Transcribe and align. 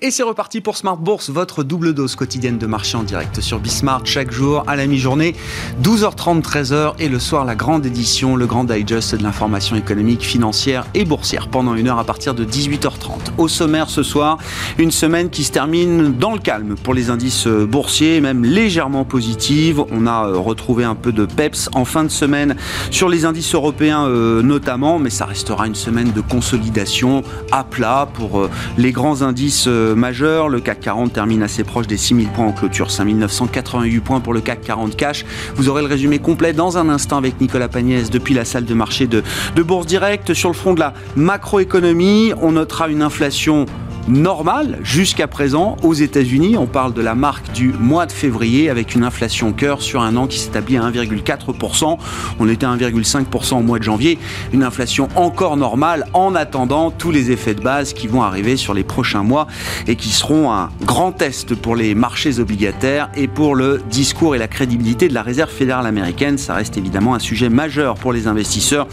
Et 0.00 0.12
c'est 0.12 0.22
reparti 0.22 0.60
pour 0.60 0.76
Smart 0.76 0.96
Bourse, 0.96 1.28
votre 1.28 1.64
double 1.64 1.92
dose 1.92 2.14
quotidienne 2.14 2.56
de 2.56 2.66
marché 2.66 2.96
en 2.96 3.02
direct 3.02 3.40
sur 3.40 3.58
Bismart 3.58 4.02
chaque 4.04 4.30
jour 4.30 4.62
à 4.68 4.76
la 4.76 4.86
mi-journée, 4.86 5.34
12h30, 5.82 6.40
13h 6.40 6.92
et 7.00 7.08
le 7.08 7.18
soir 7.18 7.44
la 7.44 7.56
grande 7.56 7.84
édition, 7.84 8.36
le 8.36 8.46
grand 8.46 8.62
digest 8.62 9.16
de 9.16 9.24
l'information 9.24 9.74
économique, 9.74 10.22
financière 10.22 10.86
et 10.94 11.04
boursière 11.04 11.48
pendant 11.48 11.74
une 11.74 11.88
heure 11.88 11.98
à 11.98 12.04
partir 12.04 12.36
de 12.36 12.44
18h30. 12.44 13.32
Au 13.38 13.48
sommaire 13.48 13.90
ce 13.90 14.04
soir, 14.04 14.38
une 14.78 14.92
semaine 14.92 15.30
qui 15.30 15.42
se 15.42 15.50
termine 15.50 16.16
dans 16.16 16.32
le 16.32 16.38
calme 16.38 16.76
pour 16.76 16.94
les 16.94 17.10
indices 17.10 17.48
boursiers, 17.48 18.20
même 18.20 18.44
légèrement 18.44 19.04
positive. 19.04 19.82
On 19.90 20.06
a 20.06 20.28
euh, 20.28 20.38
retrouvé 20.38 20.84
un 20.84 20.94
peu 20.94 21.10
de 21.10 21.24
peps 21.24 21.70
en 21.74 21.84
fin 21.84 22.04
de 22.04 22.10
semaine 22.10 22.54
sur 22.92 23.08
les 23.08 23.24
indices 23.24 23.52
européens 23.52 24.06
euh, 24.06 24.42
notamment, 24.42 25.00
mais 25.00 25.10
ça 25.10 25.26
restera 25.26 25.66
une 25.66 25.74
semaine 25.74 26.12
de 26.12 26.20
consolidation 26.20 27.24
à 27.50 27.64
plat 27.64 28.08
pour 28.14 28.38
euh, 28.38 28.50
les 28.76 28.92
grands 28.92 29.22
indices 29.22 29.68
Le 29.94 30.60
CAC 30.60 30.80
40 30.80 31.12
termine 31.12 31.42
assez 31.42 31.64
proche 31.64 31.86
des 31.86 31.96
6000 31.96 32.28
points 32.28 32.46
en 32.46 32.52
clôture, 32.52 32.90
5988 32.90 34.00
points 34.00 34.20
pour 34.20 34.34
le 34.34 34.40
CAC 34.40 34.60
40 34.62 34.96
cash. 34.96 35.24
Vous 35.54 35.68
aurez 35.68 35.82
le 35.82 35.88
résumé 35.88 36.18
complet 36.18 36.52
dans 36.52 36.76
un 36.78 36.88
instant 36.88 37.16
avec 37.16 37.40
Nicolas 37.40 37.68
Pagnès 37.68 38.10
depuis 38.10 38.34
la 38.34 38.44
salle 38.44 38.64
de 38.64 38.74
marché 38.74 39.06
de, 39.06 39.22
Bourse 39.62 39.86
Direct. 39.86 40.34
Sur 40.34 40.50
le 40.50 40.54
front 40.54 40.74
de 40.74 40.80
la 40.80 40.94
macroéconomie, 41.16 42.32
on 42.42 42.52
notera 42.52 42.88
une 42.88 43.02
inflation 43.02 43.66
normal 44.08 44.78
jusqu'à 44.82 45.26
présent 45.26 45.76
aux 45.82 45.94
États-Unis. 45.94 46.56
On 46.56 46.66
parle 46.66 46.94
de 46.94 47.02
la 47.02 47.14
marque 47.14 47.52
du 47.52 47.72
mois 47.72 48.06
de 48.06 48.12
février 48.12 48.70
avec 48.70 48.94
une 48.94 49.04
inflation 49.04 49.52
cœur 49.52 49.82
sur 49.82 50.00
un 50.00 50.16
an 50.16 50.26
qui 50.26 50.38
s'établit 50.38 50.76
à 50.78 50.82
1,4%. 50.82 51.98
On 52.40 52.48
était 52.48 52.66
à 52.66 52.74
1,5% 52.74 53.56
au 53.56 53.62
mois 53.62 53.78
de 53.78 53.84
janvier. 53.84 54.18
Une 54.52 54.62
inflation 54.62 55.08
encore 55.14 55.56
normale 55.56 56.06
en 56.14 56.34
attendant 56.34 56.90
tous 56.90 57.10
les 57.10 57.30
effets 57.30 57.54
de 57.54 57.62
base 57.62 57.92
qui 57.92 58.06
vont 58.06 58.22
arriver 58.22 58.56
sur 58.56 58.74
les 58.74 58.84
prochains 58.84 59.22
mois 59.22 59.46
et 59.86 59.96
qui 59.96 60.10
seront 60.10 60.52
un 60.52 60.70
grand 60.84 61.12
test 61.12 61.54
pour 61.54 61.76
les 61.76 61.94
marchés 61.94 62.38
obligataires 62.38 63.10
et 63.14 63.28
pour 63.28 63.54
le 63.54 63.80
discours 63.90 64.34
et 64.34 64.38
la 64.38 64.48
crédibilité 64.48 65.08
de 65.08 65.14
la 65.14 65.22
Réserve 65.22 65.50
fédérale 65.50 65.86
américaine. 65.86 66.38
Ça 66.38 66.54
reste 66.54 66.76
évidemment 66.76 67.14
un 67.14 67.18
sujet 67.18 67.48
majeur 67.48 67.94
pour 67.94 68.12
les 68.12 68.26
investisseurs. 68.26 68.86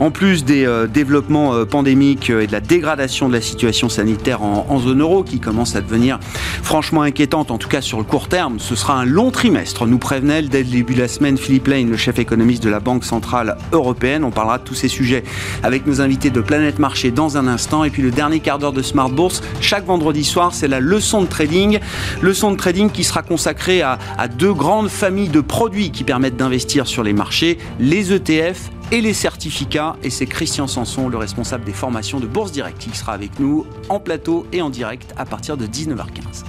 En 0.00 0.10
plus 0.10 0.44
des 0.44 0.64
euh, 0.64 0.86
développements 0.86 1.54
euh, 1.54 1.64
pandémiques 1.64 2.30
et 2.30 2.46
de 2.46 2.52
la 2.52 2.60
dégradation 2.60 3.28
de 3.28 3.34
la 3.34 3.40
situation 3.40 3.88
sanitaire 3.88 4.42
en, 4.42 4.61
en, 4.68 4.78
zone 4.78 5.00
euro 5.00 5.22
qui 5.22 5.40
commence 5.40 5.76
à 5.76 5.80
devenir 5.80 6.18
franchement 6.62 7.02
inquiétante, 7.02 7.50
en 7.50 7.58
tout 7.58 7.68
cas 7.68 7.80
sur 7.80 7.98
le 7.98 8.04
court 8.04 8.28
terme. 8.28 8.58
Ce 8.58 8.74
sera 8.74 8.94
un 8.94 9.04
long 9.04 9.30
trimestre, 9.30 9.86
nous 9.86 9.98
prévenait 9.98 10.42
dès 10.42 10.62
le 10.62 10.70
début 10.70 10.94
de 10.94 11.00
la 11.00 11.08
semaine 11.08 11.36
Philippe 11.36 11.68
Lane, 11.68 11.90
le 11.90 11.96
chef 11.96 12.18
économiste 12.18 12.62
de 12.62 12.70
la 12.70 12.80
Banque 12.80 13.04
Centrale 13.04 13.56
Européenne. 13.72 14.24
On 14.24 14.30
parlera 14.30 14.58
de 14.58 14.64
tous 14.64 14.74
ces 14.74 14.88
sujets 14.88 15.24
avec 15.62 15.86
nos 15.86 16.00
invités 16.00 16.30
de 16.30 16.40
Planète 16.40 16.78
Marché 16.78 17.10
dans 17.10 17.36
un 17.36 17.46
instant. 17.46 17.84
Et 17.84 17.90
puis 17.90 18.02
le 18.02 18.10
dernier 18.10 18.40
quart 18.40 18.58
d'heure 18.58 18.72
de 18.72 18.82
Smart 18.82 19.10
Bourse, 19.10 19.42
chaque 19.60 19.86
vendredi 19.86 20.24
soir, 20.24 20.54
c'est 20.54 20.68
la 20.68 20.80
leçon 20.80 21.22
de 21.22 21.26
trading. 21.26 21.78
Leçon 22.22 22.50
de 22.52 22.56
trading 22.56 22.90
qui 22.90 23.04
sera 23.04 23.22
consacrée 23.22 23.82
à, 23.82 23.98
à 24.18 24.28
deux 24.28 24.52
grandes 24.52 24.88
familles 24.88 25.28
de 25.28 25.40
produits 25.40 25.90
qui 25.90 26.04
permettent 26.04 26.36
d'investir 26.36 26.86
sur 26.86 27.02
les 27.02 27.12
marchés, 27.12 27.58
les 27.78 28.12
ETF 28.12 28.70
et 28.92 29.00
les 29.00 29.14
certificats. 29.14 29.96
Et 30.04 30.10
c'est 30.10 30.26
Christian 30.26 30.68
Sanson, 30.68 31.08
le 31.08 31.16
responsable 31.16 31.64
des 31.64 31.72
formations 31.72 32.20
de 32.20 32.26
Bourse 32.26 32.52
Direct, 32.52 32.78
qui 32.78 32.96
sera 32.96 33.14
avec 33.14 33.40
nous 33.40 33.66
en 33.88 33.98
plateau 33.98 34.46
et 34.52 34.62
en 34.62 34.70
direct 34.70 35.12
à 35.16 35.24
partir 35.24 35.56
de 35.56 35.66
19h15. 35.66 36.44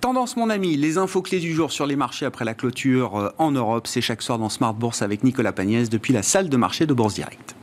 Tendance 0.00 0.36
mon 0.36 0.50
ami, 0.50 0.76
les 0.76 0.98
infos 0.98 1.22
clés 1.22 1.38
du 1.38 1.52
jour 1.52 1.70
sur 1.70 1.86
les 1.86 1.96
marchés 1.96 2.26
après 2.26 2.44
la 2.44 2.54
clôture 2.54 3.16
euh, 3.16 3.28
en 3.38 3.50
Europe, 3.50 3.86
c'est 3.86 4.00
chaque 4.00 4.22
soir 4.22 4.38
dans 4.38 4.48
Smart 4.48 4.74
Bourse 4.74 5.02
avec 5.02 5.22
Nicolas 5.22 5.52
Pagnès 5.52 5.90
depuis 5.90 6.12
la 6.12 6.22
salle 6.22 6.48
de 6.48 6.56
marché 6.56 6.86
de 6.86 6.94
Bourse 6.94 7.14
Direct. 7.14 7.54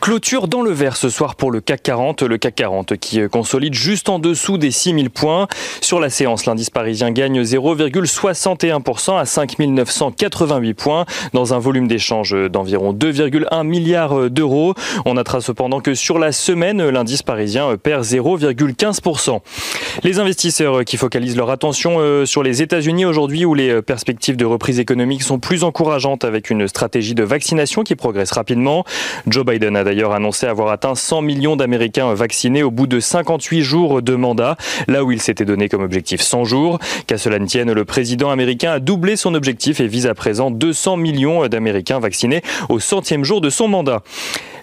Clôture 0.00 0.48
dans 0.48 0.62
le 0.62 0.70
vert 0.70 0.96
ce 0.96 1.08
soir 1.08 1.34
pour 1.34 1.50
le 1.50 1.60
CAC 1.60 1.82
40. 1.82 2.22
Le 2.22 2.38
CAC 2.38 2.54
40 2.54 2.96
qui 2.96 3.20
euh, 3.20 3.28
consolide 3.28 3.74
juste 3.74 4.08
en 4.08 4.18
dessous 4.18 4.58
des 4.58 4.70
6000 4.70 5.10
points. 5.10 5.48
Sur 5.80 6.00
la 6.00 6.10
séance, 6.10 6.46
l'indice 6.46 6.70
parisien 6.70 7.10
gagne 7.10 7.42
0,61% 7.42 9.18
à 9.18 9.24
5988 9.24 10.74
points 10.74 11.04
dans 11.32 11.54
un 11.54 11.58
volume 11.58 11.88
d'échange 11.88 12.34
d'environ 12.50 12.92
2,1 12.92 13.64
milliards 13.64 14.30
d'euros. 14.30 14.74
On 15.04 15.14
notera 15.14 15.40
cependant 15.40 15.80
que 15.80 15.94
sur 15.94 16.18
la 16.18 16.32
semaine, 16.32 16.86
l'indice 16.88 17.22
parisien 17.22 17.76
perd 17.76 18.04
0,15%. 18.04 19.40
Les 20.02 20.18
investisseurs 20.18 20.84
qui 20.84 20.96
focalisent 20.96 21.36
leur 21.36 21.50
attention 21.50 21.96
euh, 21.98 22.24
sur 22.24 22.42
les 22.42 22.62
États-Unis 22.62 23.04
aujourd'hui 23.04 23.44
où 23.44 23.54
les 23.54 23.82
perspectives 23.82 24.36
de 24.36 24.44
reprise 24.44 24.78
économique 24.80 25.22
sont 25.22 25.38
plus 25.38 25.64
encourageantes 25.64 26.24
avec 26.24 26.50
une 26.50 26.68
stratégie 26.68 27.14
de 27.14 27.22
vaccination 27.22 27.82
qui 27.82 27.96
progresse 27.96 28.32
rapidement. 28.32 28.84
Joe 29.26 29.44
Biden 29.44 29.67
A 29.74 29.84
d'ailleurs 29.84 30.12
annoncé 30.12 30.46
avoir 30.46 30.70
atteint 30.70 30.94
100 30.94 31.22
millions 31.22 31.56
d'Américains 31.56 32.12
vaccinés 32.14 32.62
au 32.62 32.70
bout 32.70 32.86
de 32.86 33.00
58 33.00 33.60
jours 33.60 34.02
de 34.02 34.14
mandat, 34.14 34.56
là 34.86 35.04
où 35.04 35.12
il 35.12 35.20
s'était 35.20 35.44
donné 35.44 35.68
comme 35.68 35.82
objectif 35.82 36.20
100 36.20 36.44
jours. 36.44 36.78
Qu'à 37.06 37.18
cela 37.18 37.38
ne 37.38 37.46
tienne, 37.46 37.72
le 37.72 37.84
président 37.84 38.30
américain 38.30 38.72
a 38.72 38.80
doublé 38.80 39.16
son 39.16 39.34
objectif 39.34 39.80
et 39.80 39.86
vise 39.86 40.06
à 40.06 40.14
présent 40.14 40.50
200 40.50 40.96
millions 40.96 41.46
d'Américains 41.48 41.98
vaccinés 41.98 42.42
au 42.68 42.80
centième 42.80 43.24
jour 43.24 43.40
de 43.40 43.50
son 43.50 43.68
mandat. 43.68 44.02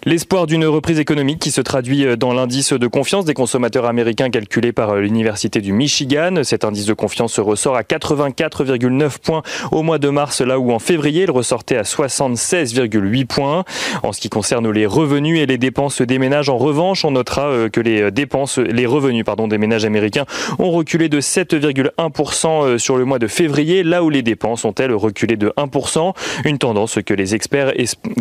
L'espoir 0.08 0.46
d'une 0.46 0.66
reprise 0.68 1.00
économique 1.00 1.40
qui 1.40 1.50
se 1.50 1.62
traduit 1.62 2.06
dans 2.16 2.32
l'indice 2.32 2.74
de 2.74 2.86
confiance 2.86 3.26
des 3.26 3.34
consommateurs 3.34 3.86
américains 3.86 4.30
calculé 4.30 4.72
par 4.72 4.98
l'Université 4.98 5.62
du 5.62 5.74
Michigan. 5.74 6.44
Cet 6.44 6.64
indice 6.64 6.86
de 6.86 6.94
confiance 6.94 7.40
ressort 7.40 7.76
à 7.76 7.82
84,9 7.82 9.18
points 9.18 9.42
au 9.72 9.82
mois 9.82 9.98
de 9.98 10.10
mars, 10.10 10.42
là 10.42 10.60
où 10.60 10.72
en 10.72 10.78
février 10.78 11.24
il 11.24 11.32
ressortait 11.32 11.78
à 11.78 11.82
76,8 11.82 13.26
points. 13.26 13.64
En 14.04 14.14
ce 14.14 14.22
qui 14.22 14.30
concerne 14.30 14.70
les 14.70 14.86
revenus 14.86 15.40
et 15.40 15.48
les 15.48 15.58
dépenses 15.58 16.04
des 16.04 16.20
ménages, 16.20 16.50
en 16.50 16.58
revanche, 16.58 17.04
on 17.04 17.10
notera 17.10 17.48
euh, 17.48 17.70
que 17.70 17.82
les 17.82 18.12
dépenses, 18.12 18.60
les 18.60 18.86
revenus 18.86 19.26
pardon, 19.26 19.48
des 19.48 19.58
ménages 19.58 19.86
américains 19.86 20.26
ont 20.60 20.70
reculé 20.70 21.10
de 21.10 21.20
7,1% 21.20 22.48
euh, 22.48 22.78
sur 22.78 22.98
le 22.98 23.06
mois 23.06 23.18
de 23.18 23.26
février, 23.26 23.82
là 23.82 24.04
où 24.04 24.12
les 24.12 24.22
dépenses 24.22 24.66
ont 24.66 24.76
elles 24.78 24.94
reculé 24.94 25.36
de 25.36 25.52
1%. 25.58 26.14
Une 26.46 26.60
tendance 26.60 27.00
que 27.04 27.16
les 27.16 27.34
experts, 27.34 27.74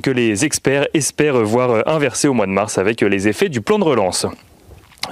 que 0.02 0.10
les 0.10 0.46
experts 0.46 0.86
espèrent 0.94 1.44
voir 1.44 1.73
euh, 1.74 1.82
inversé 1.86 2.28
au 2.28 2.34
mois 2.34 2.46
de 2.46 2.52
mars 2.52 2.78
avec 2.78 3.00
les 3.00 3.28
effets 3.28 3.48
du 3.48 3.60
plan 3.60 3.78
de 3.78 3.84
relance. 3.84 4.26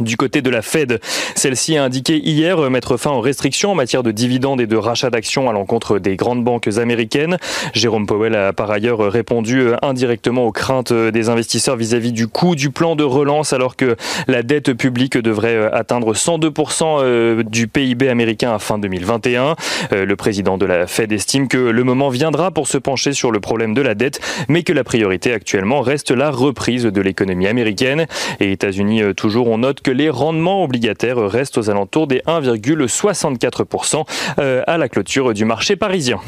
Du 0.00 0.16
côté 0.16 0.42
de 0.42 0.50
la 0.50 0.62
Fed, 0.62 1.00
celle-ci 1.34 1.76
a 1.76 1.84
indiqué 1.84 2.16
hier 2.16 2.70
mettre 2.70 2.96
fin 2.96 3.10
aux 3.10 3.20
restrictions 3.20 3.72
en 3.72 3.74
matière 3.74 4.02
de 4.02 4.10
dividendes 4.10 4.60
et 4.60 4.66
de 4.66 4.76
rachat 4.76 5.10
d'actions 5.10 5.48
à 5.48 5.52
l'encontre 5.52 5.98
des 5.98 6.16
grandes 6.16 6.44
banques 6.44 6.68
américaines. 6.78 7.36
Jérôme 7.74 8.06
Powell 8.06 8.34
a 8.34 8.52
par 8.52 8.70
ailleurs 8.70 9.00
répondu 9.00 9.68
indirectement 9.82 10.46
aux 10.46 10.52
craintes 10.52 10.92
des 10.92 11.28
investisseurs 11.28 11.76
vis-à-vis 11.76 12.12
du 12.12 12.26
coût 12.28 12.54
du 12.54 12.70
plan 12.70 12.96
de 12.96 13.04
relance 13.04 13.52
alors 13.52 13.76
que 13.76 13.96
la 14.28 14.42
dette 14.42 14.72
publique 14.72 15.18
devrait 15.18 15.70
atteindre 15.72 16.14
102% 16.14 17.00
euh, 17.02 17.42
du 17.42 17.68
PIB 17.68 18.08
américain 18.08 18.54
à 18.54 18.58
fin 18.58 18.78
2021. 18.78 19.56
Euh, 19.92 20.04
le 20.04 20.16
président 20.16 20.58
de 20.58 20.66
la 20.66 20.86
Fed 20.86 21.12
estime 21.12 21.48
que 21.48 21.58
le 21.58 21.84
moment 21.84 22.08
viendra 22.08 22.50
pour 22.50 22.68
se 22.68 22.78
pencher 22.78 23.12
sur 23.12 23.30
le 23.30 23.40
problème 23.40 23.74
de 23.74 23.82
la 23.82 23.94
dette, 23.94 24.20
mais 24.48 24.62
que 24.62 24.72
la 24.72 24.84
priorité 24.84 25.32
actuellement 25.32 25.80
reste 25.80 26.10
la 26.10 26.30
reprise 26.30 26.84
de 26.84 27.00
l'économie 27.00 27.46
américaine. 27.46 28.06
Et 28.40 28.52
États-Unis 28.52 29.02
euh, 29.02 29.14
toujours, 29.14 29.48
on 29.48 29.58
note 29.58 29.81
que 29.82 29.90
les 29.90 30.10
rendements 30.10 30.64
obligataires 30.64 31.18
restent 31.18 31.58
aux 31.58 31.70
alentours 31.70 32.06
des 32.06 32.20
1,64% 32.20 34.04
euh, 34.38 34.62
à 34.66 34.78
la 34.78 34.88
clôture 34.88 35.34
du 35.34 35.44
marché 35.44 35.76
parisien. 35.76 36.18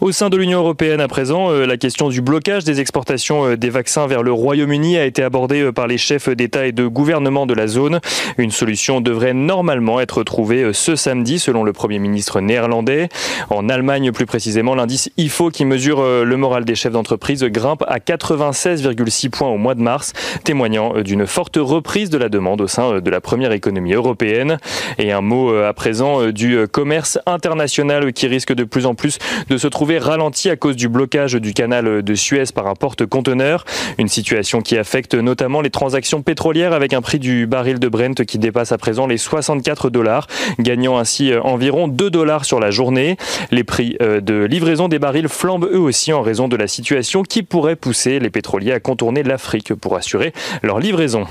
Au 0.00 0.12
sein 0.12 0.30
de 0.30 0.36
l'Union 0.36 0.60
européenne 0.60 1.00
à 1.00 1.08
présent, 1.08 1.50
euh, 1.50 1.66
la 1.66 1.76
question 1.76 2.08
du 2.08 2.22
blocage 2.22 2.64
des 2.64 2.80
exportations 2.80 3.46
euh, 3.46 3.56
des 3.56 3.70
vaccins 3.70 4.06
vers 4.06 4.22
le 4.22 4.32
Royaume-Uni 4.32 4.96
a 4.96 5.04
été 5.04 5.22
abordée 5.22 5.70
par 5.72 5.86
les 5.86 5.98
chefs 5.98 6.28
d'État 6.28 6.66
et 6.66 6.72
de 6.72 6.86
gouvernement 6.86 7.46
de 7.46 7.54
la 7.54 7.66
zone. 7.66 8.00
Une 8.38 8.50
solution 8.50 9.00
devrait 9.00 9.34
normalement 9.34 10.00
être 10.00 10.22
trouvée 10.24 10.72
ce 10.72 10.96
samedi 10.96 11.38
selon 11.38 11.64
le 11.64 11.72
Premier 11.72 11.98
ministre 11.98 12.40
néerlandais. 12.40 13.08
En 13.50 13.68
Allemagne 13.68 14.12
plus 14.12 14.26
précisément, 14.26 14.74
l'indice 14.74 15.10
IFO 15.16 15.50
qui 15.50 15.64
mesure 15.64 16.02
le 16.02 16.36
moral 16.36 16.64
des 16.64 16.74
chefs 16.74 16.92
d'entreprise 16.92 17.44
grimpe 17.44 17.84
à 17.86 17.98
96,6 17.98 19.30
points 19.30 19.48
au 19.48 19.58
mois 19.58 19.74
de 19.74 19.82
mars, 19.82 20.12
témoignant 20.44 21.00
d'une 21.00 21.26
forte 21.26 21.56
reprise 21.56 22.10
de 22.10 22.18
la 22.18 22.28
demande 22.28 22.60
au 22.60 22.66
sein 22.66 23.00
de 23.00 23.10
la 23.10 23.20
première 23.20 23.52
économie 23.52 23.92
européenne. 23.92 24.58
Et 24.98 25.12
un 25.12 25.20
mot 25.20 25.52
euh, 25.52 25.68
à 25.68 25.72
présent 25.72 26.20
euh, 26.20 26.32
du 26.32 26.66
commerce 26.70 27.18
international 27.26 28.12
qui 28.12 28.26
risque 28.26 28.52
de 28.52 28.64
plus 28.64 28.86
en 28.86 28.94
plus 28.94 29.18
de 29.48 29.56
se 29.56 29.68
trouver 29.68 29.81
ralenti 29.90 30.50
à 30.50 30.56
cause 30.56 30.76
du 30.76 30.88
blocage 30.88 31.34
du 31.34 31.52
canal 31.52 32.02
de 32.02 32.14
Suez 32.14 32.44
par 32.54 32.66
un 32.66 32.74
porte-conteneur. 32.74 33.64
Une 33.98 34.08
situation 34.08 34.60
qui 34.60 34.78
affecte 34.78 35.14
notamment 35.14 35.60
les 35.60 35.70
transactions 35.70 36.22
pétrolières 36.22 36.72
avec 36.72 36.92
un 36.92 37.02
prix 37.02 37.18
du 37.18 37.46
baril 37.46 37.78
de 37.78 37.88
Brent 37.88 38.24
qui 38.26 38.38
dépasse 38.38 38.72
à 38.72 38.78
présent 38.78 39.06
les 39.06 39.18
64 39.18 39.90
dollars, 39.90 40.26
gagnant 40.58 40.98
ainsi 40.98 41.32
euh, 41.32 41.42
environ 41.42 41.88
2 41.88 42.10
dollars 42.10 42.44
sur 42.44 42.60
la 42.60 42.70
journée. 42.70 43.16
Les 43.50 43.64
prix 43.64 43.96
de 44.00 44.44
livraison 44.44 44.88
des 44.88 44.98
barils 44.98 45.28
flambent 45.28 45.68
eux 45.70 45.78
aussi 45.78 46.12
en 46.12 46.22
raison 46.22 46.48
de 46.48 46.56
la 46.56 46.66
situation 46.66 47.22
qui 47.22 47.42
pourrait 47.42 47.76
pousser 47.76 48.18
les 48.18 48.30
pétroliers 48.30 48.72
à 48.72 48.80
contourner 48.80 49.22
l'Afrique 49.22 49.74
pour 49.74 49.96
assurer 49.96 50.32
leur 50.62 50.78
livraison. 50.78 51.26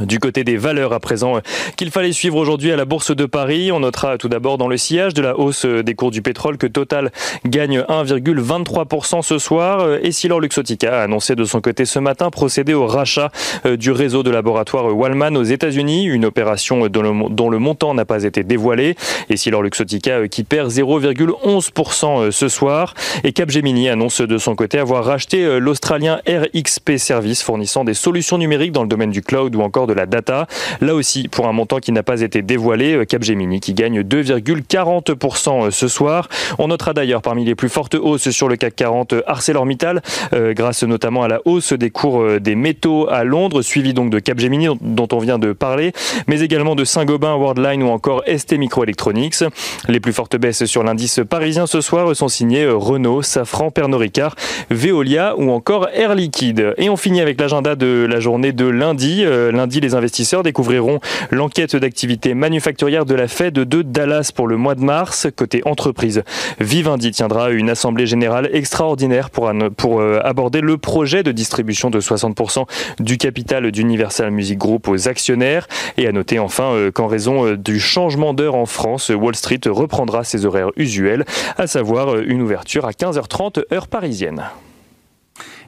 Du 0.00 0.18
côté 0.18 0.42
des 0.42 0.56
valeurs 0.56 0.92
à 0.92 0.98
présent 0.98 1.40
qu'il 1.76 1.90
fallait 1.90 2.12
suivre 2.12 2.36
aujourd'hui 2.36 2.72
à 2.72 2.76
la 2.76 2.84
Bourse 2.84 3.14
de 3.14 3.26
Paris, 3.26 3.70
on 3.70 3.80
notera 3.80 4.18
tout 4.18 4.28
d'abord 4.28 4.58
dans 4.58 4.66
le 4.66 4.76
sillage 4.76 5.14
de 5.14 5.22
la 5.22 5.38
hausse 5.38 5.66
des 5.66 5.94
cours 5.94 6.10
du 6.10 6.20
pétrole 6.20 6.58
que 6.58 6.66
Total 6.66 7.12
gagne 7.44 7.80
1,23% 7.80 9.22
ce 9.22 9.38
soir 9.38 9.98
et 10.02 10.10
Silor 10.10 10.40
Luxotica 10.40 11.00
a 11.00 11.04
annoncé 11.04 11.36
de 11.36 11.44
son 11.44 11.60
côté 11.60 11.84
ce 11.84 11.98
matin 11.98 12.30
procéder 12.30 12.74
au 12.74 12.86
rachat 12.86 13.30
euh, 13.66 13.76
du 13.76 13.92
réseau 13.92 14.22
de 14.22 14.30
laboratoire 14.30 14.96
Wallman 14.96 15.36
aux 15.36 15.44
États-Unis, 15.44 16.04
une 16.04 16.24
opération 16.24 16.88
dont 16.88 17.50
le, 17.50 17.58
montant 17.58 17.94
n'a 17.94 18.04
pas 18.04 18.24
été 18.24 18.42
dévoilé 18.42 18.96
et 19.30 19.36
Silor 19.36 19.62
Luxotica 19.62 20.18
euh, 20.18 20.26
qui 20.26 20.44
perd 20.44 20.70
0,11% 20.70 22.20
euh, 22.20 22.30
ce 22.30 22.48
soir 22.48 22.94
et 23.22 23.32
Capgemini 23.32 23.88
annonce 23.88 24.20
de 24.20 24.38
son 24.38 24.56
côté 24.56 24.78
avoir 24.78 25.04
racheté 25.04 25.60
l'australien 25.60 26.20
RXP 26.28 26.96
Service 26.96 27.42
fournissant 27.42 27.84
des 27.84 27.94
solutions 27.94 28.38
numériques 28.38 28.72
dans 28.72 28.82
le 28.82 28.88
domaine 28.88 29.10
du 29.10 29.22
cloud 29.22 29.54
ou 29.54 29.60
encore 29.60 29.83
de 29.86 29.94
la 29.94 30.06
data. 30.06 30.46
Là 30.80 30.94
aussi, 30.94 31.28
pour 31.28 31.46
un 31.46 31.52
montant 31.52 31.78
qui 31.78 31.92
n'a 31.92 32.02
pas 32.02 32.20
été 32.20 32.42
dévoilé, 32.42 32.94
euh, 32.94 33.04
Capgemini 33.04 33.60
qui 33.60 33.74
gagne 33.74 34.00
2,40% 34.00 35.66
euh, 35.66 35.70
ce 35.70 35.88
soir. 35.88 36.28
On 36.58 36.68
notera 36.68 36.92
d'ailleurs 36.92 37.22
parmi 37.22 37.44
les 37.44 37.54
plus 37.54 37.68
fortes 37.68 37.94
hausses 37.94 38.30
sur 38.30 38.48
le 38.48 38.56
CAC 38.56 38.76
40 38.76 39.12
euh, 39.12 39.22
ArcelorMittal, 39.26 40.02
grâce 40.32 40.82
notamment 40.82 41.22
à 41.22 41.28
la 41.28 41.40
hausse 41.44 41.72
des 41.72 41.90
cours 41.90 42.40
des 42.40 42.54
métaux 42.54 43.08
à 43.08 43.24
Londres, 43.24 43.62
suivi 43.62 43.94
donc 43.94 44.10
de 44.10 44.18
Capgemini 44.18 44.68
dont 44.80 45.08
on 45.12 45.18
vient 45.18 45.38
de 45.38 45.52
parler, 45.52 45.92
mais 46.26 46.40
également 46.40 46.74
de 46.74 46.84
Saint-Gobain, 46.84 47.34
Worldline 47.34 47.82
ou 47.82 47.88
encore 47.88 48.22
ST 48.26 48.58
Microelectronics. 48.58 49.44
Les 49.88 50.00
plus 50.00 50.12
fortes 50.12 50.36
baisses 50.36 50.64
sur 50.64 50.82
l'indice 50.82 51.20
parisien 51.28 51.66
ce 51.66 51.80
soir 51.80 52.14
sont 52.16 52.28
signées 52.28 52.66
Renault, 52.66 53.22
Safran, 53.22 53.70
Pernod 53.70 54.00
Ricard, 54.00 54.34
Veolia 54.70 55.34
ou 55.36 55.50
encore 55.50 55.88
Air 55.92 56.14
Liquide. 56.14 56.74
Et 56.78 56.90
on 56.90 56.96
finit 56.96 57.20
avec 57.20 57.40
l'agenda 57.40 57.76
de 57.76 58.06
la 58.08 58.20
journée 58.20 58.52
de 58.52 58.66
lundi. 58.66 59.24
lundi 59.24 59.63
les 59.66 59.94
investisseurs 59.94 60.42
découvriront 60.42 61.00
l'enquête 61.30 61.76
d'activité 61.76 62.34
manufacturière 62.34 63.04
de 63.04 63.14
la 63.14 63.28
Fed 63.28 63.54
de 63.54 63.82
Dallas 63.82 64.30
pour 64.34 64.46
le 64.46 64.56
mois 64.56 64.74
de 64.74 64.82
mars. 64.82 65.26
Côté 65.34 65.62
entreprise, 65.64 66.22
Vivendi 66.60 67.10
tiendra 67.10 67.50
une 67.50 67.70
assemblée 67.70 68.06
générale 68.06 68.48
extraordinaire 68.52 69.30
pour, 69.30 69.50
pour 69.76 70.00
euh, 70.00 70.20
aborder 70.22 70.60
le 70.60 70.78
projet 70.78 71.22
de 71.22 71.32
distribution 71.32 71.90
de 71.90 72.00
60% 72.00 72.66
du 73.00 73.18
capital 73.18 73.70
d'Universal 73.70 74.30
Music 74.30 74.58
Group 74.58 74.88
aux 74.88 75.08
actionnaires. 75.08 75.66
Et 75.96 76.06
à 76.06 76.12
noter 76.12 76.38
enfin 76.38 76.72
euh, 76.72 76.90
qu'en 76.90 77.06
raison 77.06 77.46
euh, 77.46 77.56
du 77.56 77.80
changement 77.80 78.34
d'heure 78.34 78.54
en 78.54 78.66
France, 78.66 79.10
Wall 79.10 79.34
Street 79.34 79.60
reprendra 79.66 80.24
ses 80.24 80.46
horaires 80.46 80.70
usuels, 80.76 81.24
à 81.56 81.66
savoir 81.66 82.18
une 82.18 82.42
ouverture 82.42 82.84
à 82.84 82.90
15h30 82.90 83.62
heure 83.72 83.88
parisienne. 83.88 84.44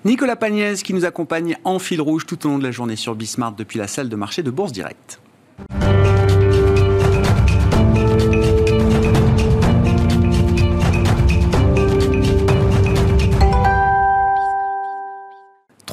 Nicolas 0.05 0.37
Pagnès 0.37 0.83
qui 0.83 0.95
nous 0.95 1.05
accompagne 1.05 1.57
en 1.65 1.79
fil 1.79 2.01
rouge 2.01 2.27
tout 2.27 2.47
au 2.47 2.51
long 2.51 2.59
de 2.59 2.63
la 2.65 2.71
journée 2.71 2.97
sur 2.97 3.15
Bismart 3.15 3.53
depuis 3.53 3.79
la 3.79 3.89
salle 3.89 4.09
de 4.09 4.17
marché 4.17 4.43
de 4.43 4.51
Bourse 4.51 4.73
Directe. 4.73 5.21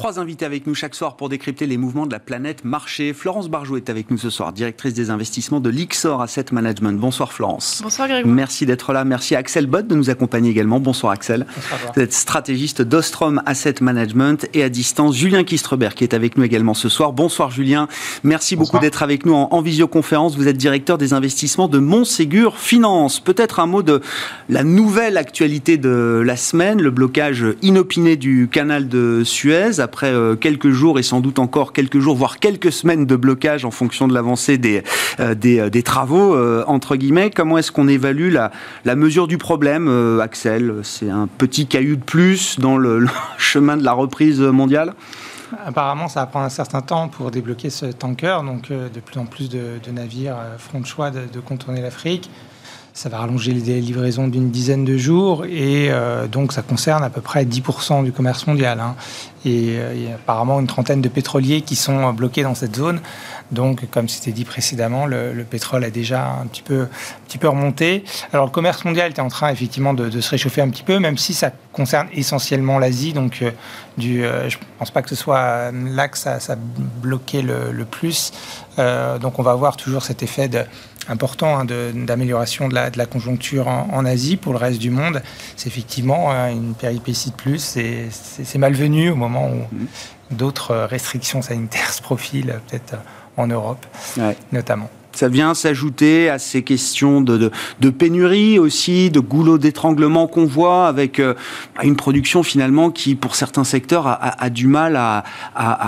Trois 0.04 0.20
invités 0.20 0.44
avec 0.44 0.66
nous 0.66 0.74
chaque 0.74 0.94
soir 0.94 1.16
pour 1.16 1.30
décrypter 1.30 1.64
les 1.64 1.78
mouvements 1.78 2.04
de 2.04 2.12
la 2.12 2.18
planète 2.18 2.66
marché. 2.66 3.14
Florence 3.14 3.48
Barjou 3.48 3.78
est 3.78 3.88
avec 3.88 4.10
nous 4.10 4.18
ce 4.18 4.28
soir, 4.28 4.52
directrice 4.52 4.92
des 4.92 5.08
investissements 5.08 5.60
de 5.60 5.70
l'Ixor 5.70 6.20
Asset 6.20 6.44
Management. 6.52 6.92
Bonsoir 7.00 7.32
Florence. 7.32 7.80
Bonsoir 7.82 8.08
Grégoire. 8.08 8.34
Merci 8.34 8.66
d'être 8.66 8.92
là. 8.92 9.06
Merci 9.06 9.34
à 9.34 9.38
Axel 9.38 9.64
Bott 9.64 9.86
de 9.86 9.94
nous 9.94 10.10
accompagner 10.10 10.50
également. 10.50 10.78
Bonsoir 10.78 11.14
Axel. 11.14 11.46
Bonsoir. 11.56 11.92
Vous 11.96 12.02
êtes 12.02 12.12
stratégiste 12.12 12.82
d'Ostrom 12.82 13.40
Asset 13.46 13.76
Management 13.80 14.46
et 14.52 14.62
à 14.62 14.68
distance 14.68 15.16
Julien 15.16 15.42
Kistrebert 15.42 15.94
qui 15.94 16.04
est 16.04 16.12
avec 16.12 16.36
nous 16.36 16.44
également 16.44 16.74
ce 16.74 16.90
soir. 16.90 17.14
Bonsoir 17.14 17.50
Julien. 17.50 17.88
Merci 18.24 18.56
beaucoup 18.56 18.78
d'être 18.80 19.02
avec 19.02 19.24
nous 19.24 19.32
en, 19.32 19.62
visioconférence. 19.62 20.36
Vous 20.36 20.48
êtes 20.48 20.58
directeur 20.58 20.98
des 20.98 21.14
investissements 21.14 21.66
de 21.68 21.78
Montségur 21.78 22.58
Finance. 22.58 23.20
Peut-être 23.20 23.58
un 23.58 23.66
mot 23.66 23.82
de 23.82 24.02
la 24.50 24.64
nouvelle 24.64 25.16
actualité 25.16 25.78
de 25.78 26.22
la 26.22 26.36
semaine, 26.36 26.82
le 26.82 26.90
blocage 26.90 27.46
inopiné 27.62 28.16
du 28.16 28.50
canal 28.52 28.86
de 28.86 29.22
Suez 29.24 29.80
après 29.80 29.93
euh, 30.02 30.36
quelques 30.36 30.70
jours 30.70 30.98
et 30.98 31.02
sans 31.02 31.20
doute 31.20 31.38
encore 31.38 31.72
quelques 31.72 32.00
jours, 32.00 32.16
voire 32.16 32.38
quelques 32.38 32.72
semaines 32.72 33.06
de 33.06 33.16
blocage 33.16 33.64
en 33.64 33.70
fonction 33.70 34.08
de 34.08 34.14
l'avancée 34.14 34.58
des, 34.58 34.82
euh, 35.20 35.34
euh, 35.44 35.70
des, 35.70 35.82
travaux, 35.82 36.36
entre 36.66 36.96
guillemets. 36.96 37.30
Comment 37.30 37.58
est-ce 37.58 37.70
qu'on 37.70 37.88
évalue 37.88 38.32
la, 38.32 38.50
la 38.84 38.96
mesure 38.96 39.26
du 39.26 39.38
problème, 39.38 39.88
Axel? 40.20 40.80
C'est 40.82 41.10
un 41.10 41.26
petit 41.26 41.66
caillou 41.66 41.96
de 41.96 42.02
plus 42.02 42.58
dans 42.58 42.76
le, 42.76 43.06
chemin 43.38 43.76
de 43.76 43.84
la 43.84 43.92
reprise 43.92 44.40
mondiale? 44.40 44.94
Apparemment, 45.64 46.08
ça 46.08 46.20
va 46.20 46.26
prendre 46.26 46.46
un 46.46 46.50
certain 46.50 46.80
temps 46.80 47.08
pour 47.08 47.30
débloquer 47.30 47.70
ce 47.70 47.86
tanker. 47.86 48.42
Donc, 48.44 48.70
de 48.70 49.00
plus 49.00 49.20
en 49.20 49.26
plus 49.26 49.48
de, 49.48 49.78
navires 49.92 50.36
feront 50.58 50.80
le 50.80 50.84
choix 50.84 51.10
de 51.10 51.40
contourner 51.40 51.80
l'Afrique. 51.80 52.28
Ça 52.96 53.08
va 53.08 53.18
rallonger 53.18 53.52
les 53.52 53.80
livraisons 53.80 54.28
d'une 54.28 54.52
dizaine 54.52 54.84
de 54.84 54.96
jours 54.96 55.44
et 55.46 55.88
euh, 55.90 56.28
donc 56.28 56.52
ça 56.52 56.62
concerne 56.62 57.02
à 57.02 57.10
peu 57.10 57.20
près 57.20 57.44
10% 57.44 58.04
du 58.04 58.12
commerce 58.12 58.46
mondial. 58.46 58.78
Hein. 58.78 58.94
Et 59.44 59.78
euh, 59.78 59.94
il 59.96 60.04
y 60.04 60.06
a 60.06 60.14
apparemment 60.14 60.60
une 60.60 60.68
trentaine 60.68 61.02
de 61.02 61.08
pétroliers 61.08 61.62
qui 61.62 61.74
sont 61.74 62.12
bloqués 62.12 62.44
dans 62.44 62.54
cette 62.54 62.76
zone. 62.76 63.00
Donc, 63.50 63.90
comme 63.90 64.08
c'était 64.08 64.30
dit 64.30 64.44
précédemment, 64.44 65.06
le, 65.06 65.44
pétrole 65.48 65.82
a 65.82 65.90
déjà 65.90 66.38
un 66.40 66.46
petit, 66.46 66.62
peu, 66.62 66.82
un 66.82 67.26
petit 67.26 67.36
peu 67.36 67.48
remonté. 67.48 68.04
Alors, 68.32 68.46
le 68.46 68.52
commerce 68.52 68.84
mondial 68.84 69.10
est 69.10 69.20
en 69.20 69.28
train 69.28 69.50
effectivement 69.50 69.92
de, 69.92 70.08
se 70.20 70.30
réchauffer 70.30 70.60
un 70.62 70.70
petit 70.70 70.84
peu, 70.84 71.00
même 71.00 71.18
si 71.18 71.34
ça 71.34 71.50
concerne 71.72 72.06
essentiellement 72.14 72.78
l'Asie. 72.78 73.12
Donc, 73.12 73.42
euh, 73.42 73.50
je 73.98 74.22
ne 74.22 74.64
pense 74.78 74.92
pas 74.92 75.02
que 75.02 75.08
ce 75.08 75.16
soit 75.16 75.72
là 75.72 76.06
que 76.06 76.16
ça, 76.16 76.36
a 76.36 76.56
bloqué 77.02 77.42
le, 77.42 77.84
plus. 77.84 78.32
donc, 78.78 79.40
on 79.40 79.42
va 79.42 79.50
avoir 79.50 79.76
toujours 79.76 80.04
cet 80.04 80.22
effet 80.22 80.48
de 80.48 80.60
important 81.08 81.58
hein, 81.58 81.64
d'amélioration 81.64 82.68
de, 82.68 82.74
la, 82.74 83.06
conjoncture 83.06 83.68
en, 83.68 84.04
Asie 84.04 84.36
pour 84.36 84.52
le 84.52 84.58
reste 84.58 84.78
du 84.78 84.90
monde. 84.90 85.22
C'est 85.56 85.68
effectivement 85.68 86.30
hein, 86.30 86.50
une 86.50 86.74
péripétie 86.74 87.30
de 87.30 87.36
plus. 87.36 87.58
C'est 87.58 88.58
malvenu 88.58 89.10
au 89.10 89.16
moment 89.16 89.48
où 89.48 89.74
mmh. 89.74 89.86
d'autres 90.32 90.74
restrictions 90.76 91.42
sanitaires 91.42 91.92
se 91.92 92.02
profilent, 92.02 92.60
peut-être 92.68 92.96
en 93.36 93.46
Europe 93.46 93.86
notamment. 94.52 94.90
Ça 95.14 95.28
vient 95.28 95.54
s'ajouter 95.54 96.28
à 96.28 96.38
ces 96.38 96.62
questions 96.62 97.20
de, 97.20 97.50
de, 97.80 97.90
pénurie 97.90 98.58
aussi, 98.58 99.10
de 99.10 99.20
goulot 99.20 99.58
d'étranglement 99.58 100.26
qu'on 100.26 100.46
voit 100.46 100.88
avec 100.88 101.20
euh, 101.20 101.34
une 101.82 101.96
production 101.96 102.42
finalement 102.42 102.90
qui, 102.90 103.14
pour 103.14 103.34
certains 103.34 103.64
secteurs, 103.64 104.06
a, 104.06 104.50
du 104.50 104.66
mal 104.66 104.96
à, 104.96 105.24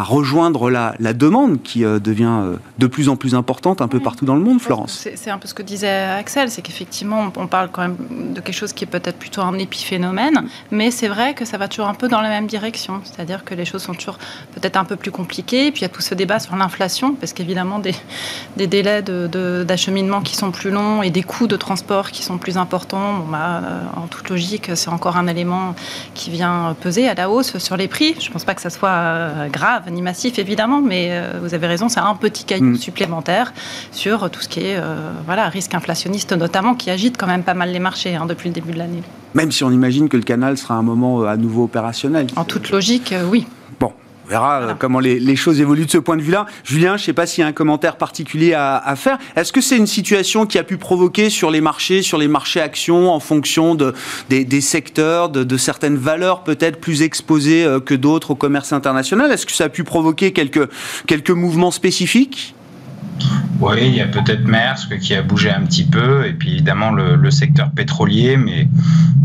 rejoindre 0.02 0.70
la, 0.70 1.12
demande 1.12 1.62
qui 1.62 1.84
euh, 1.84 1.98
devient 1.98 2.40
euh, 2.42 2.56
de 2.78 2.86
plus 2.86 3.08
en 3.08 3.16
plus 3.16 3.34
importante 3.34 3.80
un 3.80 3.88
peu 3.88 4.00
partout 4.00 4.24
dans 4.24 4.34
le 4.34 4.42
monde, 4.42 4.60
Florence. 4.60 5.08
C'est 5.14 5.30
un 5.30 5.38
peu 5.38 5.48
ce 5.48 5.54
que 5.54 5.62
disait 5.62 5.88
Axel, 5.88 6.50
c'est 6.50 6.62
qu'effectivement, 6.62 7.32
on 7.36 7.46
parle 7.46 7.70
quand 7.72 7.82
même 7.82 7.96
de 8.34 8.40
quelque 8.40 8.54
chose 8.54 8.72
qui 8.72 8.84
est 8.84 8.88
peut-être 8.88 9.18
plutôt 9.18 9.42
un 9.42 9.58
épiphénomène, 9.58 10.46
mais 10.70 10.90
c'est 10.90 11.08
vrai 11.08 11.34
que 11.34 11.44
ça 11.44 11.58
va 11.58 11.68
toujours 11.68 11.88
un 11.88 11.94
peu 11.94 12.08
dans 12.08 12.20
la 12.20 12.28
même 12.28 12.46
direction. 12.46 13.00
C'est-à-dire 13.04 13.44
que 13.44 13.54
les 13.54 13.64
choses 13.64 13.82
sont 13.82 13.94
toujours 13.94 14.18
peut-être 14.54 14.76
un 14.76 14.84
peu 14.84 14.96
plus 14.96 15.10
compliquées. 15.10 15.70
Puis 15.70 15.80
il 15.80 15.82
y 15.82 15.86
a 15.86 15.88
tout 15.88 16.02
ce 16.02 16.14
débat 16.14 16.38
sur 16.38 16.56
l'inflation, 16.56 17.14
parce 17.14 17.32
qu'évidemment, 17.32 17.78
des, 17.78 17.94
des 18.56 18.66
délais 18.66 19.02
de 19.02 19.15
d'acheminement 19.26 20.20
qui 20.20 20.36
sont 20.36 20.50
plus 20.50 20.70
longs 20.70 21.02
et 21.02 21.10
des 21.10 21.22
coûts 21.22 21.46
de 21.46 21.56
transport 21.56 22.10
qui 22.10 22.22
sont 22.22 22.38
plus 22.38 22.56
importants, 22.56 23.24
bah, 23.30 23.62
euh, 23.64 23.80
en 23.96 24.06
toute 24.06 24.28
logique, 24.28 24.70
c'est 24.74 24.88
encore 24.88 25.16
un 25.16 25.26
élément 25.26 25.74
qui 26.14 26.30
vient 26.30 26.76
peser 26.80 27.08
à 27.08 27.14
la 27.14 27.30
hausse 27.30 27.58
sur 27.58 27.76
les 27.76 27.88
prix. 27.88 28.14
Je 28.20 28.28
ne 28.28 28.32
pense 28.32 28.44
pas 28.44 28.54
que 28.54 28.62
ça 28.62 28.70
soit 28.70 28.88
euh, 28.88 29.48
grave 29.48 29.90
ni 29.90 30.02
massif, 30.02 30.38
évidemment, 30.38 30.80
mais 30.80 31.08
euh, 31.10 31.38
vous 31.42 31.54
avez 31.54 31.66
raison, 31.66 31.88
c'est 31.88 32.00
un 32.00 32.14
petit 32.14 32.44
caillou 32.44 32.72
mm. 32.72 32.76
supplémentaire 32.76 33.52
sur 33.92 34.30
tout 34.30 34.40
ce 34.40 34.48
qui 34.48 34.60
est 34.60 34.80
voilà, 35.24 35.48
risque 35.48 35.74
inflationniste, 35.74 36.32
notamment, 36.32 36.74
qui 36.74 36.90
agite 36.90 37.16
quand 37.16 37.26
même 37.26 37.42
pas 37.42 37.54
mal 37.54 37.70
les 37.70 37.78
marchés 37.78 38.14
hein, 38.14 38.26
depuis 38.26 38.48
le 38.48 38.54
début 38.54 38.72
de 38.72 38.78
l'année. 38.78 39.02
Même 39.34 39.52
si 39.52 39.64
on 39.64 39.70
imagine 39.70 40.08
que 40.08 40.16
le 40.16 40.22
canal 40.22 40.56
sera 40.56 40.74
un 40.74 40.82
moment 40.82 41.22
à 41.24 41.36
nouveau 41.36 41.64
opérationnel. 41.64 42.26
En 42.36 42.44
toute 42.44 42.70
logique, 42.70 43.14
oui. 43.30 43.46
On 44.26 44.30
verra 44.30 44.60
euh, 44.60 44.74
comment 44.76 44.98
les, 44.98 45.36
choses 45.36 45.60
évoluent 45.60 45.86
de 45.86 45.90
ce 45.90 45.98
point 45.98 46.16
de 46.16 46.22
vue-là. 46.22 46.46
Julien, 46.64 46.96
je 46.96 47.02
ne 47.02 47.06
sais 47.06 47.12
pas 47.12 47.26
s'il 47.26 47.42
y 47.42 47.44
a 47.44 47.46
un 47.46 47.52
commentaire 47.52 47.96
particulier 47.96 48.54
à, 48.54 48.94
faire. 48.96 49.18
Est-ce 49.36 49.52
que 49.52 49.60
c'est 49.60 49.76
une 49.76 49.86
situation 49.86 50.46
qui 50.46 50.58
a 50.58 50.64
pu 50.64 50.78
provoquer 50.78 51.30
sur 51.30 51.50
les 51.50 51.60
marchés, 51.60 52.02
sur 52.02 52.18
les 52.18 52.26
marchés 52.26 52.60
actions, 52.60 53.12
en 53.12 53.20
fonction 53.20 53.76
de, 53.76 53.94
des, 54.28 54.60
secteurs, 54.60 55.28
de, 55.28 55.56
certaines 55.56 55.96
valeurs 55.96 56.42
peut-être 56.42 56.80
plus 56.80 57.02
exposées 57.02 57.64
euh, 57.64 57.78
que 57.78 57.94
d'autres 57.94 58.32
au 58.32 58.34
commerce 58.34 58.72
international? 58.72 59.30
Est-ce 59.30 59.46
que 59.46 59.52
ça 59.52 59.64
a 59.64 59.68
pu 59.68 59.84
provoquer 59.84 60.32
quelques, 60.32 60.68
quelques 61.06 61.30
mouvements 61.30 61.70
spécifiques? 61.70 62.54
Oui, 63.60 63.78
il 63.86 63.94
y 63.94 64.00
a 64.02 64.06
peut-être 64.06 64.44
Maersk 64.44 64.98
qui 64.98 65.14
a 65.14 65.22
bougé 65.22 65.50
un 65.50 65.62
petit 65.62 65.84
peu, 65.84 66.26
et 66.26 66.32
puis 66.32 66.52
évidemment 66.52 66.90
le, 66.90 67.30
secteur 67.30 67.70
pétrolier, 67.70 68.36
mais 68.36 68.68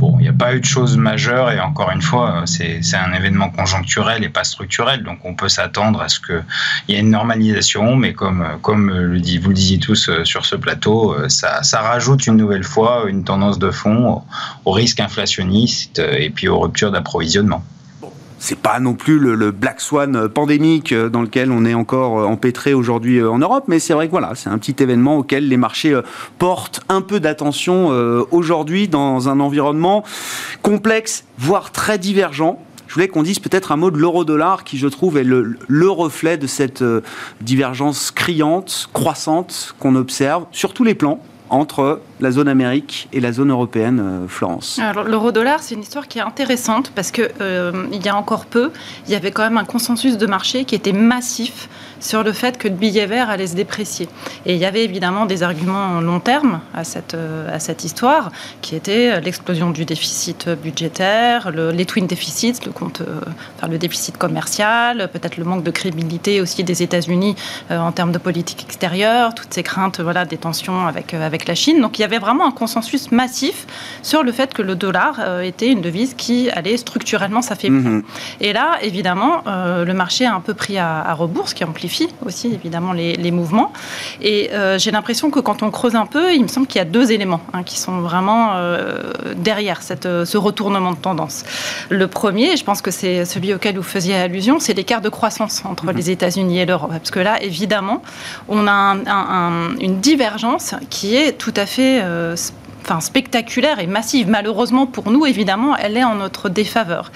il 0.01 0.17
n'y 0.17 0.27
a 0.27 0.33
pas 0.33 0.55
eu 0.55 0.59
de 0.59 0.65
choses 0.65 0.97
majeures, 0.97 1.51
et 1.51 1.59
encore 1.59 1.91
une 1.91 2.01
fois, 2.01 2.43
c'est 2.45 2.81
un 2.95 3.13
événement 3.13 3.49
conjoncturel 3.49 4.23
et 4.23 4.29
pas 4.29 4.43
structurel, 4.43 5.03
donc 5.03 5.19
on 5.25 5.33
peut 5.33 5.49
s'attendre 5.49 6.01
à 6.01 6.07
ce 6.07 6.19
qu'il 6.19 6.43
y 6.87 6.93
ait 6.93 6.99
une 6.99 7.09
normalisation, 7.09 7.95
mais 7.95 8.13
comme, 8.13 8.45
vous 8.63 8.73
le 8.73 9.53
disiez 9.53 9.79
tous 9.79 10.09
euh, 10.09 10.23
sur 10.23 10.45
ce 10.45 10.55
plateau, 10.55 11.13
euh, 11.13 11.29
ça, 11.29 11.63
ça 11.63 11.81
rajoute 11.81 12.25
une 12.27 12.37
nouvelle 12.37 12.63
fois 12.63 13.05
une 13.07 13.23
tendance 13.23 13.59
de 13.59 13.71
fond 13.71 14.23
au 14.65 14.71
risque 14.71 14.99
inflationniste 14.99 15.99
et 15.99 16.29
puis 16.29 16.47
aux 16.47 16.59
ruptures 16.59 16.91
d'approvisionnement 16.91 17.63
c'est 18.41 18.57
pas 18.57 18.79
non 18.79 18.95
plus 18.95 19.19
le, 19.19 19.51
Black 19.51 19.79
Swan 19.81 20.27
pandémique 20.27 20.93
dans 20.93 21.21
lequel 21.21 21.51
on 21.51 21.63
est 21.63 21.74
encore 21.74 22.27
empêtré 22.27 22.74
aujourd'hui 22.74 23.24
en 23.24 23.38
Europe, 23.38 23.65
mais 23.67 23.79
c'est 23.79 23.93
vrai 23.93 24.07
que 24.07 24.12
voilà, 24.12 24.33
c'est 24.36 24.50
un 24.50 24.57
petit 24.57 24.75
événement 24.81 25.17
auquel 25.17 25.48
les 25.48 25.57
marchés 25.57 26.00
portent 26.39 26.81
un 26.89 27.01
peu 27.01 27.19
d'attention 27.19 27.89
aujourd'hui 28.31 28.88
dans 28.88 29.29
un 29.29 29.39
environnement 29.39 30.03
complexe, 30.63 31.25
voire 31.38 31.71
très 31.71 31.98
divergent. 31.98 32.60
Je 32.91 32.95
voulais 32.95 33.07
qu'on 33.07 33.24
dise 33.24 33.39
peut-être 33.39 33.71
un 33.71 33.77
mot 33.77 33.89
de 33.89 33.98
l'euro-dollar 33.98 34.65
qui, 34.65 34.77
je 34.77 34.88
trouve, 34.89 35.17
est 35.17 35.24
le, 35.24 35.89
reflet 35.89 36.38
de 36.38 36.45
cette 36.45 36.81
euh, 36.81 37.00
divergence 37.39 38.12
criante, 38.12 38.89
croissante 38.91 39.75
qu'on 39.79 39.95
observe 39.95 40.45
sur 40.51 40.74
tous 40.74 40.83
les 40.83 40.93
plans 40.93 41.21
entre 41.51 42.00
la 42.22 42.31
zone 42.31 42.48
Amérique 42.48 43.10
et 43.12 43.20
la 43.20 43.34
zone 43.34 43.51
européenne, 43.51 44.00
euh, 44.00 44.27
Florence. 44.27 44.79
L'euro-dollar, 45.05 45.60
c'est 45.62 45.75
une 45.75 45.81
histoire 45.81 46.08
qui 46.08 46.17
est 46.17 46.22
intéressante 46.22 46.91
parce 46.96 47.12
que 47.12 47.29
euh, 47.41 47.88
il 47.91 48.03
y 48.03 48.10
a 48.10 48.15
encore 48.15 48.46
peu, 48.46 48.72
il 49.05 49.12
y 49.12 49.15
avait 49.15 49.31
quand 49.31 49.43
même 49.43 49.58
un 49.58 49.65
consensus 49.65 50.17
de 50.17 50.25
marché 50.25 50.63
qui 50.63 50.75
était 50.75 50.93
massif 50.93 51.67
sur 52.01 52.24
le 52.24 52.34
fait 52.34 52.58
que 52.58 52.67
le 52.67 52.74
billet 52.74 53.05
vert 53.05 53.29
allait 53.29 53.48
se 53.48 53.55
déprécier. 53.55 54.10
Et 54.46 54.55
il 54.55 54.60
y 54.60 54.65
avait 54.65 54.84
évidemment 54.84 55.25
des 55.25 55.43
arguments 55.43 56.01
long 56.01 56.20
terme 56.20 56.60
à 56.74 56.84
cette, 56.84 57.13
euh, 57.13 57.55
à 57.55 57.60
cette 57.60 57.86
histoire, 57.86 58.31
qui 58.62 58.75
étaient 58.75 59.22
l'explosion 59.22 59.70
du 59.70 59.86
déficit 59.86 60.50
budgétaire, 60.50 61.51
le, 61.51 61.72
les 61.72 61.86
twin 61.86 62.08
déficits, 62.08 62.65
le, 62.65 62.72
compte, 62.74 63.01
enfin, 63.58 63.67
le 63.70 63.77
déficit 63.77 64.17
commercial, 64.17 65.10
peut-être 65.13 65.38
le 65.38 65.46
manque 65.46 65.63
de 65.63 65.72
crédibilité 65.72 66.41
aussi 66.41 66.65
des 66.65 66.84
États-Unis 66.84 67.36
en 67.70 67.91
termes 67.93 68.12
de 68.12 68.17
politique 68.17 68.63
extérieure, 68.63 69.34
toutes 69.34 69.53
ces 69.53 69.63
craintes 69.63 70.01
voilà, 70.01 70.25
des 70.25 70.38
tensions 70.38 70.88
avec, 70.88 71.13
avec 71.13 71.48
la 71.48 71.55
Chine. 71.55 71.79
Donc 71.81 72.00
il 72.00 72.01
y 72.01 72.05
avait 72.05 72.20
vraiment 72.20 72.48
un 72.48 72.51
consensus 72.51 73.12
massif 73.12 73.67
sur 74.01 74.24
le 74.24 74.31
fait 74.31 74.53
que 74.53 74.62
le 74.62 74.75
dollar 74.75 75.20
euh, 75.20 75.41
était 75.41 75.67
une 75.67 75.81
devise 75.81 76.13
qui 76.15 76.50
allait 76.51 76.77
structurellement 76.77 77.41
s'affaiblir. 77.41 77.81
Mhm. 77.81 78.03
Et 78.39 78.53
là, 78.53 78.77
évidemment, 78.81 79.43
euh, 79.48 79.86
le 79.86 79.93
marché 79.93 80.25
a 80.25 80.34
un 80.34 80.39
peu 80.39 80.53
pris 80.53 80.77
à, 80.77 81.13
rebours, 81.13 81.50
ce 81.50 81.55
qui 81.55 81.63
amplifie 81.63 81.90
aussi 82.25 82.53
évidemment 82.53 82.93
les, 82.93 83.31
mouvements. 83.31 83.71
Et 84.21 84.50
euh, 84.51 84.77
j'ai 84.77 84.91
l'impression 84.91 85.31
que 85.31 85.39
quand 85.39 85.63
on 85.63 85.71
creuse 85.71 85.95
un 85.95 86.05
peu, 86.05 86.33
il 86.33 86.43
me 86.43 86.48
semble 86.48 86.67
qu'il 86.67 86.79
y 86.79 86.81
a 86.81 86.86
deux 86.86 87.12
éléments 87.12 87.41
hein, 87.53 87.63
qui 87.63 87.79
sont 87.79 88.01
vraiment 88.01 88.55
derrière 89.36 89.81
cette, 89.81 90.03
ce 90.25 90.38
retournement 90.38 90.91
de 90.91 90.98
tendance. 90.98 91.43
Le 91.89 92.07
premier, 92.07 92.57
je 92.57 92.63
pense 92.63 92.81
que 92.81 92.91
c'est 92.91 93.25
celui 93.25 93.53
auquel 93.53 93.77
vous 93.77 93.83
faisiez 93.83 94.15
allusion, 94.15 94.60
c'est 94.60 94.74
l'écart 94.74 95.01
de 95.01 95.10
croissance 95.10 95.63
entre 95.65 95.86
mhm. 95.86 95.95
les 95.95 96.10
États-Unis 96.12 96.60
et 96.60 96.65
l'Europe. 96.65 96.91
Parce 96.91 97.12
que 97.12 97.19
là, 97.19 97.41
évidemment, 97.41 98.01
on 98.48 98.67
a 98.67 98.95
une 99.79 100.00
divergence 100.00 100.75
qui 100.89 101.15
est 101.15 101.33
tout 101.33 101.53
à 101.55 101.65
fait 101.65 102.01
euh, 102.01 102.36
enfin, 102.83 103.00
spectaculaire 103.00 103.79
et 103.79 103.88
massive. 103.88 104.27
Malheureusement 104.29 104.85
pour 104.85 105.11
nous, 105.11 105.25
évidemment, 105.25 105.75
elle 105.77 105.97
est 105.97 106.03
en 106.03 106.15
notre 106.15 106.50
défaveur. 106.50 107.11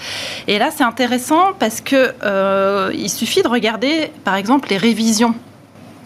Et 0.46 0.58
là, 0.58 0.70
c'est 0.74 0.84
intéressant 0.84 1.52
parce 1.58 1.80
que 1.80 2.14
euh, 2.22 2.90
il 2.94 3.10
suffit 3.10 3.42
de 3.42 3.48
regarder, 3.48 4.10
par 4.24 4.36
exemple, 4.36 4.68
les 4.70 4.76
révisions 4.76 5.34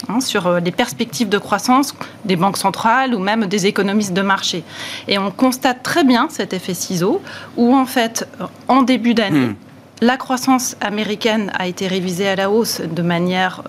hein, 0.08 0.20
sur 0.20 0.46
euh, 0.46 0.60
les 0.60 0.72
perspectives 0.72 1.28
de 1.28 1.38
croissance 1.38 1.94
des 2.24 2.36
banques 2.36 2.56
centrales 2.56 3.14
ou 3.14 3.18
même 3.18 3.46
des 3.46 3.66
économistes 3.66 4.12
de 4.12 4.22
marché. 4.22 4.64
Et 5.08 5.18
on 5.18 5.30
constate 5.30 5.82
très 5.82 6.04
bien 6.04 6.28
cet 6.30 6.52
effet 6.52 6.74
ciseau 6.74 7.22
où, 7.56 7.74
en 7.74 7.86
fait, 7.86 8.28
en 8.68 8.82
début 8.82 9.14
d'année, 9.14 9.48
hmm. 9.48 9.56
La 10.02 10.16
croissance 10.16 10.78
américaine 10.80 11.52
a 11.58 11.66
été 11.66 11.86
révisée 11.86 12.26
à 12.26 12.34
la 12.34 12.50
hausse 12.50 12.80
de 12.80 13.02
manière 13.02 13.62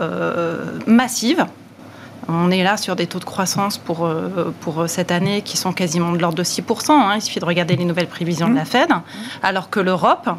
massive, 0.88 1.46
on 2.28 2.52
est 2.52 2.64
là 2.64 2.78
sur 2.78 2.96
des 2.96 3.08
taux 3.08 3.20
de 3.20 3.26
croissance 3.26 3.78
pour, 3.78 4.06
euh, 4.06 4.54
pour 4.62 4.88
cette 4.88 5.12
année 5.12 5.42
qui 5.42 5.58
sont 5.58 5.74
quasiment 5.74 6.12
de 6.12 6.18
l'ordre 6.18 6.38
de 6.38 6.44
6%. 6.44 6.92
Hein. 6.92 7.16
Il 7.16 7.22
suffit 7.22 7.40
de 7.40 7.46
regarder 7.46 7.76
les 7.76 7.86
nouvelles 7.86 8.08
prévisions 8.08 8.50
de 8.50 8.56
la 8.56 8.66
Fed. 8.66 8.90
Alors 9.44 9.70
que 9.70 9.80
l'Europe, 9.80 10.30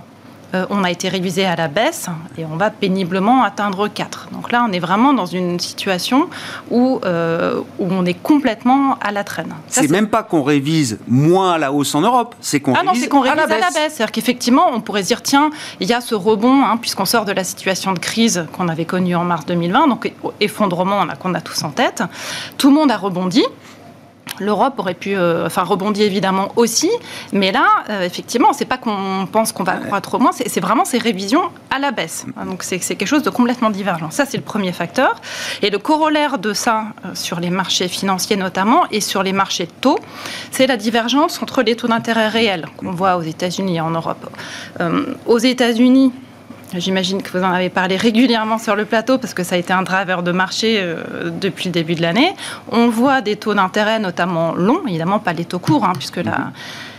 euh, 0.54 0.66
on 0.70 0.84
a 0.84 0.90
été 0.90 1.08
révisé 1.08 1.44
à 1.44 1.56
la 1.56 1.68
baisse 1.68 2.08
et 2.36 2.44
on 2.44 2.56
va 2.56 2.70
péniblement 2.70 3.42
atteindre 3.42 3.88
4. 3.88 4.28
Donc 4.32 4.52
là, 4.52 4.66
on 4.68 4.72
est 4.72 4.78
vraiment 4.78 5.14
dans 5.14 5.26
une 5.26 5.58
situation 5.58 6.28
où, 6.70 7.00
euh, 7.04 7.60
où 7.78 7.86
on 7.90 8.04
est 8.04 8.14
complètement 8.14 8.98
à 9.00 9.12
la 9.12 9.24
traîne. 9.24 9.54
C'est 9.68 9.90
même 9.90 10.08
pas 10.08 10.22
qu'on 10.22 10.42
révise 10.42 10.98
moins 11.08 11.52
à 11.52 11.58
la 11.58 11.72
hausse 11.72 11.94
en 11.94 12.02
Europe, 12.02 12.34
c'est 12.40 12.60
qu'on 12.60 12.74
ah 12.74 12.82
révise, 12.86 13.08
à 13.12 13.34
la 13.34 13.46
baisse. 13.46 13.94
C'est-à-dire 13.94 14.12
qu'effectivement, 14.12 14.68
on 14.72 14.80
pourrait 14.80 15.02
se 15.02 15.08
dire, 15.08 15.22
tiens, 15.22 15.50
il 15.80 15.88
y 15.88 15.94
a 15.94 16.00
ce 16.00 16.14
rebond, 16.14 16.64
hein, 16.64 16.76
puisqu'on 16.76 17.04
sort 17.04 17.24
de 17.24 17.32
la 17.32 17.44
situation 17.44 17.92
de 17.92 17.98
crise 17.98 18.46
qu'on 18.52 18.68
avait 18.68 18.84
connue 18.84 19.16
en 19.16 19.24
mars 19.24 19.46
2020, 19.46 19.88
donc 19.88 20.12
effondrement 20.40 21.06
qu'on 21.18 21.34
a 21.34 21.40
tous 21.40 21.62
en 21.64 21.70
tête. 21.70 22.02
Tout 22.58 22.68
le 22.68 22.74
monde 22.74 22.90
a 22.90 22.96
rebondi. 22.96 23.42
L'Europe 24.42 24.74
aurait 24.78 24.94
pu, 24.94 25.16
euh, 25.16 25.46
enfin 25.46 25.62
rebondir 25.62 26.04
évidemment 26.04 26.48
aussi, 26.56 26.90
mais 27.32 27.52
là, 27.52 27.66
euh, 27.90 28.02
effectivement, 28.02 28.52
c'est 28.52 28.64
pas 28.64 28.76
qu'on 28.76 29.26
pense 29.30 29.52
qu'on 29.52 29.62
va 29.62 29.76
croître 29.76 30.18
moins, 30.18 30.32
c'est 30.32 30.60
vraiment 30.60 30.84
ces 30.84 30.98
révisions 30.98 31.42
à 31.70 31.78
la 31.78 31.90
baisse. 31.90 32.26
Donc 32.46 32.62
c'est 32.62 32.78
quelque 32.78 33.06
chose 33.06 33.22
de 33.22 33.30
complètement 33.30 33.70
divergent. 33.70 34.10
Ça, 34.10 34.26
c'est 34.26 34.36
le 34.36 34.42
premier 34.42 34.72
facteur. 34.72 35.20
Et 35.62 35.70
le 35.70 35.78
corollaire 35.78 36.38
de 36.38 36.52
ça, 36.52 36.86
euh, 37.04 37.14
sur 37.14 37.40
les 37.40 37.50
marchés 37.50 37.88
financiers 37.88 38.36
notamment, 38.36 38.84
et 38.90 39.00
sur 39.00 39.22
les 39.22 39.32
marchés 39.32 39.66
de 39.66 39.72
taux, 39.80 39.98
c'est 40.50 40.66
la 40.66 40.76
divergence 40.76 41.40
entre 41.42 41.62
les 41.62 41.76
taux 41.76 41.88
d'intérêt 41.88 42.28
réels 42.28 42.66
qu'on 42.76 42.90
voit 42.90 43.16
aux 43.16 43.22
États-Unis 43.22 43.76
et 43.76 43.80
en 43.80 43.90
Europe. 43.90 44.28
aux 45.26 45.38
États-Unis, 45.38 46.12
J'imagine 46.74 47.22
que 47.22 47.36
vous 47.36 47.44
en 47.44 47.52
avez 47.52 47.68
parlé 47.68 47.96
régulièrement 47.96 48.56
sur 48.56 48.74
le 48.74 48.86
plateau 48.86 49.18
parce 49.18 49.34
que 49.34 49.42
ça 49.42 49.56
a 49.56 49.58
été 49.58 49.72
un 49.72 49.82
driver 49.82 50.22
de 50.22 50.32
marché 50.32 50.80
euh, 50.80 51.30
depuis 51.30 51.66
le 51.66 51.72
début 51.72 51.94
de 51.94 52.02
l'année. 52.02 52.34
On 52.70 52.88
voit 52.88 53.20
des 53.20 53.36
taux 53.36 53.52
d'intérêt 53.52 53.98
notamment 53.98 54.54
longs, 54.54 54.80
évidemment 54.86 55.18
pas 55.18 55.34
les 55.34 55.44
taux 55.44 55.58
courts, 55.58 55.84
hein, 55.84 55.92
puisque 55.94 56.16
la, 56.16 56.52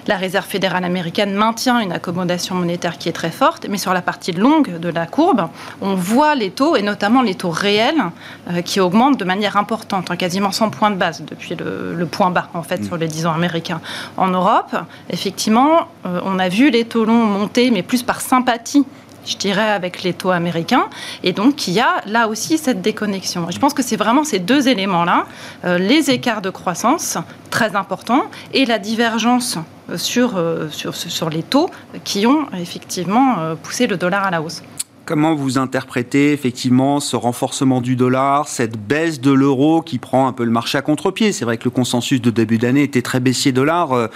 la 0.08 0.18
Réserve 0.18 0.46
fédérale 0.46 0.84
américaine 0.84 1.34
maintient 1.34 1.80
une 1.80 1.92
accommodation 1.92 2.56
monétaire 2.56 2.98
qui 2.98 3.10
est 3.10 3.14
très 3.14 3.32
forte, 3.32 3.68
mais 3.70 3.78
sur 3.78 3.94
la 3.94 4.02
partie 4.02 4.32
longue 4.32 4.80
de 4.80 4.90
la 4.90 5.06
courbe, 5.06 5.48
on 5.82 5.96
voit 5.96 6.36
les 6.36 6.52
taux, 6.52 6.76
et 6.76 6.82
notamment 6.82 7.22
les 7.22 7.36
taux 7.36 7.50
réels, 7.50 8.04
euh, 8.52 8.62
qui 8.62 8.80
augmentent 8.80 9.18
de 9.18 9.26
manière 9.26 9.58
importante, 9.58 10.12
en 10.12 10.16
quasiment 10.16 10.52
100 10.52 10.70
points 10.72 10.92
de 10.92 10.98
base 10.98 11.24
depuis 11.26 11.56
le, 11.56 12.06
point 12.06 12.32
bas, 12.32 12.50
en 12.54 12.64
fait, 12.64 12.82
mm. 12.82 12.86
sur 12.86 12.98
les 12.98 13.08
10 13.08 13.28
ans 13.28 13.34
américains. 13.34 13.82
En 14.18 14.28
Europe, 14.28 14.76
effectivement, 15.10 15.88
euh, 16.06 16.20
on 16.26 16.38
a 16.38 16.50
vu 16.50 16.70
les 16.70 16.86
taux 16.86 17.06
longs 17.06 17.26
monter, 17.26 17.72
mais 17.72 17.82
plus 17.82 18.04
par 18.04 18.22
sympathie 18.22 18.86
je 19.26 19.38
dirais, 19.38 19.70
avec 19.70 20.04
les 20.04 20.14
taux 20.14 20.32
américains. 20.32 20.88
Et 21.24 21.34
donc, 21.34 21.68
il 21.68 21.74
y 21.74 21.80
a 21.80 22.02
là 22.06 22.28
aussi 22.28 22.58
cette 22.58 22.82
déconnexion. 22.82 23.48
Je 23.50 23.60
pense 23.60 23.74
que 23.74 23.84
c'est 23.84 23.96
vraiment 23.96 24.24
ces 24.24 24.40
deux 24.40 24.68
éléments-là, 24.68 25.26
euh, 25.66 25.78
les 25.78 26.10
écarts 26.10 26.42
de 26.42 26.50
croissance 26.50 27.18
très 27.50 27.76
importants 27.76 28.26
et 28.54 28.66
la 28.66 28.80
divergence 28.80 29.58
euh, 29.90 29.98
sur, 29.98 30.38
euh, 30.38 30.70
sur, 30.70 30.96
sur 30.96 31.30
les 31.30 31.44
taux 31.44 31.70
qui 32.04 32.26
ont 32.28 32.48
effectivement 32.58 33.56
poussé 33.62 33.88
le 33.88 33.98
dollar 33.98 34.26
à 34.26 34.32
la 34.32 34.42
hausse. 34.42 34.62
Comment 35.06 35.36
vous 35.36 35.58
interprétez 35.58 36.32
effectivement 36.32 37.02
ce 37.02 37.18
renforcement 37.18 37.82
du 37.82 37.98
dollar, 37.98 38.48
cette 38.48 38.78
baisse 38.78 39.20
de 39.20 39.32
l'euro 39.32 39.82
qui 39.82 40.00
prend 40.00 40.28
un 40.28 40.32
peu 40.34 40.46
le 40.46 40.52
marché 40.52 40.78
à 40.78 40.82
contre-pied? 40.82 41.34
C'est 41.34 41.44
vrai 41.44 41.58
que 41.58 41.66
le 41.66 41.72
consensus 41.72 42.22
de 42.22 42.32
début 42.32 42.58
d'année 42.58 42.84
était 42.84 43.02
très 43.02 43.20
baissier 43.20 43.52
dollar. 43.52 44.10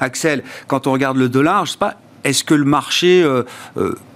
Axel, 0.00 0.44
quand 0.66 0.86
on 0.86 0.92
regarde 0.92 1.16
le 1.16 1.30
dollar, 1.30 1.64
je 1.64 1.72
sais 1.72 1.78
pas, 1.78 1.96
est-ce 2.24 2.44
que 2.44 2.54
le 2.54 2.64
marché 2.64 3.24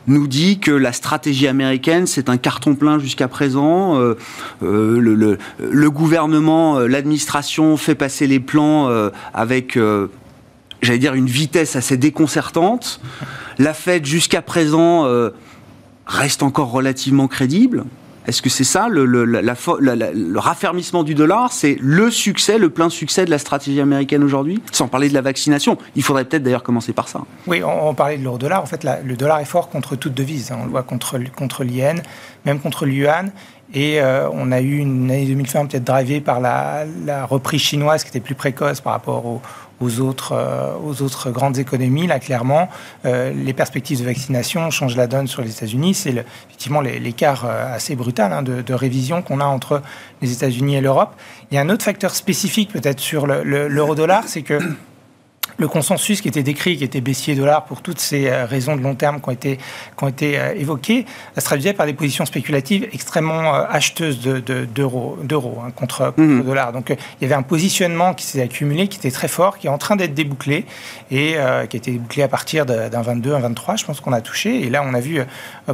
nous 0.08 0.26
dit 0.26 0.58
que 0.58 0.70
la 0.70 0.92
stratégie 0.92 1.46
américaine, 1.46 2.06
c'est 2.06 2.28
un 2.28 2.38
carton 2.38 2.74
plein 2.74 2.98
jusqu'à 2.98 3.28
présent. 3.28 4.00
Euh, 4.00 4.16
euh, 4.62 5.38
le, 5.58 5.90
gouvernement, 5.90 6.78
euh, 6.78 6.86
l'administration 6.86 7.76
fait 7.76 7.94
passer 7.94 8.26
les 8.26 8.40
plans 8.40 8.88
avec, 9.34 9.78
j'allais 10.82 10.98
dire, 10.98 11.14
une 11.14 11.26
vitesse 11.26 11.76
assez 11.76 11.96
déconcertante. 11.96 13.00
La 13.58 13.74
Fed, 13.74 14.06
jusqu'à 14.06 14.42
présent, 14.42 15.06
reste 16.06 16.42
encore 16.42 16.70
relativement 16.70 17.28
crédible. 17.28 17.84
Est-ce 18.28 18.42
que 18.42 18.50
c'est 18.50 18.62
ça, 18.62 18.88
le, 18.88 19.06
le, 19.06 20.38
raffermissement 20.38 21.02
du 21.02 21.14
dollar, 21.14 21.50
c'est 21.50 21.78
le 21.80 22.10
succès, 22.10 22.58
le 22.58 22.68
plein 22.68 22.90
succès 22.90 23.24
de 23.24 23.30
la 23.30 23.38
stratégie 23.38 23.80
américaine 23.80 24.22
aujourd'hui? 24.22 24.62
Sans 24.70 24.86
parler 24.86 25.08
de 25.08 25.14
la 25.14 25.22
vaccination. 25.22 25.78
Il 25.96 26.02
faudrait 26.02 26.26
peut-être 26.26 26.42
d'ailleurs 26.42 26.62
commencer 26.62 26.92
par 26.92 27.08
ça. 27.08 27.22
Oui, 27.46 27.62
on, 27.64 27.94
parlait 27.94 28.18
de 28.18 28.22
l'euro-dollar. 28.24 28.62
En 28.62 28.66
fait, 28.66 28.84
le 28.84 29.16
dollar 29.16 29.40
est 29.40 29.46
fort 29.46 29.70
contre 29.70 29.96
toute 29.96 30.12
devise. 30.12 30.52
Hein. 30.52 30.58
On 30.60 30.64
le 30.64 30.70
voit 30.70 30.82
contre, 30.82 31.18
contre 31.34 31.64
l'yen, 31.64 32.02
même 32.44 32.60
contre 32.60 32.84
l'yuan. 32.84 33.30
Et 33.72 34.00
euh, 34.00 34.28
on 34.30 34.52
a 34.52 34.60
eu 34.60 34.76
une 34.76 35.10
année 35.10 35.26
2020 35.26 35.66
peut-être 35.66 35.84
drivée 35.84 36.20
par 36.20 36.40
la, 36.40 36.84
reprise 37.24 37.62
chinoise 37.62 38.02
qui 38.02 38.10
était 38.10 38.20
plus 38.20 38.34
précoce 38.34 38.82
par 38.82 38.92
rapport 38.92 39.24
au, 39.24 39.40
aux 39.80 40.00
autres, 40.00 40.32
euh, 40.32 40.74
aux 40.84 41.02
autres 41.02 41.30
grandes 41.30 41.58
économies. 41.58 42.06
Là, 42.06 42.18
clairement, 42.18 42.68
euh, 43.04 43.32
les 43.32 43.52
perspectives 43.52 44.00
de 44.00 44.04
vaccination 44.04 44.70
changent 44.70 44.96
la 44.96 45.06
donne 45.06 45.26
sur 45.26 45.42
les 45.42 45.50
États-Unis. 45.50 45.94
C'est 45.94 46.24
effectivement 46.48 46.80
l'écart 46.80 47.44
euh, 47.44 47.74
assez 47.74 47.96
brutal 47.96 48.32
hein, 48.32 48.42
de, 48.42 48.74
révision 48.74 49.22
qu'on 49.22 49.40
a 49.40 49.44
entre 49.44 49.82
les 50.22 50.32
États-Unis 50.32 50.76
et 50.76 50.80
l'Europe. 50.80 51.14
Il 51.50 51.54
y 51.54 51.58
a 51.58 51.60
un 51.60 51.68
autre 51.68 51.84
facteur 51.84 52.14
spécifique 52.14 52.72
peut-être 52.72 53.00
sur 53.00 53.26
l'euro-dollar, 53.26 54.24
c'est 54.26 54.42
que 54.42 54.58
le 55.58 55.68
consensus 55.68 56.20
qui 56.20 56.28
était 56.28 56.42
décrit, 56.42 56.76
qui 56.76 56.84
était 56.84 57.00
baissier 57.00 57.34
dollar 57.34 57.64
pour 57.64 57.82
toutes 57.82 58.00
ces 58.00 58.30
raisons 58.30 58.76
de 58.76 58.82
long 58.82 58.94
terme 58.94 59.20
qui 59.20 59.28
ont 59.28 59.32
été, 59.32 59.56
qui 59.56 60.04
ont 60.04 60.08
été 60.08 60.40
évoquées, 60.56 61.04
se 61.36 61.44
traduisait 61.44 61.72
par 61.72 61.86
des 61.86 61.94
positions 61.94 62.24
spéculatives 62.24 62.88
extrêmement 62.92 63.52
acheteuses 63.54 64.20
d'euros 64.20 65.18
de, 65.22 65.34
hein, 65.36 65.70
contre, 65.74 66.12
contre 66.12 66.20
mmh. 66.20 66.42
dollar. 66.44 66.72
Donc 66.72 66.90
il 66.90 67.22
y 67.22 67.24
avait 67.24 67.34
un 67.34 67.42
positionnement 67.42 68.14
qui 68.14 68.24
s'est 68.24 68.40
accumulé, 68.40 68.88
qui 68.88 68.98
était 68.98 69.10
très 69.10 69.28
fort, 69.28 69.58
qui 69.58 69.66
est 69.66 69.70
en 69.70 69.78
train 69.78 69.96
d'être 69.96 70.14
débouclé 70.14 70.64
et 71.10 71.32
qui 71.32 71.36
a 71.36 71.64
été 71.64 71.90
débouclé 71.90 72.22
à 72.22 72.28
partir 72.28 72.64
d'un 72.64 73.02
22, 73.02 73.34
un 73.34 73.40
23, 73.40 73.76
je 73.76 73.84
pense 73.84 74.00
qu'on 74.00 74.12
a 74.12 74.20
touché. 74.20 74.62
Et 74.62 74.70
là, 74.70 74.84
on 74.86 74.94
a 74.94 75.00
vu 75.00 75.20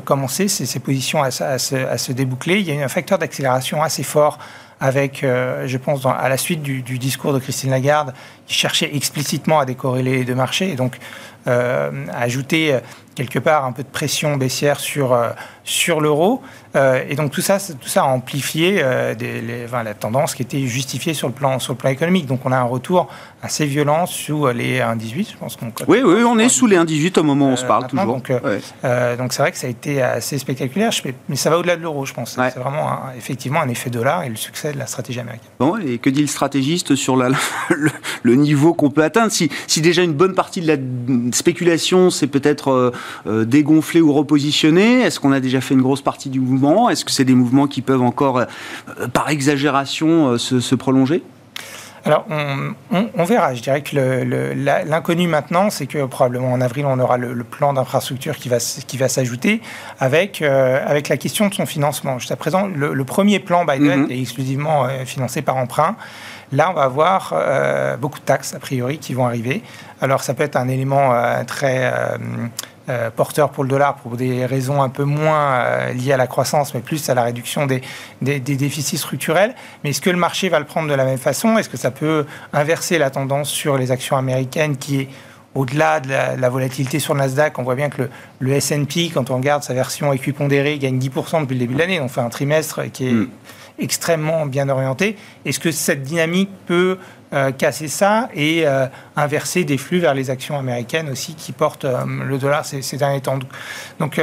commencer 0.04 0.48
ces, 0.48 0.66
ces 0.66 0.80
positions 0.80 1.22
à, 1.22 1.26
à, 1.26 1.58
se, 1.58 1.74
à 1.74 1.98
se 1.98 2.12
déboucler. 2.12 2.60
Il 2.60 2.74
y 2.74 2.80
a 2.80 2.84
un 2.84 2.88
facteur 2.88 3.18
d'accélération 3.18 3.82
assez 3.82 4.02
fort 4.02 4.38
avec, 4.80 5.24
euh, 5.24 5.66
je 5.66 5.78
pense, 5.78 6.04
à 6.06 6.28
la 6.28 6.36
suite 6.36 6.62
du, 6.62 6.82
discours 6.98 7.32
de 7.32 7.38
Christine 7.38 7.70
Lagarde, 7.70 8.14
qui 8.46 8.54
cherchait 8.54 8.94
explicitement 8.94 9.58
à 9.58 9.64
décorréler 9.64 10.16
les 10.16 10.24
deux 10.24 10.34
marchés, 10.34 10.70
et 10.70 10.76
donc 10.76 10.98
euh, 11.46 12.06
ajouter 12.12 12.78
quelque 13.14 13.38
part 13.38 13.64
un 13.64 13.72
peu 13.72 13.82
de 13.82 13.88
pression 13.88 14.36
baissière 14.36 14.80
sur, 14.80 15.12
euh, 15.12 15.30
sur 15.64 16.00
l'euro. 16.00 16.42
Euh, 16.76 17.04
et 17.08 17.14
donc 17.14 17.30
tout 17.30 17.40
ça, 17.40 17.58
tout 17.58 17.88
ça 17.88 18.02
a 18.02 18.06
amplifié 18.06 18.80
euh, 18.82 19.14
des, 19.14 19.40
les, 19.40 19.66
la 19.66 19.94
tendance 19.94 20.34
qui 20.34 20.42
était 20.42 20.66
justifiée 20.66 21.14
sur 21.14 21.28
le, 21.28 21.34
plan, 21.34 21.58
sur 21.58 21.72
le 21.72 21.78
plan 21.78 21.90
économique. 21.90 22.26
Donc 22.26 22.40
on 22.44 22.52
a 22.52 22.56
un 22.56 22.64
retour 22.64 23.08
assez 23.42 23.66
violent 23.66 24.06
sous 24.06 24.46
les 24.48 24.80
1,18. 24.80 25.32
Je 25.32 25.36
pense 25.36 25.56
qu'on 25.56 25.72
oui, 25.88 26.00
oui, 26.04 26.22
on 26.24 26.38
est 26.38 26.48
sous 26.48 26.66
les 26.66 26.76
1,18 26.76 27.18
au 27.20 27.22
moment 27.22 27.48
où 27.48 27.52
on 27.52 27.56
se 27.56 27.64
parle 27.64 27.86
toujours. 27.86 28.06
Donc 28.06 28.30
donc 28.30 29.32
c'est 29.32 29.42
vrai 29.42 29.52
que 29.52 29.58
ça 29.58 29.66
a 29.66 29.70
été 29.70 30.02
assez 30.02 30.38
spectaculaire, 30.38 30.90
mais 31.28 31.36
ça 31.36 31.50
va 31.50 31.58
au-delà 31.58 31.76
de 31.76 31.82
l'euro, 31.82 32.04
je 32.04 32.12
pense. 32.12 32.32
C'est 32.34 32.58
vraiment 32.58 32.98
effectivement 33.16 33.60
un 33.60 33.68
effet 33.68 33.90
dollar 33.90 34.24
et 34.24 34.28
le 34.28 34.36
succès 34.36 34.72
de 34.72 34.78
la 34.78 34.86
stratégie 34.86 35.20
américaine. 35.20 35.50
Bon, 35.58 35.76
et 35.76 35.98
que 35.98 36.10
dit 36.10 36.20
le 36.20 36.26
stratégiste 36.26 36.94
sur 36.94 37.16
la, 37.16 37.30
le, 38.22 38.34
niveau 38.34 38.74
qu'on 38.74 38.90
peut 38.90 39.02
atteindre? 39.02 39.30
Si, 39.30 39.50
si 39.66 39.80
déjà 39.80 40.02
une 40.02 40.12
bonne 40.12 40.34
partie 40.34 40.60
de 40.60 40.66
la 40.66 40.76
spéculation, 41.32 42.10
c'est 42.10 42.26
peut-être 42.26 42.92
euh, 43.26 43.44
dégonfler 43.44 44.00
ou 44.00 44.12
repositionner 44.12 45.02
Est-ce 45.02 45.20
qu'on 45.20 45.32
a 45.32 45.40
déjà 45.40 45.53
fait 45.60 45.74
une 45.74 45.82
grosse 45.82 46.02
partie 46.02 46.28
du 46.28 46.40
mouvement 46.40 46.90
Est-ce 46.90 47.04
que 47.04 47.10
c'est 47.10 47.24
des 47.24 47.34
mouvements 47.34 47.66
qui 47.66 47.82
peuvent 47.82 48.02
encore, 48.02 48.38
euh, 48.38 48.46
par 49.12 49.30
exagération, 49.30 50.32
euh, 50.32 50.38
se, 50.38 50.74
prolonger? 50.74 51.22
Alors, 52.04 52.26
on, 52.90 53.24
verra. 53.24 53.54
Je 53.54 53.62
dirais 53.62 53.80
que 53.80 53.96
l'inconnu 54.84 55.26
maintenant, 55.26 55.70
c'est 55.70 55.86
que 55.86 56.04
probablement 56.04 56.52
en 56.52 56.60
avril, 56.60 56.84
on 56.84 56.98
aura 56.98 57.16
le, 57.16 57.44
plan 57.44 57.72
d'infrastructure 57.72 58.36
qui 58.36 58.50
va, 58.50 58.58
qui 58.58 58.98
va 58.98 59.08
s'ajouter 59.08 59.62
avec, 60.00 60.42
avec 60.42 61.08
la 61.08 61.16
question 61.16 61.48
de 61.48 61.54
son 61.54 61.64
financement. 61.64 62.18
Jusqu'à 62.18 62.36
présent, 62.36 62.66
le, 62.66 63.04
premier 63.04 63.38
plan 63.38 63.64
Biden 63.64 64.04
mm-hmm. 64.04 64.12
est 64.12 64.20
exclusivement 64.20 64.86
financé 65.06 65.40
par 65.40 65.56
emprunt. 65.56 65.96
Là, 66.52 66.68
on 66.70 66.74
va 66.74 66.82
avoir 66.82 67.34
beaucoup 67.98 68.18
de 68.18 68.24
taxes, 68.26 68.52
a 68.52 68.58
priori, 68.58 68.98
qui 68.98 69.14
vont 69.14 69.24
arriver. 69.24 69.62
Alors, 70.02 70.22
ça 70.22 70.34
peut 70.34 70.44
être 70.44 70.56
un 70.56 70.68
élément 70.68 71.14
très 71.46 71.90
euh, 72.90 73.10
porteur 73.10 73.50
pour 73.50 73.64
le 73.64 73.70
dollar 73.70 73.96
pour 73.96 74.16
des 74.16 74.44
raisons 74.44 74.82
un 74.82 74.90
peu 74.90 75.04
moins 75.04 75.54
euh, 75.54 75.92
liées 75.94 76.12
à 76.12 76.18
la 76.18 76.26
croissance, 76.26 76.74
mais 76.74 76.80
plus 76.80 77.08
à 77.08 77.14
la 77.14 77.22
réduction 77.22 77.64
des, 77.64 77.80
des, 78.20 78.40
déficits 78.40 78.98
structurels. 78.98 79.54
Mais 79.82 79.90
est-ce 79.90 80.02
que 80.02 80.10
le 80.10 80.18
marché 80.18 80.50
va 80.50 80.58
le 80.58 80.66
prendre 80.66 80.88
de 80.88 80.94
la 80.94 81.06
même 81.06 81.18
façon? 81.18 81.56
Est-ce 81.56 81.70
que 81.70 81.78
ça 81.78 81.90
peut 81.90 82.26
inverser 82.52 82.98
la 82.98 83.08
tendance 83.08 83.48
sur 83.48 83.78
les 83.78 83.90
actions 83.90 84.18
américaines 84.18 84.76
qui 84.76 85.00
est 85.00 85.08
au-delà 85.54 86.00
de 86.00 86.08
la, 86.10 86.48
volatilité 86.50 86.98
sur 86.98 87.14
le 87.14 87.20
Nasdaq, 87.20 87.58
on 87.58 87.62
voit 87.62 87.76
bien 87.76 87.88
que 87.88 88.02
le, 88.02 88.10
le 88.40 88.52
S&P, 88.52 89.10
quand 89.14 89.30
on 89.30 89.36
regarde 89.36 89.62
sa 89.62 89.72
version 89.72 90.12
équipondérée, 90.12 90.78
gagne 90.78 90.98
10% 90.98 91.42
depuis 91.42 91.54
le 91.54 91.60
début 91.60 91.74
de 91.74 91.78
l'année. 91.78 92.00
On 92.00 92.08
fait 92.08 92.20
un 92.20 92.28
trimestre 92.28 92.90
qui 92.92 93.08
est 93.08 93.12
mm. 93.12 93.28
extrêmement 93.78 94.46
bien 94.46 94.68
orienté. 94.68 95.16
Est-ce 95.44 95.60
que 95.60 95.70
cette 95.70 96.02
dynamique 96.02 96.50
peut 96.66 96.98
euh, 97.32 97.50
casser 97.50 97.88
ça 97.88 98.28
et 98.34 98.66
euh, 98.66 98.86
inverser 99.16 99.64
des 99.64 99.78
flux 99.78 99.98
vers 99.98 100.14
les 100.14 100.30
actions 100.30 100.58
américaines 100.58 101.08
aussi 101.08 101.34
qui 101.34 101.50
portent 101.50 101.84
euh, 101.84 102.04
le 102.06 102.38
dollar 102.38 102.64
ces, 102.64 102.80
ces, 102.82 102.96
derniers 102.96 103.22
temps. 103.22 103.38
Donc, 103.98 104.20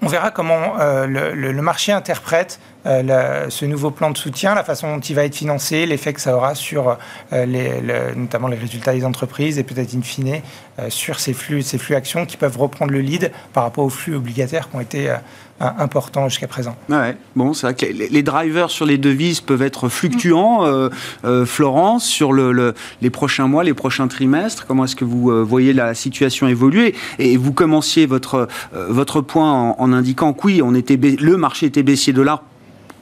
on 0.00 0.06
verra 0.06 0.30
comment 0.30 0.74
le, 0.78 1.60
marché 1.60 1.90
interprète 1.90 2.60
ce 2.84 3.64
nouveau 3.64 3.90
plan 3.90 4.12
de 4.12 4.16
soutien, 4.16 4.54
la 4.54 4.62
façon 4.62 4.94
dont 4.94 5.00
il 5.00 5.16
va 5.16 5.24
être 5.24 5.34
financé, 5.34 5.86
l'effet 5.86 6.12
que 6.12 6.20
ça 6.20 6.36
aura 6.36 6.54
sur 6.54 6.96
notamment 7.32 8.46
les 8.46 8.56
résultats 8.56 8.92
des 8.92 9.04
entreprises 9.04 9.58
et 9.58 9.64
peut-être 9.64 9.96
in 9.96 10.02
fine 10.02 10.40
sur 10.88 11.18
ces 11.18 11.32
flux, 11.32 11.62
ces 11.62 11.78
flux 11.78 11.96
actions 11.96 12.26
qui 12.26 12.36
peuvent 12.36 12.56
reprendre 12.56 12.92
le 12.92 13.00
lead 13.00 13.32
par 13.52 13.64
rapport 13.64 13.84
aux 13.84 13.90
flux 13.90 14.14
obligataires 14.14 14.70
qui 14.70 14.76
ont 14.76 14.80
été 14.80 15.12
important 15.60 16.28
jusqu'à 16.28 16.46
présent. 16.46 16.76
Ouais. 16.88 17.16
Bon, 17.34 17.52
c'est 17.52 17.66
vrai 17.66 17.74
que 17.74 17.86
les, 17.86 18.22
drivers 18.22 18.70
sur 18.70 18.86
les 18.86 18.98
devises 18.98 19.40
peuvent 19.40 19.62
être 19.62 19.88
fluctuants. 19.88 20.64
Euh, 20.64 20.88
euh, 21.24 21.46
Florence, 21.46 22.04
sur 22.04 22.32
le, 22.32 22.74
les 23.02 23.10
prochains 23.10 23.48
mois, 23.48 23.64
les 23.64 23.74
prochains 23.74 24.08
trimestres, 24.08 24.66
comment 24.66 24.84
est-ce 24.84 24.96
que 24.96 25.04
vous 25.04 25.30
euh, 25.30 25.42
voyez 25.42 25.72
la 25.72 25.94
situation 25.94 26.46
évoluer? 26.46 26.94
Et 27.18 27.36
vous 27.36 27.52
commenciez 27.52 28.06
votre, 28.06 28.48
votre 28.72 29.20
point 29.20 29.74
en, 29.78 29.92
indiquant 29.92 30.32
que 30.32 30.46
oui, 30.46 30.60
on 30.62 30.74
était 30.74 30.96
le 30.96 31.36
marché 31.36 31.66
était 31.66 31.82
baissier 31.82 32.12
de 32.12 32.22
l'art 32.22 32.42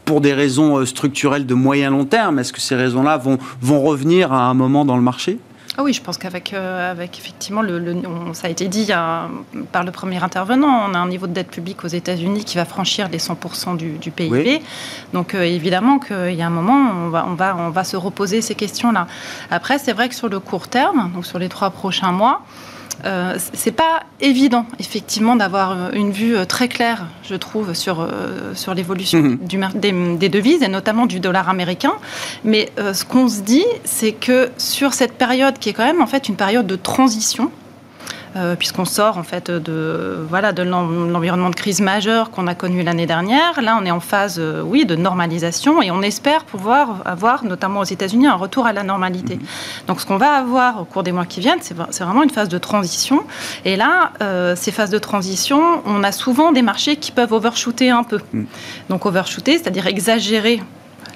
pour 0.05 0.21
des 0.21 0.33
raisons 0.33 0.85
structurelles 0.87 1.47
de 1.47 1.55
moyen 1.55 1.91
long 1.91 2.05
terme. 2.05 2.39
Est-ce 2.39 2.53
que 2.53 2.61
ces 2.61 2.77
raisons-là 2.77 3.17
vont, 3.17 3.39
vont 3.61 3.83
revenir 3.83 4.33
à 4.33 4.49
un 4.49 4.55
moment 4.55 4.85
dans 4.85 4.97
le 4.97 5.03
marché? 5.03 5.39
Ah 5.79 5.83
oui, 5.83 5.93
je 5.93 6.01
pense 6.01 6.17
qu'avec 6.17 6.55
euh, 6.55 6.91
avec 6.91 7.19
effectivement, 7.19 7.61
le, 7.61 7.97
ça 8.33 8.47
a 8.47 8.51
été 8.51 8.67
dit 8.67 8.91
par 9.73 9.85
le 9.85 9.91
premier 9.91 10.23
intervenant, 10.23 10.89
on 10.89 10.95
a 10.95 10.99
un 10.99 11.09
niveau 11.09 11.27
de 11.27 11.33
dette 11.33 11.51
publique 11.51 11.85
aux 11.85 11.89
États-Unis 11.89 12.45
qui 12.45 12.57
va 12.57 12.65
franchir 12.65 13.09
les 13.11 13.19
100% 13.19 13.77
du, 13.77 14.11
PIB. 14.11 14.63
Donc 15.13 15.35
euh, 15.35 15.43
évidemment 15.43 15.99
qu'il 15.99 16.35
y 16.35 16.41
a 16.41 16.47
un 16.47 16.51
moment, 16.51 16.93
on 17.07 17.09
va, 17.11 17.27
on 17.27 17.35
va, 17.35 17.57
on 17.57 17.69
va 17.69 17.85
se 17.85 17.97
reposer 17.97 18.41
ces 18.41 18.55
questions-là. 18.55 19.07
Après, 19.51 19.79
c'est 19.79 19.93
vrai 19.93 20.09
que 20.09 20.15
sur 20.15 20.31
le 20.31 20.41
court 20.41 20.69
terme, 20.69 21.11
donc 21.15 21.27
sur 21.27 21.39
les 21.39 21.51
trois 21.51 21.69
prochains 21.69 22.13
mois, 22.13 22.41
euh, 23.05 23.37
c'est 23.53 23.73
pas 23.73 24.05
évident, 24.21 24.67
effectivement, 24.79 25.37
d'avoir 25.37 25.73
euh, 25.73 25.91
une 25.93 26.11
vue 26.11 26.37
euh, 26.37 26.45
très 26.45 26.69
claire, 26.69 27.07
je 27.23 27.35
trouve, 27.35 27.75
sur, 27.75 28.09
sur 28.55 28.75
l'évolution 28.75 29.21
mhm. 29.21 29.39
des, 30.19 30.29
devises 30.29 30.63
et 30.63 30.69
notamment 30.69 31.07
du 31.07 31.21
dollar 31.21 31.49
américain. 31.49 31.93
Mais 32.45 32.71
ce 32.77 33.05
qu'on 33.05 33.29
se 33.29 33.41
dit, 33.41 33.65
c'est 33.85 34.13
que 34.13 34.51
sur 34.59 34.95
cette 34.95 35.13
période 35.13 35.59
qui 35.59 35.69
est 35.69 35.73
quand 35.73 35.85
même 35.85 36.03
en 36.03 36.07
fait 36.07 36.29
une 36.29 36.37
période 36.37 36.67
de 36.67 36.77
transition, 36.77 37.51
puisqu'on 38.59 38.85
sort 38.85 39.19
en 39.19 39.23
fait 39.23 39.51
de 39.51 40.25
voilà 40.29 40.53
de 40.53 40.63
l'environnement 40.63 41.51
de 41.51 41.55
crise 41.55 41.81
majeure 41.81 42.31
qu'on 42.31 42.47
a 42.47 42.55
connu 42.55 42.83
l'année 42.83 43.07
dernière. 43.07 43.61
Là, 43.61 43.79
on 43.81 43.85
est 43.85 43.91
en 43.91 44.01
phase, 44.01 44.37
euh, 44.39 44.63
oui, 44.63 44.85
de 44.85 44.97
normalisation 44.97 45.83
et 45.83 45.91
on 45.91 46.03
espère 46.03 46.45
pouvoir 46.45 47.03
avoir, 47.05 47.45
notamment 47.45 47.81
aux 47.81 47.85
États-Unis, 47.85 48.27
un 48.27 48.35
retour 48.35 48.67
à 48.67 48.73
la 48.73 48.83
normalité. 48.83 49.37
Mm-hmm. 49.37 49.87
Donc, 49.87 50.01
ce 50.01 50.07
qu'on 50.07 50.17
va 50.17 50.33
avoir 50.33 50.81
au 50.81 50.85
cours 50.85 51.03
des 51.03 51.13
mois 51.13 51.27
qui 51.27 51.41
viennent, 51.41 51.61
c'est 51.63 52.05
vraiment 52.05 52.23
une 52.23 52.31
phase 52.31 52.49
de 52.49 52.59
transition. 52.59 53.25
Et 53.65 53.77
là, 53.77 54.13
euh, 54.23 54.57
ces 54.57 54.73
phases 54.73 54.91
de 54.91 54.99
transition, 54.99 55.83
on 55.87 56.03
a 56.03 56.13
souvent 56.13 56.53
des 56.53 56.63
marchés 56.63 56.97
qui 56.97 57.13
peuvent 57.13 57.33
overshooter 57.33 57.91
un 57.91 58.03
peu. 58.03 58.21
Mm. 58.33 58.45
Donc, 58.91 59.07
overshooter, 59.07 59.59
c'est-à-dire 59.59 59.87
exagérer 59.87 60.63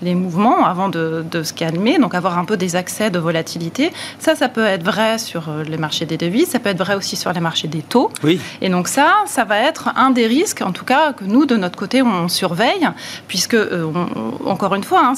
les 0.03 0.15
mouvements 0.15 0.65
avant 0.65 0.89
de, 0.89 1.25
se 1.43 1.53
calmer, 1.53 1.99
donc 1.99 2.15
avoir 2.15 2.39
un 2.39 2.45
peu 2.45 2.57
des 2.57 2.77
accès 2.77 3.11
de 3.11 3.19
volatilité. 3.19 3.93
Ça, 4.19 4.35
ça 4.35 4.49
peut 4.49 4.65
être 4.65 4.85
vrai 4.85 5.19
sur 5.19 5.49
euh, 5.49 5.63
les 5.65 5.77
marchés 5.77 6.07
des 6.07 6.17
devises, 6.17 6.49
ça 6.49 6.59
peut 6.59 6.69
être 6.69 6.79
vrai 6.79 6.95
aussi 6.95 7.17
sur 7.17 7.33
les 7.33 7.41
marchés 7.41 7.69
des 7.69 7.83
taux. 7.83 8.11
Oui. 8.23 8.41
Et 8.61 8.69
donc 8.69 8.89
ça, 8.89 9.15
ça 9.27 9.45
va 9.45 9.59
être 9.59 9.91
un 9.97 10.11
des 10.11 10.27
risques, 10.27 10.63
en 10.63 10.73
tout 10.73 10.85
cas, 10.85 11.13
que 11.13 11.25
nous, 11.25 11.47
de 11.47 11.57
notre 11.57 11.79
côté, 11.79 12.03
on 12.03 12.29
surveille, 12.29 12.89
puisque, 13.29 13.55
euh, 13.55 13.91
encore 14.45 14.75
une 14.75 14.85
fois, 14.85 15.03
hein, 15.05 15.15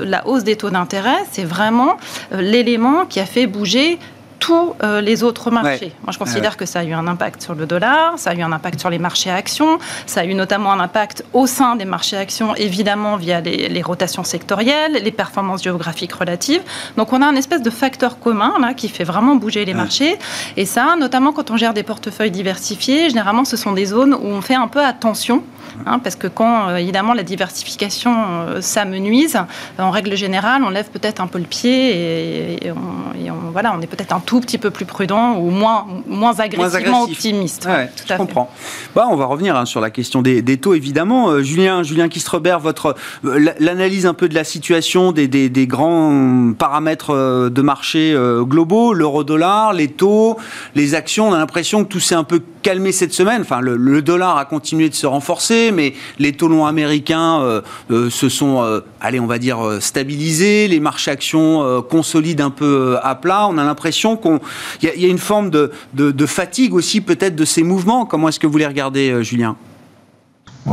la 0.00 0.26
hausse 0.26 0.44
des 0.44 0.56
taux 0.56 0.70
d'intérêt, 0.70 1.18
c'est 1.30 1.44
vraiment 1.44 1.96
euh, 2.32 2.40
l'élément 2.40 3.04
qui 3.06 3.20
a 3.20 3.26
fait 3.26 3.46
bouger 3.46 3.98
tous 4.38 4.74
euh, 4.82 5.00
les 5.00 5.22
autres 5.22 5.50
marchés. 5.50 5.92
Moi, 6.02 6.12
je 6.12 6.18
considère 6.18 6.56
que 6.56 6.66
ça 6.66 6.80
a 6.80 6.84
eu 6.84 6.92
un 6.92 7.06
impact 7.06 7.42
sur 7.42 7.54
le 7.54 7.66
dollar, 7.66 8.18
ça 8.18 8.30
a 8.30 8.34
eu 8.34 8.42
un 8.42 8.52
impact 8.52 8.80
sur 8.80 8.90
les 8.90 8.98
marchés 8.98 9.30
actions, 9.30 9.78
ça 10.06 10.20
a 10.20 10.24
eu 10.24 10.34
notamment 10.34 10.72
un 10.72 10.80
impact 10.80 11.24
au 11.32 11.46
sein 11.46 11.76
des 11.76 11.84
marchés 11.84 12.16
actions, 12.16 12.54
évidemment 12.54 13.16
via 13.16 13.40
les, 13.40 13.82
rotations 13.82 14.24
sectorielles, 14.24 15.00
les 15.02 15.12
performances 15.12 15.62
géographiques 15.62 16.12
relatives. 16.12 16.62
Donc, 16.96 17.12
on 17.12 17.22
a 17.22 17.26
un 17.26 17.36
espèce 17.36 17.62
de 17.62 17.70
facteur 17.70 18.18
commun 18.18 18.54
là 18.60 18.74
qui 18.74 18.88
fait 18.88 19.04
vraiment 19.04 19.36
bouger 19.36 19.64
les 19.64 19.74
marchés. 19.74 20.18
Et 20.56 20.66
ça, 20.66 20.96
notamment 20.98 21.32
quand 21.32 21.50
on 21.50 21.56
gère 21.56 21.74
des 21.74 21.82
portefeuilles 21.82 22.30
diversifiés, 22.30 23.08
généralement, 23.08 23.44
ce 23.44 23.56
sont 23.56 23.72
des 23.72 23.86
zones 23.86 24.14
où 24.14 24.26
on 24.26 24.40
fait 24.40 24.54
un 24.54 24.68
peu 24.68 24.84
attention 24.84 25.42
Hein, 25.86 25.98
parce 25.98 26.16
que 26.16 26.26
quand, 26.26 26.68
euh, 26.68 26.76
évidemment, 26.76 27.14
la 27.14 27.22
diversification 27.22 28.12
euh, 28.14 28.60
s'amenuise, 28.60 29.38
en 29.78 29.90
règle 29.90 30.16
générale, 30.16 30.62
on 30.64 30.70
lève 30.70 30.90
peut-être 30.90 31.20
un 31.20 31.26
peu 31.26 31.38
le 31.38 31.44
pied 31.44 32.64
et, 32.64 32.70
on, 32.70 33.50
voilà, 33.52 33.74
on 33.76 33.80
est 33.80 33.86
peut-être 33.86 34.12
un 34.12 34.20
tout 34.20 34.40
petit 34.40 34.58
peu 34.58 34.70
plus 34.70 34.84
prudent 34.84 35.36
ou 35.36 35.50
moins, 35.50 35.86
moins 36.06 36.38
agressivement 36.40 37.04
optimiste. 37.04 37.66
Ouais, 37.66 37.90
tout 37.96 38.04
je 38.08 38.14
comprends. 38.14 38.50
Bah, 38.94 39.06
on 39.10 39.16
va 39.16 39.26
revenir 39.26 39.56
hein, 39.56 39.64
sur 39.64 39.80
la 39.80 39.90
question 39.90 40.22
des, 40.22 40.42
taux, 40.58 40.74
évidemment. 40.74 41.28
Euh, 41.28 41.42
Julien, 41.42 41.82
Julien 41.82 42.08
Kistrebert, 42.08 42.60
votre 42.60 42.94
l'analyse 43.22 44.06
un 44.06 44.14
peu 44.14 44.28
de 44.28 44.34
la 44.34 44.44
situation 44.44 45.12
des, 45.12 45.28
des, 45.28 45.66
grands 45.66 46.52
paramètres 46.58 47.48
de 47.50 47.62
marché 47.62 48.16
globaux, 48.42 48.92
l'euro-dollar, 48.92 49.72
les 49.72 49.88
taux, 49.88 50.36
les 50.74 50.94
actions, 50.94 51.28
on 51.28 51.32
a 51.32 51.38
l'impression 51.38 51.84
que 51.84 51.88
tout 51.88 52.00
s'est 52.00 52.14
un 52.14 52.24
peu 52.24 52.42
calmé 52.62 52.92
cette 52.92 53.12
semaine. 53.12 53.42
Enfin, 53.42 53.60
le, 53.60 53.76
le 53.76 54.02
dollar 54.02 54.36
a 54.38 54.44
continué 54.44 54.88
de 54.88 54.94
se 54.94 55.06
renforcer 55.06 55.57
mais 55.72 55.94
les 56.18 56.32
taux 56.32 56.64
américains 56.64 57.62
se 57.90 58.28
sont, 58.28 58.82
allez, 59.00 59.20
on 59.20 59.26
va 59.26 59.38
dire, 59.38 59.58
stabilisés. 59.80 60.68
Les 60.68 60.80
marchés 60.80 61.10
actions 61.10 61.82
consolident 61.88 62.46
un 62.46 62.50
peu 62.50 62.96
à 63.02 63.14
plat. 63.14 63.46
On 63.48 63.58
a 63.58 63.64
l'impression 63.64 64.16
qu'il 64.16 64.38
y, 64.82 65.00
y, 65.00 65.04
a 65.04 65.08
une 65.08 65.18
forme 65.18 65.50
de 65.50 66.26
fatigue 66.26 66.74
aussi 66.74 67.00
peut-être 67.00 67.36
de 67.36 67.44
ces 67.44 67.62
mouvements. 67.62 68.06
Comment 68.06 68.28
est-ce 68.28 68.40
que 68.40 68.46
vous 68.46 68.58
les 68.58 68.66
regardez, 68.66 69.22
Julien? 69.22 69.56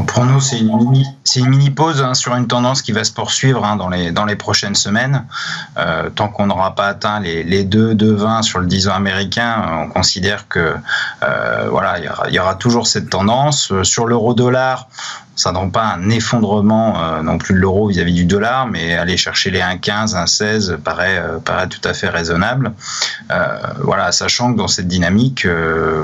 Pour 0.04 0.26
nous, 0.26 0.40
c'est 0.42 0.60
une 0.60 1.50
mini, 1.50 1.70
pause 1.70 2.02
hein, 2.02 2.14
sur 2.14 2.36
une 2.36 2.48
tendance 2.48 2.82
qui 2.82 2.92
va 2.92 3.04
se 3.04 3.12
poursuivre 3.12 3.64
hein, 3.64 3.76
dans, 3.76 3.90
les, 4.26 4.36
prochaines 4.36 4.76
semaines. 4.76 5.26
Euh, 5.78 6.10
tant 6.10 6.28
qu'on 6.28 6.48
n'aura 6.48 6.76
pas 6.76 6.88
atteint 6.88 7.20
les, 7.20 7.44
les 7.44 7.64
2, 7.64 7.94
2,20 7.94 8.42
sur 8.44 8.60
le 8.60 8.68
10 8.68 8.90
ans 8.90 8.94
américain, 8.94 9.86
on 9.86 9.90
considère 9.90 10.48
que 10.48 10.76
euh, 11.24 11.68
voilà, 11.70 12.00
il 12.28 12.34
y, 12.34 12.40
aura, 12.40 12.56
toujours 12.56 12.88
cette 12.88 13.10
tendance. 13.10 13.72
Sur 13.84 14.06
l'euro-dollar, 14.06 14.88
ça 15.36 15.52
n'a 15.52 15.66
pas 15.68 15.84
un 15.84 16.10
effondrement 16.10 16.96
euh, 16.98 17.22
non 17.22 17.38
plus 17.38 17.54
de 17.54 17.60
l'euro 17.60 17.88
vis-à-vis 17.88 18.14
du 18.14 18.26
dollar, 18.26 18.68
mais 18.68 18.94
aller 18.94 19.18
chercher 19.18 19.52
les 19.52 19.60
1,15, 19.60 20.14
1,16 20.14 20.78
paraît, 20.78 21.18
euh, 21.18 21.40
paraît 21.40 21.68
tout 21.68 21.82
à 21.84 21.94
fait 21.94 22.08
raisonnable. 22.08 22.74
Euh, 23.32 23.58
voilà, 23.82 24.12
sachant 24.12 24.54
que 24.54 24.58
dans 24.58 24.68
cette 24.68 24.88
dynamique, 24.88 25.46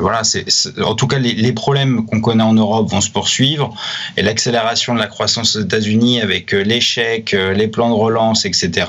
voilà, 0.01 0.23
c'est, 0.23 0.45
en 0.83 0.95
tout 0.95 1.07
cas, 1.07 1.17
les, 1.17 1.33
les 1.33 1.53
problèmes 1.53 2.05
qu'on 2.05 2.19
connaît 2.19 2.43
en 2.43 2.53
Europe 2.53 2.89
vont 2.89 3.01
se 3.01 3.09
poursuivre 3.09 3.73
et 4.17 4.21
l'accélération 4.21 4.93
de 4.93 4.99
la 4.99 5.07
croissance 5.07 5.55
aux 5.55 5.61
États-Unis 5.61 6.21
avec 6.21 6.51
l'échec, 6.51 7.31
les 7.31 7.67
plans 7.67 7.89
de 7.89 7.95
relance, 7.95 8.45
etc. 8.45 8.87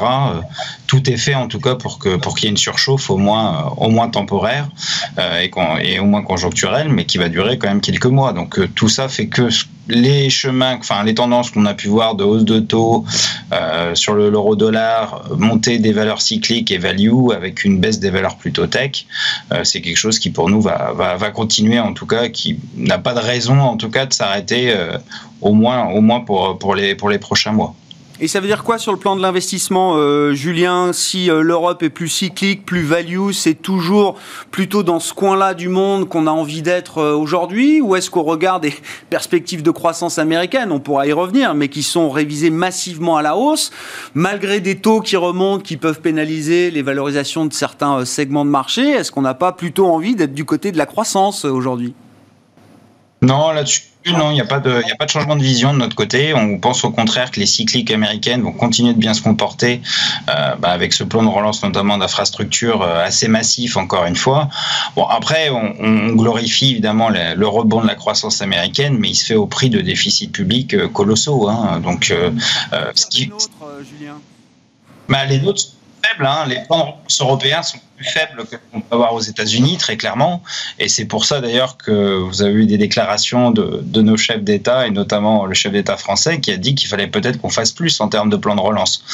tout 0.87 1.09
est 1.09 1.17
fait 1.17 1.35
en 1.35 1.47
tout 1.47 1.61
cas 1.61 1.75
pour 1.75 1.99
que 1.99 2.17
pour 2.17 2.35
qu'il 2.35 2.45
y 2.45 2.47
ait 2.49 2.51
une 2.51 2.57
surchauffe 2.57 3.11
au 3.11 3.17
moins 3.17 3.73
au 3.77 3.91
moins 3.91 4.09
temporaire 4.09 4.69
et, 5.19 5.51
et 5.83 5.99
au 6.01 6.05
moins 6.05 6.23
conjoncturelle, 6.23 6.89
mais 6.89 7.05
qui 7.05 7.19
va 7.19 7.29
durer 7.29 7.59
quand 7.59 7.69
même 7.69 7.81
quelques 7.81 8.07
mois. 8.07 8.33
Donc 8.33 8.59
tout 8.75 8.89
ça 8.89 9.09
fait 9.09 9.29
que 9.29 9.49
les 9.89 10.31
chemins, 10.31 10.77
enfin 10.79 11.03
les 11.05 11.15
tendances 11.15 11.51
qu'on 11.51 11.67
a 11.67 11.75
pu 11.75 11.89
voir 11.89 12.15
de 12.15 12.25
hausse 12.25 12.45
de 12.45 12.61
taux 12.61 13.05
euh, 13.53 13.95
sur 13.95 14.15
l'euro-dollar, 14.15 15.31
montée 15.37 15.79
des 15.79 15.93
valeurs 15.93 16.21
cycliques 16.21 16.71
et 16.71 16.79
value 16.79 17.31
avec 17.35 17.65
une 17.65 17.79
baisse 17.79 17.99
des 17.99 18.11
valeurs 18.11 18.37
plutôt 18.37 18.67
tech, 18.67 19.07
euh, 19.53 19.65
c'est 19.65 19.81
quelque 19.81 19.97
chose 19.97 20.19
qui 20.19 20.31
pour 20.31 20.49
nous 20.49 20.61
va, 20.61 20.93
va, 20.93 21.17
va, 21.17 21.31
continuer 21.31 21.81
en 21.81 21.93
tout 21.93 22.07
cas, 22.07 22.29
qui 22.29 22.59
n'a 22.77 22.99
pas 22.99 23.15
de 23.15 23.21
raison 23.21 23.59
en 23.59 23.77
tout 23.77 23.91
cas 23.91 24.07
de 24.07 24.13
s'arrêter 24.13 24.71
euh, 24.71 24.99
au 25.41 25.53
moins, 25.53 25.89
au 25.89 26.01
moins 26.01 26.21
pour, 26.21 26.59
pour, 26.59 26.75
les, 26.75 26.95
pour 26.95 27.11
les 27.11 27.19
prochains 27.19 27.53
mois. 27.53 27.75
Et 28.23 28.29
ça 28.29 28.39
veut 28.39 28.47
dire 28.47 28.63
quoi 28.63 28.79
sur 28.79 28.93
le 28.93 28.99
plan 28.99 29.17
de 29.17 29.21
l'investissement, 29.21 29.97
euh, 29.97 30.33
Julien 30.33 30.93
Si 30.93 31.29
euh, 31.29 31.43
l'Europe 31.43 31.83
est 31.83 31.91
plus 31.91 32.07
cyclique, 32.07 32.65
plus 32.65 32.83
value, 32.83 33.33
c'est 33.33 33.57
toujours 33.57 34.17
plutôt 34.53 34.85
dans 34.85 35.01
ce 35.01 35.13
coin-là 35.13 35.55
du 35.55 35.69
monde 35.69 36.09
qu'on 36.09 36.29
a 36.29 36.31
envie 36.31 36.63
d'être 36.63 36.99
euh, 36.99 37.17
aujourd'hui 37.17 37.81
Ou 37.81 37.97
est-ce 37.97 38.11
qu'on 38.11 38.23
regarde 38.23 38.63
des 38.63 38.75
perspectives 39.11 39.65
de 39.65 39.73
croissance 39.73 40.21
américaines, 40.21 40.71
on 40.71 40.79
pourra 40.79 41.09
y 41.09 41.13
revenir, 41.13 41.57
mais 41.57 41.67
qui 41.67 41.83
sont 41.83 42.11
révisées 42.11 42.51
massivement 42.51 43.17
à 43.17 43.23
la 43.23 43.37
hausse, 43.37 43.73
malgré 44.15 44.61
des 44.61 44.77
taux 44.77 45.01
qui 45.01 45.17
remontent, 45.17 45.65
qui 45.65 45.77
peuvent 45.77 46.01
pénaliser 46.01 46.71
les 46.71 46.83
valorisations 46.83 47.45
de 47.45 47.53
certains 47.53 47.99
euh, 47.99 48.05
segments 48.05 48.45
de 48.45 48.51
marché 48.51 48.89
Est-ce 48.89 49.11
qu'on 49.11 49.23
n'a 49.23 49.35
pas 49.35 49.51
plutôt 49.51 49.89
envie 49.89 50.15
d'être 50.15 50.33
du 50.33 50.45
côté 50.45 50.71
de 50.71 50.79
la 50.79 50.87
croissance 50.87 51.45
euh, 51.45 51.51
aujourd'hui? 51.51 51.93
Non, 53.21 53.51
là-dessus 53.51 53.92
non, 54.07 54.31
il 54.31 54.35
n'y 54.35 54.41
a, 54.41 54.45
pas 54.45 54.61
de, 54.61 54.71
a 54.71 54.97
pas 54.97 55.07
de 55.07 55.11
changement 55.11 55.37
de 55.37 55.43
vision 55.43 55.73
de 55.73 55.79
notre 55.79 55.95
côté. 55.95 56.35
On 56.35 56.59
pense 56.59 56.85
au 56.85 56.91
contraire 56.91 57.31
que 57.31 57.41
les 57.41 57.47
cycliques 57.47 57.91
américaines 57.91 58.43
vont 58.43 58.53
continuer 58.53 58.95
de 58.95 58.99
bien 58.99 59.15
se 59.15 59.23
comporter 59.23 59.81
euh, 60.29 60.55
bah, 60.57 60.71
avec 60.71 60.93
ce 60.93 61.05
plan 61.05 61.23
de 61.23 61.29
relance 61.29 61.63
notamment 61.63 61.99
d'infrastructures 61.99 62.83
euh, 62.83 63.05
assez 63.05 63.29
massif 63.29 63.77
encore 63.77 64.07
une 64.07 64.17
fois. 64.17 64.49
Bon 64.97 65.05
après, 65.05 65.51
on, 65.51 65.75
on 65.81 66.09
glorifie 66.15 66.73
évidemment 66.73 67.09
le, 67.09 67.35
le, 67.37 67.47
rebond 67.47 67.83
de 67.83 67.87
la 67.87 67.95
croissance 67.95 68.43
américaine, 68.43 68.97
mais 68.99 69.11
il 69.11 69.15
se 69.15 69.27
fait 69.27 69.35
au 69.35 69.47
prix 69.47 69.71
de 69.71 69.81
déficits 69.81 70.29
publics 70.29 70.75
euh, 70.75 70.89
colossaux. 70.89 71.49
Hein. 71.49 71.81
Donc, 71.81 72.11
euh, 72.11 72.31
ce 72.95 73.07
qui... 73.07 73.31
Autres, 73.33 73.51
Julien 73.89 74.15
bah, 75.09 75.27
les 75.27 75.45
autres 75.45 75.63
faibles. 76.05 76.27
Hein. 76.27 76.45
Les 76.47 76.61
plans 76.67 76.97
européens 77.21 77.63
sont 77.63 77.79
plus 77.97 78.05
faibles 78.05 78.45
que 78.51 78.57
qu'on 78.73 78.81
peut 78.81 78.95
avoir 78.95 79.15
aux 79.15 79.21
États-Unis, 79.21 79.77
très 79.79 79.97
clairement. 79.97 80.43
Et 80.79 80.89
c'est 80.89 81.05
pour 81.05 81.25
ça 81.25 81.41
d'ailleurs 81.41 81.77
que 81.77 82.19
vous 82.19 82.43
avez 82.43 82.53
eu 82.53 82.67
des 82.67 82.79
déclarations 82.79 83.51
de, 83.51 84.03
nos 84.03 84.17
chefs 84.17 84.43
d'État, 84.43 84.87
et 84.87 84.91
notamment 84.91 85.47
le 85.47 85.55
chef 85.55 85.73
d'État 85.73 85.97
français, 85.97 86.41
qui 86.41 86.51
a 86.51 86.57
dit 86.57 86.75
qu'il 86.75 86.89
fallait 86.89 87.07
peut-être 87.07 87.41
qu'on 87.41 87.51
fasse 87.51 87.73
plus 87.73 88.01
en 88.01 88.09
termes 88.09 88.31
de 88.31 88.37
plan 88.37 88.55
de 88.55 88.61
relance. 88.61 89.05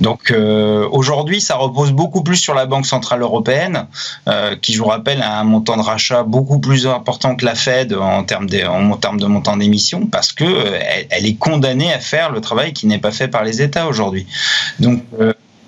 Donc 0.00 0.30
euh, 0.30 0.88
aujourd'hui, 0.90 1.40
ça 1.40 1.56
repose 1.56 1.92
beaucoup 1.92 2.22
plus 2.22 2.36
sur 2.36 2.54
la 2.54 2.66
Banque 2.66 2.86
Centrale 2.86 3.22
Européenne, 3.22 3.86
euh, 4.28 4.56
qui, 4.56 4.72
je 4.72 4.78
vous 4.78 4.88
rappelle, 4.88 5.22
a 5.22 5.38
un 5.38 5.44
montant 5.44 5.76
de 5.76 5.82
rachat 5.82 6.22
beaucoup 6.22 6.60
plus 6.60 6.86
important 6.86 7.36
que 7.36 7.44
la 7.44 7.54
Fed 7.54 7.92
en 7.94 8.24
termes 8.24 8.48
de, 8.48 9.26
montant 9.26 9.56
d'émissions, 9.56 10.06
parce 10.06 10.32
que 10.32 10.44
euh, 10.44 10.78
est 11.10 11.38
condamnée 11.38 11.92
à 11.92 11.98
faire 11.98 12.30
le 12.30 12.40
travail 12.40 12.72
qui 12.72 12.86
n'est 12.86 12.98
pas 12.98 13.12
fait 13.12 13.28
par 13.28 13.44
les 13.44 13.60
États 13.60 13.86
aujourd'hui. 13.86 14.26
Donc 14.78 15.02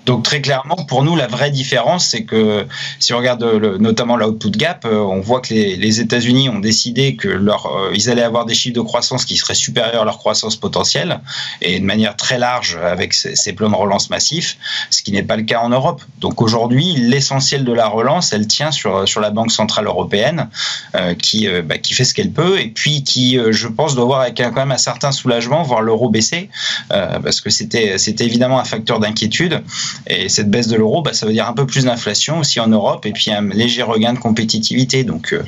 donc 0.05 0.23
très 0.23 0.41
clairement, 0.41 0.75
pour 0.87 1.03
nous, 1.03 1.15
la 1.15 1.27
vraie 1.27 1.51
différence, 1.51 2.07
c'est 2.07 2.23
que 2.23 2.65
si 2.99 3.13
on 3.13 3.17
regarde 3.17 3.43
le, 3.43 3.77
notamment 3.77 4.15
l'output 4.17 4.51
gap, 4.51 4.85
euh, 4.85 4.99
on 4.99 5.21
voit 5.21 5.41
que 5.41 5.53
les, 5.53 6.01
États-Unis 6.01 6.49
ont 6.49 6.59
décidé 6.59 7.15
que 7.15 7.27
leur, 7.27 7.65
euh, 7.65 7.91
ils 7.93 8.09
allaient 8.09 8.21
avoir 8.23 8.45
des 8.45 8.53
chiffres 8.53 8.75
de 8.75 8.81
croissance 8.81 9.25
qui 9.25 9.37
seraient 9.37 9.53
supérieurs 9.53 10.03
à 10.03 10.05
leur 10.05 10.17
croissance 10.17 10.55
potentielle 10.55 11.19
et 11.61 11.79
de 11.79 11.85
manière 11.85 12.15
très 12.15 12.39
large 12.39 12.77
avec 12.81 13.13
ces, 13.13 13.35
ces 13.35 13.53
plans 13.53 13.69
de 13.69 13.75
relance 13.75 14.09
massifs, 14.09 14.57
ce 14.89 15.01
qui 15.01 15.11
n'est 15.11 15.23
pas 15.23 15.35
le 15.35 15.43
cas 15.43 15.59
en 15.59 15.69
Europe. 15.69 16.01
Donc 16.19 16.41
aujourd'hui, 16.41 16.93
l'essentiel 16.93 17.65
de 17.65 17.73
la 17.73 17.87
relance, 17.87 18.33
elle 18.33 18.47
tient 18.47 18.71
sur 18.71 19.07
sur 19.07 19.21
la 19.21 19.31
Banque 19.31 19.51
centrale 19.51 19.85
européenne 19.85 20.49
euh, 20.95 21.13
qui 21.15 21.47
euh, 21.47 21.61
bah, 21.61 21.77
qui 21.77 21.93
fait 21.93 22.03
ce 22.03 22.13
qu'elle 22.13 22.31
peut 22.31 22.59
et 22.59 22.67
puis 22.67 23.03
qui, 23.03 23.37
euh, 23.37 23.51
je 23.51 23.67
pense, 23.67 23.95
doit 23.95 24.05
voir 24.05 24.21
avec 24.21 24.37
quand 24.37 24.53
même 24.53 24.71
un 24.71 24.77
certain 24.77 25.11
soulagement 25.11 25.63
voir 25.63 25.81
l'euro 25.81 26.09
baisser 26.09 26.49
parce 26.89 27.41
que 27.41 27.49
c'était 27.49 28.25
évidemment 28.25 28.59
un 28.59 28.63
facteur 28.63 28.99
d'inquiétude. 28.99 29.63
Et 30.07 30.29
cette 30.29 30.49
baisse 30.49 30.67
de 30.67 30.75
l'euro, 30.75 31.01
bah, 31.01 31.13
ça 31.13 31.25
veut 31.25 31.33
dire 31.33 31.47
un 31.47 31.53
peu 31.53 31.65
plus 31.65 31.85
d'inflation 31.85 32.39
aussi 32.39 32.59
en 32.59 32.67
Europe 32.67 33.05
et 33.05 33.11
puis 33.11 33.31
un 33.31 33.41
léger 33.41 33.83
regain 33.83 34.13
de 34.13 34.19
compétitivité. 34.19 35.03
Donc, 35.03 35.33
euh, 35.33 35.43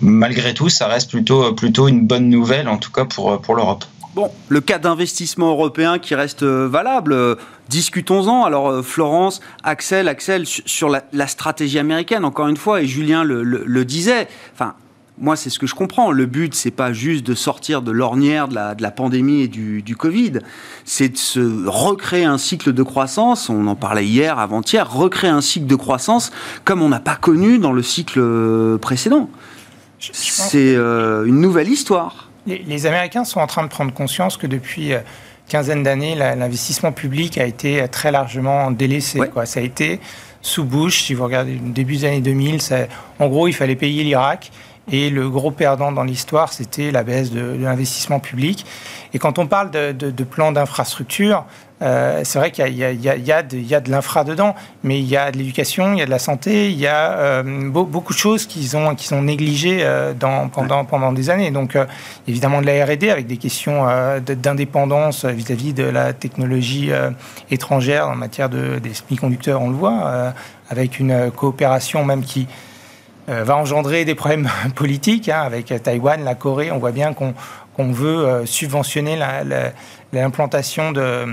malgré 0.00 0.54
tout, 0.54 0.68
ça 0.68 0.86
reste 0.86 1.10
plutôt, 1.10 1.52
plutôt 1.52 1.88
une 1.88 2.06
bonne 2.06 2.28
nouvelle, 2.28 2.68
en 2.68 2.78
tout 2.78 2.92
cas 2.92 3.04
pour, 3.04 3.40
pour 3.40 3.54
l'Europe. 3.54 3.84
Bon, 4.14 4.30
le 4.48 4.60
cas 4.62 4.78
d'investissement 4.78 5.50
européen 5.50 5.98
qui 5.98 6.14
reste 6.14 6.42
valable, 6.42 7.36
discutons-en. 7.68 8.44
Alors, 8.44 8.82
Florence, 8.82 9.40
Axel, 9.62 10.08
Axel, 10.08 10.46
sur 10.46 10.88
la, 10.88 11.26
stratégie 11.26 11.78
américaine, 11.78 12.24
encore 12.24 12.48
une 12.48 12.56
fois, 12.56 12.80
et 12.80 12.86
Julien 12.86 13.24
le, 13.24 13.42
le, 13.42 13.62
le 13.66 13.84
disait, 13.84 14.26
enfin, 14.54 14.74
moi, 15.18 15.34
c'est 15.36 15.48
ce 15.48 15.58
que 15.58 15.66
je 15.66 15.74
comprends. 15.74 16.10
Le 16.10 16.26
but, 16.26 16.54
c'est 16.54 16.70
pas 16.70 16.92
juste 16.92 17.26
de 17.26 17.34
sortir 17.34 17.80
de 17.80 17.90
l'ornière 17.90 18.48
de 18.48 18.54
la, 18.54 18.74
de 18.74 18.82
la 18.82 18.90
pandémie 18.90 19.42
et 19.42 19.48
du, 19.48 19.82
du 19.82 19.96
Covid. 19.96 20.40
C'est 20.84 21.08
de 21.08 21.16
se 21.16 21.66
recréer 21.66 22.24
un 22.24 22.38
cycle 22.38 22.72
de 22.72 22.82
croissance. 22.82 23.48
On 23.48 23.66
en 23.66 23.76
parlait 23.76 24.04
hier, 24.04 24.38
avant-hier. 24.38 24.90
Recréer 24.90 25.30
un 25.30 25.40
cycle 25.40 25.66
de 25.66 25.74
croissance 25.74 26.32
comme 26.64 26.82
on 26.82 26.90
n'a 26.90 27.00
pas 27.00 27.16
connu 27.16 27.58
dans 27.58 27.72
le 27.72 27.82
cycle 27.82 28.78
précédent. 28.78 29.30
C'est 29.98 30.74
euh, 30.76 31.24
une 31.24 31.40
nouvelle 31.40 31.68
histoire. 31.68 32.28
Les, 32.46 32.58
les, 32.58 32.86
Américains 32.86 33.24
sont 33.24 33.40
en 33.40 33.46
train 33.46 33.62
de 33.62 33.68
prendre 33.68 33.92
conscience 33.92 34.36
que 34.36 34.46
depuis 34.46 34.92
euh, 34.92 35.00
quinzaine 35.48 35.82
d'années, 35.82 36.14
l'investissement 36.14 36.92
public 36.92 37.38
a 37.38 37.46
été 37.46 37.86
très 37.88 38.10
largement 38.10 38.70
délaissé. 38.70 39.18
Ouais. 39.18 39.28
Quoi. 39.28 39.46
Ça 39.46 39.60
a 39.60 39.62
été 39.62 40.00
sous 40.42 40.64
Bush, 40.64 41.02
si 41.02 41.14
vous 41.14 41.24
regardez 41.24 41.54
le 41.54 41.70
début 41.72 41.96
des 41.96 42.04
années 42.04 42.20
2000, 42.20 42.62
ça, 42.62 42.86
en 43.18 43.28
gros, 43.28 43.48
il 43.48 43.52
fallait 43.52 43.74
payer 43.74 44.04
l'Irak. 44.04 44.52
Et 44.90 45.10
le 45.10 45.28
gros 45.28 45.50
perdant 45.50 45.90
dans 45.90 46.04
l'histoire, 46.04 46.52
c'était 46.52 46.92
la 46.92 47.02
baisse 47.02 47.30
de, 47.32 47.56
de 47.56 47.64
l'investissement 47.64 48.20
public. 48.20 48.64
Et 49.14 49.18
quand 49.18 49.38
on 49.38 49.46
parle 49.46 49.70
de, 49.70 49.92
de, 49.92 50.10
de 50.10 50.24
plan 50.24 50.52
d'infrastructure, 50.52 51.44
euh, 51.82 52.22
c'est 52.24 52.38
vrai 52.38 52.50
qu'il 52.52 52.66
y, 52.68 52.82
y, 52.82 53.08
y, 53.08 53.20
y, 53.20 53.32
a 53.74 53.80
de 53.80 53.90
l'infra 53.90 54.24
dedans, 54.24 54.54
mais 54.82 54.98
il 54.98 55.06
y 55.06 55.16
a 55.16 55.30
de 55.30 55.36
l'éducation, 55.36 55.92
il 55.92 55.98
y 55.98 56.02
a 56.02 56.06
de 56.06 56.10
la 56.10 56.18
santé, 56.18 56.70
il 56.70 56.78
y 56.78 56.86
a 56.86 57.12
euh, 57.18 57.70
beaucoup 57.70 58.14
de 58.14 58.18
choses 58.18 58.46
qui 58.46 58.64
sont, 58.66 58.94
qui 58.94 59.06
sont 59.06 59.22
négligées 59.22 59.80
euh, 59.82 60.14
dans, 60.14 60.48
pendant, 60.48 60.84
pendant 60.84 61.12
des 61.12 61.28
années. 61.28 61.50
Donc, 61.50 61.76
euh, 61.76 61.84
évidemment, 62.28 62.62
de 62.62 62.66
la 62.66 62.84
R&D 62.84 63.10
avec 63.10 63.26
des 63.26 63.36
questions 63.36 63.86
euh, 63.88 64.20
d'indépendance 64.20 65.24
vis-à-vis 65.26 65.74
de 65.74 65.82
la 65.82 66.14
technologie 66.14 66.92
euh, 66.92 67.10
étrangère 67.50 68.08
en 68.08 68.16
matière 68.16 68.48
de, 68.48 68.78
des 68.78 68.94
semi-conducteurs, 68.94 69.60
on 69.60 69.68
le 69.68 69.76
voit, 69.76 70.32
avec 70.70 70.98
une 70.98 71.30
coopération 71.30 72.04
même 72.04 72.22
qui 72.22 72.46
euh, 72.46 72.75
va 73.28 73.56
engendrer 73.56 74.04
des 74.04 74.14
problèmes 74.14 74.48
politiques 74.74 75.28
hein, 75.28 75.40
avec 75.40 75.72
Taïwan, 75.82 76.22
la 76.24 76.34
Corée. 76.34 76.70
On 76.70 76.78
voit 76.78 76.92
bien 76.92 77.12
qu'on 77.12 77.34
qu 77.76 77.92
veut 77.92 78.26
euh, 78.26 78.46
subventionner 78.46 79.18
l'implantation 80.12 80.92
de 80.92 81.26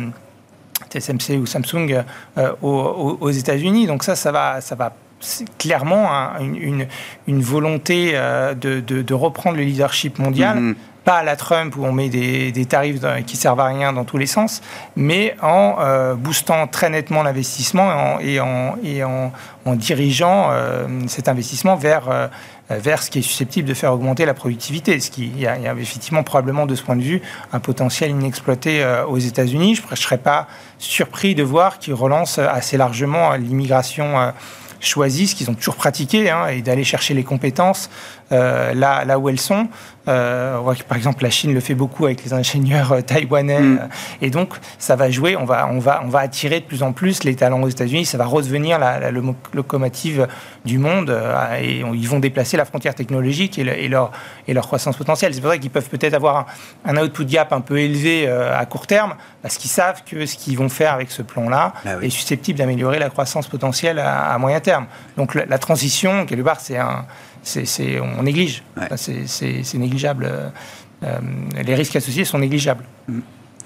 TSMC 0.89 1.37
ou 1.37 1.45
Samsung 1.45 2.03
euh, 2.37 2.51
aux, 2.61 3.31
États-Unis. 3.31 3.87
Donc 3.87 4.03
ça, 4.03 4.15
ça 4.15 4.31
va, 4.31 4.61
ça 4.61 4.75
va 4.75 4.93
clairement 5.57 6.09
une, 6.39 7.41
volonté 7.41 8.11
euh, 8.13 8.53
de, 8.53 9.13
reprendre 9.13 9.57
le 9.57 9.63
leadership 9.63 10.19
mondial. 10.19 10.59
Mm 10.59 10.71
-hmm. 10.71 10.75
Pas 11.03 11.17
à 11.17 11.23
la 11.23 11.35
Trump 11.35 11.75
où 11.75 11.85
on 11.85 11.91
met 11.91 12.09
des, 12.09 12.65
tarifs 12.65 13.01
qui 13.27 13.35
servent 13.35 13.59
à 13.59 13.65
rien 13.65 13.93
dans 13.93 14.05
tous 14.05 14.17
les 14.17 14.25
sens, 14.25 14.61
mais 14.95 15.35
en 15.41 15.75
euh, 15.79 16.15
boostant 16.15 16.67
très 16.67 16.89
nettement 16.89 17.23
l'investissement 17.23 18.19
et, 18.19 18.39
en, 18.39 18.75
et, 18.83 19.03
en, 19.03 19.31
dirigeant 19.75 20.47
euh, 20.51 20.87
cet 21.07 21.27
investissement 21.27 21.75
vers, 21.75 22.09
euh, 22.09 22.27
vers 22.69 23.03
ce 23.03 23.09
qui 23.09 23.19
est 23.19 23.23
susceptible 23.23 23.67
de 23.67 23.73
faire 23.73 23.93
augmenter 23.93 24.25
la 24.25 24.33
productivité. 24.33 24.99
Ce 24.99 25.11
qui, 25.11 25.27
il, 25.27 25.39
y 25.39 25.47
a, 25.47 25.73
effectivement 25.73 26.23
probablement 26.23 26.65
de 26.65 26.75
ce 26.75 26.83
point 26.83 26.95
de 26.95 27.01
vue 27.01 27.21
un 27.51 27.59
potentiel 27.59 28.11
inexploité 28.11 28.85
aux 29.07 29.19
États-Unis. 29.19 29.75
Je 29.75 29.81
ne 29.89 29.95
serais 29.95 30.17
pas 30.17 30.47
surpris 30.77 31.35
de 31.35 31.43
voir 31.43 31.79
qu'ils 31.79 31.93
relancent 31.93 32.39
assez 32.39 32.77
largement 32.77 33.33
l'immigration 33.33 34.33
choisie, 34.79 35.27
ce 35.27 35.35
qu'ils 35.35 35.49
ont 35.49 35.53
toujours 35.53 35.75
pratiqué, 35.75 36.29
hein, 36.29 36.47
et 36.47 36.61
d'aller 36.61 36.83
chercher 36.83 37.13
les 37.13 37.23
compétences 37.23 37.89
là, 38.31 39.05
là 39.05 39.19
où 39.19 39.29
elles 39.29 39.39
sont. 39.39 39.67
Euh, 40.09 40.57
on 40.57 40.63
voit 40.63 40.75
que 40.75 40.83
par 40.83 40.97
exemple 40.97 41.23
la 41.23 41.29
Chine 41.29 41.53
le 41.53 41.61
fait 41.61 41.75
beaucoup 41.75 42.05
avec 42.05 42.25
les 42.25 42.33
ingénieurs 42.33 42.91
euh, 42.91 43.01
taïwanais 43.01 43.61
mm. 43.61 43.79
euh, 43.81 43.87
et 44.21 44.29
donc 44.29 44.55
ça 44.77 44.97
va 44.97 45.09
jouer. 45.09 45.37
On 45.37 45.45
va, 45.45 45.69
on 45.71 45.79
va, 45.79 46.01
on 46.03 46.09
va 46.09 46.19
attirer 46.19 46.59
de 46.59 46.65
plus 46.65 46.83
en 46.83 46.91
plus 46.91 47.23
les 47.23 47.35
talents 47.35 47.61
aux 47.61 47.69
États-Unis. 47.69 48.05
Ça 48.05 48.17
va 48.17 48.25
redevenir 48.25 48.79
la, 48.79 49.11
locomotive 49.11 50.27
du 50.65 50.77
monde 50.77 51.17
et 51.61 51.79
ils 51.79 52.07
vont 52.07 52.19
déplacer 52.19 52.57
la 52.57 52.65
frontière 52.65 52.95
technologique 52.95 53.57
et, 53.59 53.87
leur, 53.87 54.11
et 54.47 54.53
leur 54.53 54.67
croissance 54.67 54.97
potentielle. 54.97 55.33
C'est 55.33 55.41
pour 55.41 55.51
ça 55.51 55.57
qu'ils 55.57 55.69
peuvent 55.69 55.89
peut-être 55.89 56.13
avoir 56.13 56.47
un, 56.85 56.97
output 56.97 57.25
gap 57.25 57.53
un 57.53 57.61
peu 57.61 57.79
élevé 57.79 58.27
à 58.27 58.65
court 58.65 58.87
terme 58.87 59.15
parce 59.41 59.57
qu'ils 59.57 59.71
savent 59.71 60.03
que 60.05 60.25
ce 60.25 60.35
qu'ils 60.35 60.57
vont 60.57 60.69
faire 60.69 60.93
avec 60.93 61.11
ce 61.11 61.21
plan-là 61.21 61.73
bah 61.85 61.91
est 62.01 62.09
susceptible 62.09 62.57
d'améliorer 62.59 62.99
la 62.99 63.09
croissance 63.09 63.47
potentielle 63.47 63.99
à, 63.99 64.37
moyen 64.37 64.59
terme. 64.59 64.85
Donc 65.17 65.35
la, 65.35 65.45
la 65.45 65.57
transition 65.57 66.25
quelque 66.25 66.43
part 66.43 66.59
c'est 66.59 66.77
un 66.77 67.05
c'est, 67.43 67.99
on 67.99 68.23
néglige. 68.23 68.63
C'est, 68.95 69.73
négligeable. 69.75 70.29
Euh, 71.03 71.19
les 71.63 71.75
risques 71.75 71.95
associés 71.95 72.25
sont 72.25 72.39
négligeables. 72.39 72.85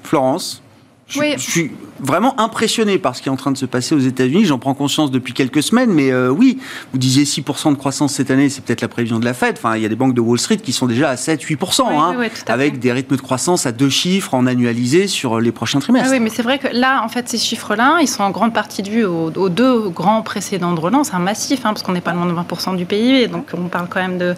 Florence 0.03 0.61
je, 1.07 1.19
je, 1.37 1.37
suis 1.37 1.71
vraiment 1.99 2.39
impressionné 2.39 2.97
par 2.97 3.15
ce 3.15 3.21
qui 3.21 3.29
est 3.29 3.31
en 3.31 3.37
train 3.37 3.51
de 3.51 3.57
se 3.57 3.65
passer 3.65 3.95
aux 3.95 3.99
États-Unis. 3.99 4.45
J'en 4.45 4.59
prends 4.59 4.73
conscience 4.73 5.11
depuis 5.11 5.33
quelques 5.33 5.63
semaines, 5.63 5.91
mais 5.91 6.11
euh, 6.11 6.29
oui, 6.29 6.59
vous 6.91 6.97
disiez 6.97 7.23
6% 7.23 7.71
de 7.71 7.77
croissance 7.77 8.13
cette 8.13 8.31
année, 8.31 8.49
c'est 8.49 8.63
peut-être 8.63 8.81
la 8.81 8.87
prévision 8.87 9.19
de 9.19 9.25
la 9.25 9.33
Fed. 9.33 9.55
Enfin, 9.57 9.75
il 9.75 9.83
y 9.83 9.85
a 9.85 9.89
des 9.89 9.95
banques 9.95 10.13
de 10.13 10.21
Wall 10.21 10.39
Street 10.39 10.57
qui 10.57 10.73
sont 10.73 10.85
déjà 10.85 11.09
à 11.09 11.15
7-8%, 11.15 11.83
hein, 11.89 12.15
avec 12.47 12.79
des 12.79 12.91
rythmes 12.91 13.15
de 13.15 13.21
croissance 13.21 13.65
à 13.65 13.71
deux 13.71 13.89
chiffres 13.89 14.33
en 14.33 14.47
annualisé 14.47 15.07
sur 15.07 15.39
les 15.39 15.51
prochains 15.51 15.79
trimestres. 15.79 16.09
Ah 16.09 16.13
oui, 16.13 16.19
mais 16.19 16.29
c'est 16.29 16.43
vrai 16.43 16.59
que 16.59 16.67
là, 16.71 17.01
en 17.03 17.09
fait, 17.09 17.29
ces 17.29 17.37
chiffres-là, 17.37 17.99
ils 18.01 18.07
sont 18.07 18.23
en 18.23 18.31
grande 18.31 18.53
partie 18.53 18.81
dus 18.81 19.05
aux, 19.05 19.49
deux 19.49 19.89
grands 19.89 20.21
précédents 20.21 20.73
de 20.73 20.79
relance, 20.79 21.13
un 21.13 21.19
massif, 21.19 21.61
hein, 21.65 21.69
parce 21.69 21.83
qu'on 21.83 21.93
n'est 21.93 22.01
pas 22.01 22.13
loin 22.13 22.25
de 22.25 22.33
20% 22.33 22.75
du 22.75 22.85
PIB, 22.85 23.27
donc 23.27 23.47
on 23.53 23.67
parle 23.67 23.87
quand 23.89 24.01
même 24.01 24.17
de, 24.17 24.35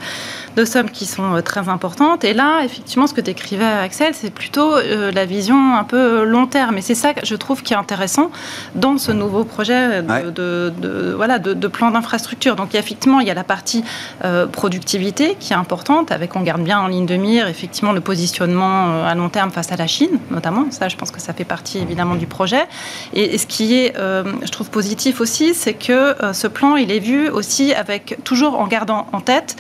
de 0.56 0.66
sommes 0.66 0.90
qui 0.90 1.06
sont 1.06 1.36
euh, 1.36 1.42
très 1.42 1.68
importantes. 1.68 2.24
Et 2.24 2.34
là, 2.34 2.64
effectivement, 2.64 3.08
ce 3.08 3.14
que 3.14 3.22
décrivait 3.22 3.66
Axel, 3.66 4.14
c'est 4.14 4.34
plutôt 4.34 4.76
euh, 4.76 5.12
la 5.12 5.26
vision 5.26 5.76
un 5.76 5.84
peu 5.84 6.24
long 6.24 6.46
terme. 6.46 6.59
Et 6.78 6.82
c'est 6.82 6.96
ça 6.96 7.14
que 7.14 7.26
je 7.26 7.36
trouve 7.36 7.64
qui 7.64 7.74
est 7.74 7.78
intéressant 7.78 8.32
dans 8.76 8.98
ce 8.98 9.12
nouveau 9.12 9.44
projet 9.44 10.02
de, 10.02 11.14
voilà, 11.16 11.40
de, 11.40 11.68
plan 11.68 11.92
d'infrastructure. 11.92 12.56
Donc, 12.56 12.76
effectivement, 12.76 13.20
il 13.20 13.28
y 13.28 13.32
a 13.32 13.34
la 13.34 13.44
partie 13.44 13.84
euh, 14.26 14.48
productivité 14.48 15.36
qui 15.40 15.54
est 15.54 15.56
importante, 15.56 16.12
avec 16.12 16.36
on 16.36 16.42
garde 16.42 16.64
bien 16.64 16.80
en 16.80 16.88
ligne 16.88 17.06
de 17.06 17.16
mire, 17.16 17.48
effectivement, 17.48 17.92
le 17.92 18.02
positionnement 18.02 19.06
à 19.06 19.16
long 19.16 19.30
terme 19.30 19.52
face 19.52 19.72
à 19.72 19.76
la 19.76 19.88
Chine, 19.88 20.20
notamment. 20.32 20.66
Ça, 20.72 20.88
je 20.88 20.96
pense 20.96 21.12
que 21.12 21.22
ça 21.22 21.34
fait 21.34 21.46
partie, 21.46 21.80
évidemment, 21.80 22.16
du 22.16 22.28
projet. 22.28 22.66
Et, 23.14 23.38
ce 23.38 23.46
qui 23.48 23.76
est, 23.76 23.94
je 23.96 24.52
trouve, 24.52 24.70
positif 24.70 25.22
aussi, 25.22 25.54
c'est 25.54 25.74
que 25.74 26.16
ce 26.34 26.48
plan, 26.48 26.76
il 26.76 26.92
est 26.92 27.00
vu 27.00 27.30
aussi 27.30 27.74
avec, 27.74 28.18
toujours 28.24 28.60
en 28.60 28.68
gardant 28.68 29.08
en 29.14 29.22
tête, 29.22 29.56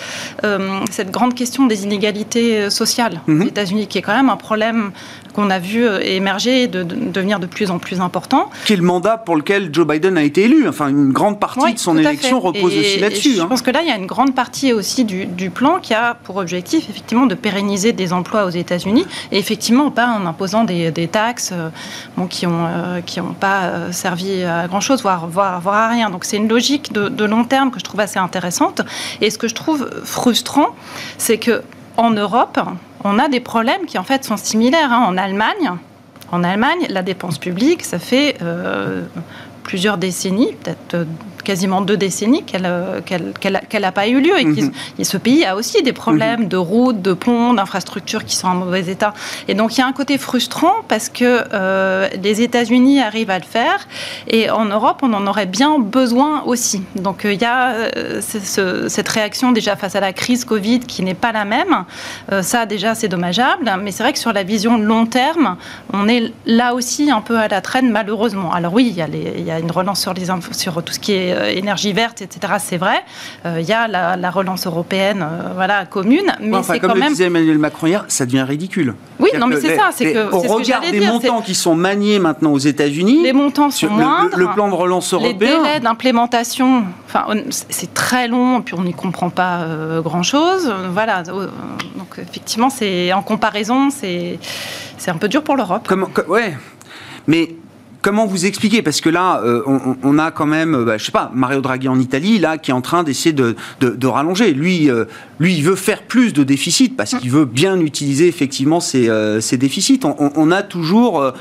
cette 0.92 1.12
grande 1.12 1.34
question 1.34 1.66
des 1.68 1.84
inégalités 1.84 2.60
euh, 2.60 2.70
sociales 2.70 3.22
aux 3.28 3.32
mhm. 3.32 3.44
États-Unis, 3.44 3.88
qui 3.88 3.98
est 3.98 4.02
quand 4.02 4.16
même 4.16 4.30
un 4.30 4.38
problème 4.38 4.92
qu'on 5.34 5.50
a 5.50 5.60
vu 5.60 5.86
euh, 5.86 6.00
émerger 6.02 6.63
et 6.63 6.68
de, 6.68 6.84
devenir 6.84 7.39
de 7.39 7.46
plus 7.46 7.72
en 7.72 7.80
plus 7.80 8.02
important. 8.02 8.50
Qui 8.65 8.74
est 8.74 8.78
le 8.78 8.84
mandat 8.84 9.18
pour 9.18 9.36
lequel 9.36 9.70
Joe 9.74 9.88
Biden 9.88 10.18
a 10.18 10.24
été 10.24 10.44
élu. 10.44 10.68
Enfin, 10.68 10.88
une 10.89 11.12
grande 11.12 11.39
partie 11.39 11.74
de 11.74 11.80
son 11.80 11.98
élection 11.98 12.39
repose 12.39 12.78
aussi 12.78 13.00
là-dessus. 13.00 13.36
Je 13.36 13.42
hein. 13.42 13.48
pense 13.48 13.62
que 13.62 13.72
là, 13.72 13.82
il 13.82 13.88
y 13.88 13.92
a 13.92 13.98
une 13.98 14.08
grande 14.08 14.36
partie 14.36 14.74
aussi 14.74 15.06
du, 15.06 15.50
plan 15.50 15.80
qui 15.80 15.96
a 15.96 16.13
pour 16.13 16.38
objectif, 16.38 16.89
effectivement, 16.89 17.26
de 17.26 17.34
pérenniser 17.34 17.92
des 17.92 18.13
emplois 18.13 18.46
aux 18.46 18.52
États-Unis 18.52 19.06
et 19.32 19.39
effectivement 19.39 19.89
pas 19.89 20.08
en 20.08 20.26
imposant 20.28 20.63
des, 20.63 21.10
taxes 21.12 21.52
euh, 21.54 21.70
bon, 22.15 22.28
qui 22.28 22.46
n'ont 22.46 22.68
qui 23.06 23.20
ont 23.20 23.34
pas 23.34 23.92
servi 23.92 24.44
à 24.44 24.68
grand-chose, 24.68 25.02
voire, 25.02 25.28
voire, 25.28 25.60
voire, 25.60 25.76
à 25.76 25.89
rien. 25.89 26.10
Donc 26.10 26.24
c'est 26.24 26.38
une 26.38 26.48
logique 26.48 26.94
de, 26.94 27.10
de 27.10 27.26
long 27.26 27.44
terme 27.44 27.72
que 27.72 27.80
je 27.80 27.84
trouve 27.84 28.00
assez 28.00 28.20
intéressante. 28.20 28.82
Et 29.22 29.30
ce 29.30 29.38
que 29.38 29.48
je 29.48 29.56
trouve 29.56 29.89
frustrant, 30.04 30.76
c'est 31.18 31.38
que 31.38 31.63
en 32.00 32.12
Europe, 32.12 32.60
on 33.04 33.20
a 33.20 33.28
des 33.28 33.40
problèmes 33.42 33.86
qui 33.86 33.98
en 33.98 34.04
fait 34.04 34.24
sont 34.24 34.38
similaires. 34.38 34.92
Hein. 34.92 35.04
En 36.32 36.44
Allemagne, 36.44 36.86
la 36.90 37.02
dépense 37.02 37.38
publique, 37.38 37.84
ça 37.84 38.00
fait 38.00 38.38
euh, 38.42 39.04
plusieurs 39.64 39.98
décennies, 39.98 40.54
peut-être 40.64 41.06
quasiment 41.43 41.82
deux 41.82 41.97
décennies 41.97 42.43
qu'elle 42.43 42.65
euh, 42.65 43.02
qu'elle 43.02 43.82
n'a 43.82 43.91
pas 43.91 44.08
eu 44.08 44.21
lieu. 44.21 44.34
Et, 44.97 45.04
ce 45.04 45.17
pays 45.17 45.45
a 45.45 45.56
aussi 45.56 45.82
des 45.82 45.93
problèmes 45.93 46.41
mhm. 46.41 46.47
de 46.47 46.58
routes, 46.58 47.02
de 47.02 47.13
ponts, 47.13 47.54
d'infrastructures 47.54 48.25
qui 48.25 48.36
sont 48.36 48.47
en 48.47 48.56
mauvais 48.56 48.88
état. 48.88 49.13
Et 49.47 49.54
donc 49.54 49.75
il 49.75 49.80
y 49.80 49.84
a 49.84 49.88
un 49.88 49.93
côté 49.93 50.17
frustrant 50.17 50.75
parce 50.88 51.10
que 51.10 51.43
euh, 51.54 52.08
les 52.21 52.41
États-Unis 52.41 53.02
arrivent 53.02 53.30
à 53.30 53.39
le 53.39 53.45
faire 53.45 53.88
et 54.28 54.49
en 54.49 54.65
Europe 54.65 54.99
on 55.02 55.13
en 55.13 55.25
aurait 55.25 55.45
bien 55.45 55.80
besoin 55.80 56.43
aussi. 56.43 56.84
Donc 56.95 57.25
euh, 57.25 57.34
il 57.34 57.41
y 57.41 57.45
a 57.45 57.73
cette 58.21 59.10
réaction 59.10 59.52
déjà 59.52 59.75
face 59.75 59.95
à 59.95 59.99
la 59.99 60.13
crise 60.13 60.45
Covid 60.45 60.82
qui 60.82 61.04
n'est 61.04 61.13
pas 61.13 61.32
la 61.32 61.45
même. 61.45 61.86
ça 62.41 62.65
déjà 62.65 62.95
c'est 62.95 63.08
dommageable, 63.08 63.71
mais 63.82 63.91
c'est 63.91 64.04
vrai 64.04 64.13
que 64.13 64.19
sur 64.19 64.34
la 64.34 64.43
vision 64.43 64.78
long 64.78 65.06
terme, 65.06 65.58
on 65.93 66.08
est 66.08 66.34
là 66.45 66.73
aussi 66.73 67.10
un 67.12 67.21
peu 67.21 67.38
à 67.38 67.47
la 67.47 67.62
traîne 67.62 67.89
malheureusement. 67.89 68.52
Alors 68.54 68.73
oui, 68.73 68.88
il 68.89 68.95
y 68.95 69.02
a, 69.02 69.08
il 69.08 69.43
y 69.43 69.52
a 69.52 69.60
une 69.60 69.71
relance 69.71 70.02
sur, 70.02 70.13
les 70.13 70.28
sur 70.52 70.84
tout 70.84 70.93
ce 70.93 70.99
qui 70.99 71.13
est 71.13 71.29
euh, 71.32 71.52
énergie 71.52 71.94
verte, 71.94 72.22
etc. 72.22 72.54
C'est 72.60 72.78
vrai. 72.78 73.04
Euh, 73.46 73.60
il 73.60 73.68
y 73.68 73.74
a 73.74 73.88
la, 73.88 74.32
relance 74.32 74.68
européenne, 74.68 75.22
euh, 75.24 75.54
voilà, 75.56 75.86
commune, 75.86 76.32
mais 76.39 76.62
c'est 76.63 76.80
comme 76.80 77.00
le 77.00 77.08
disait 77.08 77.26
Emmanuel 77.26 77.58
Macron 77.58 77.88
hier, 77.88 78.06
ça 78.08 78.26
devient 78.26 78.44
ridicule. 78.44 78.94
Oui, 79.20 79.30
non, 79.39 79.48
mais 79.48 79.60
c'est 79.60 79.76
ça. 79.76 79.89
C'est 79.94 80.13
que 80.13 80.32
au 80.32 80.39
regard 80.39 80.82
des 80.82 81.00
montants 81.00 81.42
qui 81.42 81.56
sont 81.56 81.76
maniés 81.76 82.20
maintenant 82.20 82.52
aux 82.52 82.60
États-Unis, 82.60 83.24
les 83.24 83.34
montants 83.34 83.72
sont 83.72 83.89
moindres. 83.89 84.38
Le, 84.38 84.48
plan 84.54 84.70
de 84.70 84.74
relance 84.74 85.13
européen, 85.13 85.34
les 85.34 85.63
délais 85.63 85.80
d'implémentation, 85.80 86.86
enfin, 87.06 87.26
c'est 87.50 87.94
très 87.94 88.28
long, 88.28 88.62
puis 88.62 88.76
on 88.76 88.84
n'y 88.84 88.94
comprend 88.94 89.30
pas 89.30 89.65
grand-chose. 90.04 90.74
Voilà. 90.92 91.24
Donc 91.24 92.18
effectivement, 92.18 92.70
c'est 92.70 93.13
en 93.13 93.22
comparaison, 93.22 93.89
c'est 93.89 94.39
c'est 94.98 95.12
un 95.12 95.18
peu 95.18 95.30
dur 95.30 95.44
pour 95.44 95.56
l'Europe. 95.56 95.86
Comment, 95.88 96.10
ouais, 96.28 96.56
mais 97.28 97.56
comment 98.02 98.26
vous 98.26 98.46
expliquez 98.46 98.82
Parce 98.82 99.02
que 99.02 99.10
là, 99.10 99.42
euh, 99.44 99.62
on, 100.04 100.20
a 100.20 100.32
quand 100.32 100.46
même, 100.46 100.76
euh, 100.76 100.86
bah, 100.86 100.98
je 100.98 101.06
sais 101.06 101.12
pas, 101.12 101.32
Mario 101.34 101.62
Draghi 101.62 101.88
en 101.88 102.00
Italie, 102.00 102.40
là, 102.40 102.58
qui 102.58 102.72
est 102.72 102.74
en 102.74 102.82
train 102.82 103.04
d'essayer 103.04 103.34
de, 103.34 103.56
rallonger. 104.08 104.54
Lui, 104.54 104.90
euh, 104.90 105.06
lui, 105.40 105.56
il 105.56 105.64
veut 105.64 105.76
faire 105.76 106.04
plus 106.04 106.34
de 106.34 106.44
déficit 106.44 106.96
parce 106.96 107.16
qu'il 107.16 107.32
veut 107.32 107.46
bien 107.46 107.80
utiliser 107.80 108.28
effectivement 108.28 108.80
ses, 108.80 109.10
déficits. 109.58 110.00
On, 110.04 110.52
a 110.52 110.64
toujours 110.64 111.34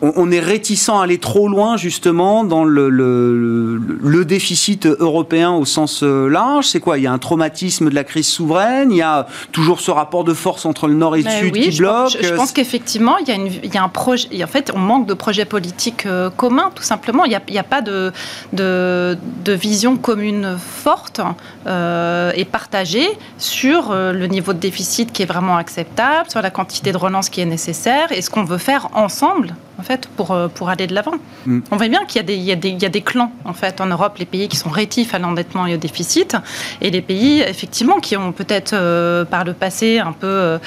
on, 0.00 0.30
est 0.30 0.40
réticent 0.40 0.88
à 0.88 1.02
aller 1.02 1.18
trop 1.18 1.46
loin 1.46 1.76
justement 1.76 2.42
dans 2.42 2.64
le, 2.64 2.88
le, 2.88 4.24
déficit 4.24 4.86
européen 4.86 5.52
au 5.52 5.64
sens 5.64 6.02
euh, 6.02 6.28
large. 6.28 6.66
C'est 6.66 6.80
quoi? 6.80 6.98
Il 6.98 7.04
y 7.04 7.06
a 7.06 7.12
un 7.12 7.18
traumatisme 7.18 7.88
de 7.90 7.94
la 7.94 8.04
crise 8.04 8.26
souveraine. 8.26 8.90
Il 8.90 8.96
y 8.96 9.02
a 9.02 9.26
toujours 9.52 9.80
ce 9.80 9.90
rapport 9.90 10.24
de 10.24 10.34
force 10.34 10.66
entre 10.66 10.86
le 10.86 10.94
Nord 10.94 11.16
et 11.16 11.22
le 11.22 11.30
Sud 11.30 11.52
qui 11.52 11.78
bloque. 11.78 12.16
je, 12.20 12.34
pense 12.34 12.52
qu'effectivement, 12.52 13.16
il, 13.18 13.28
il, 13.62 13.74
y 13.74 13.76
a 13.76 13.82
un 13.82 13.88
projet. 13.88 14.28
En 14.42 14.46
fait, 14.46 14.72
on 14.74 14.78
manque 14.78 15.06
de 15.06 15.14
projets 15.14 15.44
politiques 15.44 16.06
euh, 16.06 16.30
communs, 16.30 16.70
tout 16.74 16.82
simplement. 16.82 17.24
Il 17.24 17.30
n'y 17.30 17.58
a, 17.58 17.60
a, 17.60 17.64
pas 17.64 17.82
de, 17.82 18.12
de, 18.52 19.16
vision 19.52 19.96
commune 19.96 20.56
forte 20.58 21.20
euh, 21.66 22.32
et 22.34 22.44
partagée 22.44 23.08
sur 23.38 23.92
le 23.92 24.26
niveau 24.26 24.52
de 24.52 24.58
déficit 24.58 25.12
qui 25.12 25.22
est 25.22 25.26
vraiment 25.26 25.56
acceptable, 25.56 26.30
sur 26.30 26.42
la 26.42 26.50
quantité 26.50 26.92
de 26.92 26.96
relance 26.96 27.28
qui 27.28 27.40
est 27.40 27.46
nécessaire 27.46 28.12
et 28.12 28.22
ce 28.22 28.30
qu'on 28.30 28.44
veut 28.44 28.58
faire 28.58 28.88
ensemble 28.94 29.54
en 29.78 29.82
fait, 29.82 30.08
pour, 30.16 30.32
euh, 30.32 30.48
pour 30.48 30.68
aller 30.68 30.86
de 30.86 30.94
l'avant. 30.94 31.14
Mm. 31.46 31.60
On 31.70 31.76
voit 31.76 31.88
bien 31.88 32.04
qu'il 32.04 32.28
y, 32.28 32.34
y, 32.34 32.46
y, 32.46 32.52
a 32.52 32.88
des 32.88 33.00
clans, 33.00 33.32
en 33.44 33.52
fait, 33.52 33.80
en 33.80 33.86
Europe, 33.86 34.18
les 34.18 34.26
pays 34.26 34.48
qui 34.48 34.56
sont 34.56 34.70
rétifs 34.70 35.14
à 35.14 35.18
l'endettement 35.18 35.66
et 35.66 35.74
au 35.74 35.76
déficit, 35.78 36.36
et 36.80 36.90
les 36.90 37.00
pays, 37.00 37.40
effectivement, 37.40 38.00
qui 38.00 38.16
ont 38.16 38.32
peut-être, 38.32 38.72
euh, 38.74 39.24
par 39.24 39.44
le 39.44 39.52
passé, 39.52 39.98
un 39.98 40.12
peu 40.12 40.58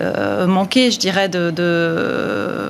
euh, 0.00 0.46
manqué, 0.46 0.90
je 0.90 0.98
dirais, 0.98 1.28
de, 1.28 1.50
de, 1.50 2.68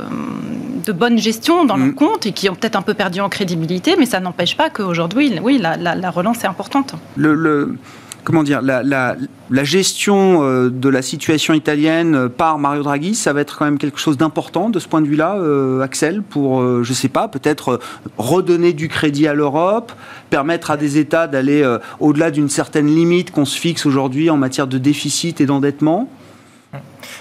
de 0.85 0.93
bonne 0.93 1.19
gestion 1.19 1.65
dans 1.65 1.77
mm. 1.77 1.87
leur 1.87 1.95
compte, 1.95 2.27
et 2.27 2.33
qui 2.33 2.49
ont 2.49 2.55
peut-être 2.55 2.77
un 2.77 2.83
peu 2.83 2.95
perdu 2.95 3.21
en 3.21 3.29
crédibilité, 3.29 3.97
mais 3.99 4.07
ça 4.07 4.21
n'empêche 4.21 4.57
pas 4.57 4.71
qu'aujourd'hui, 4.71 5.39
oui, 5.43 5.59
la, 5.59 5.77
la, 5.77 5.95
la, 5.95 6.11
relance 6.11 6.43
est 6.45 6.49
importante. 6.49 6.95
Le, 7.17 7.35
le 7.35 7.77
comment 8.25 8.43
dire, 8.43 8.63
la, 8.63 9.17
gestion 9.65 10.43
euh, 10.43 10.71
de 10.71 10.89
la 10.89 11.03
situation 11.03 11.55
italienne 11.55 12.15
euh, 12.15 12.29
par 12.29 12.59
Mario 12.59 12.83
Draghi, 12.83 13.15
ça 13.15 13.33
va 13.33 13.41
être 13.41 13.59
quand 13.59 13.65
même 13.65 13.79
quelque 13.79 13.99
chose 13.99 14.17
d'important 14.17 14.71
de 14.71 14.79
ce 14.79 14.89
point 14.89 15.01
de 15.01 15.07
vue-là, 15.07 15.37
euh, 15.37 15.81
Axel, 15.81 16.23
pour, 16.23 16.83
je 16.83 16.93
sais 16.93 17.09
pas, 17.09 17.29
peut-être 17.29 17.81
redonner 18.19 18.73
du 18.73 18.89
crédit 18.89 19.27
à 19.27 19.35
l'Europe, 19.35 19.93
permettre 20.31 20.71
à 20.71 20.77
des 20.77 20.99
États 20.99 21.27
d'aller 21.27 21.65
au-delà 22.01 22.31
d'une 22.31 22.49
certaine 22.49 22.87
limite 22.87 23.31
qu'on 23.31 23.45
se 23.45 23.59
fixe 23.59 23.87
aujourd'hui 23.87 24.31
en 24.31 24.37
matière 24.37 24.67
de 24.67 24.79
déficit 24.79 25.41
et 25.41 25.47
d'endettement? 25.47 26.09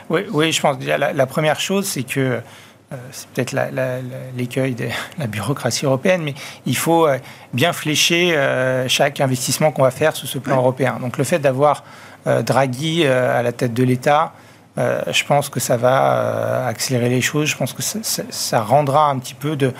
Oui, 0.09 0.51
je 0.51 0.61
pense. 0.61 0.77
La, 0.85 1.25
première 1.25 1.59
chose, 1.59 1.85
c'est 1.85 2.03
que 2.03 2.19
euh, 2.19 2.39
c'est 3.11 3.27
peut-être 3.29 3.55
l'écueil 4.35 4.75
de 4.75 4.87
la 5.17 5.27
bureaucratie 5.27 5.85
européenne, 5.85 6.21
mais 6.23 6.33
il 6.65 6.75
faut 6.75 7.07
euh, 7.07 7.17
bien 7.53 7.73
flécher 7.73 8.35
euh, 8.35 8.87
chaque 8.87 9.21
investissement 9.21 9.71
qu'on 9.71 9.83
va 9.83 9.91
faire 9.91 10.15
sous 10.15 10.27
ce 10.27 10.37
plan 10.37 10.57
européen. 10.57 10.97
Donc 10.99 11.17
le 11.17 11.23
fait 11.23 11.39
d'avoir 11.39 11.83
Draghi 12.23 13.03
à 13.07 13.41
la 13.41 13.51
tête 13.51 13.73
de 13.73 13.83
l'État, 13.83 14.33
je 14.77 15.23
pense 15.25 15.49
que 15.49 15.59
ça 15.59 15.75
va 15.75 16.67
accélérer 16.67 17.09
les 17.09 17.19
choses. 17.19 17.47
Je 17.47 17.57
pense 17.57 17.73
que 17.73 17.81
ça 17.81 18.61
rendra 18.61 19.09
un 19.09 19.17
petit 19.17 19.33
peu 19.33 19.55
de, 19.55 19.73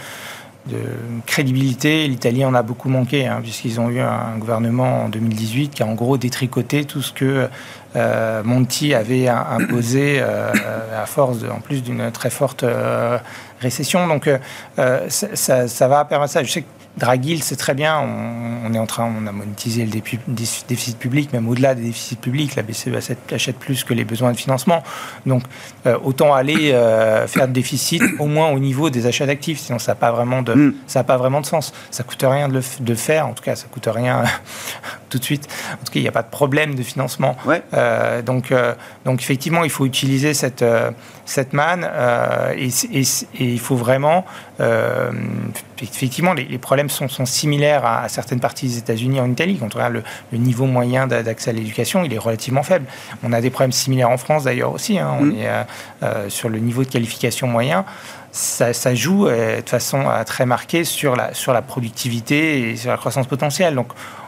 de 0.68 0.78
crédibilité. 1.26 2.08
L'Italie 2.08 2.46
en 2.46 2.54
a 2.54 2.62
beaucoup 2.62 2.90
manqué, 2.90 3.28
hein, 3.28 3.40
puisqu'ils 3.42 3.80
ont 3.80 3.90
eu 3.90 4.00
un 4.00 4.38
gouvernement 4.38 5.06
en 5.06 5.10
2018 5.10 5.70
qui 5.70 5.84
a 5.84 5.88
en 5.88 5.96
gros 5.96 6.18
détricoté 6.18 6.86
tout 6.86 7.02
ce 7.02 7.12
que 7.12 7.48
euh, 7.96 8.44
Monti 8.44 8.94
avait 8.94 9.28
imposé 9.28 10.20
euh, 10.22 10.52
à 10.96 11.06
force, 11.06 11.38
en 11.44 11.60
plus 11.60 11.84
d'une 11.84 12.12
très 12.12 12.30
forte 12.30 12.64
euh, 12.64 13.18
récession. 13.60 14.08
Donc 14.08 14.30
ça, 14.78 15.88
va 15.88 16.06
permettre 16.06 16.32
ça. 16.32 16.44
Je 16.44 16.52
sais 16.52 16.66
Draghi, 16.98 17.40
c'est 17.40 17.56
très 17.56 17.74
bien. 17.74 18.00
On, 18.00 18.74
est 18.74 18.80
en 18.80 18.86
train, 18.86 19.06
on 19.06 19.26
a 19.26 19.32
monétisé 19.32 19.86
le 19.86 19.92
déficit 20.28 20.98
public, 20.98 21.32
même 21.32 21.48
au-delà 21.48 21.74
des 21.74 21.84
déficits 21.84 22.18
publics, 22.18 22.56
la 22.56 22.64
BCE 22.64 22.90
achète 23.32 23.58
plus 23.58 23.84
que 23.84 23.94
les 23.94 24.04
besoins 24.04 24.32
de 24.32 24.38
financement. 24.38 24.84
Donc, 25.26 25.44
euh, 25.86 25.98
autant 26.04 26.34
aller 26.34 26.72
euh, 26.74 27.28
faire 27.28 27.48
de 27.48 27.54
déficit 27.54 28.04
au 28.20 28.26
moins 28.26 28.50
au 28.50 28.60
niveau 28.60 28.90
des 28.90 29.08
achats 29.08 29.26
d'actifs. 29.26 29.60
Sinon, 29.60 29.80
ça 29.80 29.94
n'a 29.94 29.96
pas 29.96 30.12
vraiment 30.12 30.42
de, 30.42 30.54
mm. 30.54 30.76
ça 30.88 31.04
pas 31.04 31.18
vraiment 31.18 31.42
de 31.42 31.46
sens. 31.46 31.74
Ça 31.92 32.04
coûte 32.04 32.24
rien 32.28 32.50
de 32.50 32.62
le 32.86 32.96
faire. 32.96 33.28
En 33.28 33.34
tout 33.34 33.44
cas, 33.44 33.56
ça 33.56 33.68
coûte 33.72 33.88
rien 33.92 34.24
tout 35.10 35.18
de 35.18 35.24
suite. 35.24 35.48
En 35.74 35.86
tout 35.86 35.92
cas, 35.94 36.00
il 36.00 36.04
n'y 36.04 36.10
a 36.10 36.14
pas 36.14 36.24
de 36.24 36.30
problème 36.30 36.76
de 36.76 36.84
financement. 36.84 37.38
Euh, 37.74 38.22
donc, 38.22 38.54
donc, 39.06 39.22
effectivement, 39.22 39.64
il 39.64 39.70
faut 39.70 39.86
utiliser 39.86 40.34
cette 40.34 40.64
cette 41.26 41.54
manne 41.54 41.90
et, 42.58 42.68
et, 42.68 43.04
il 43.40 43.60
faut 43.60 43.76
vraiment 43.76 44.26
effectivement, 45.82 46.34
les, 46.34 46.58
problèmes 46.58 46.90
sont, 46.90 47.26
similaires 47.26 47.86
à, 47.86 48.08
certaines 48.10 48.40
parties 48.40 48.68
des 48.68 48.78
États-Unis 48.78 49.20
en 49.20 49.30
Italie. 49.30 49.58
Quand 49.60 49.74
on 49.76 49.78
regarde 49.78 50.04
le, 50.32 50.38
niveau 50.38 50.66
moyen 50.66 51.08
d'accès 51.08 51.50
à 51.50 51.54
l'éducation, 51.54 52.04
il 52.04 52.14
est 52.14 52.18
relativement 52.18 52.64
faible. 52.64 52.86
On 53.24 53.34
a 53.34 53.42
des 53.42 53.50
problèmes 53.50 53.72
similaires 53.72 54.10
en 54.10 54.18
France 54.18 54.44
d'ailleurs 54.44 54.74
aussi. 54.74 55.00
Hein. 55.00 55.18
On 55.20 55.26
mm. 55.26 55.36
est 55.38 55.48
euh, 55.48 55.64
euh, 56.04 56.30
sur 56.30 56.50
le 56.50 56.60
niveau 56.60 56.84
de 56.84 56.90
qualification 56.90 57.48
moyen. 57.48 57.86
Ça, 58.32 58.96
joue 58.96 59.28
euh, 59.28 59.62
de 59.62 59.70
façon 59.70 60.06
très 60.26 60.46
marquée 60.46 60.86
sur 60.86 61.18
la, 61.18 61.34
sur 61.34 61.52
la 61.52 61.62
productivité 61.62 62.70
et 62.70 62.76
sur 62.78 62.90
la 62.90 62.98
croissance 62.98 63.28
potentielle. 63.28 63.76
Donc, 63.76 63.88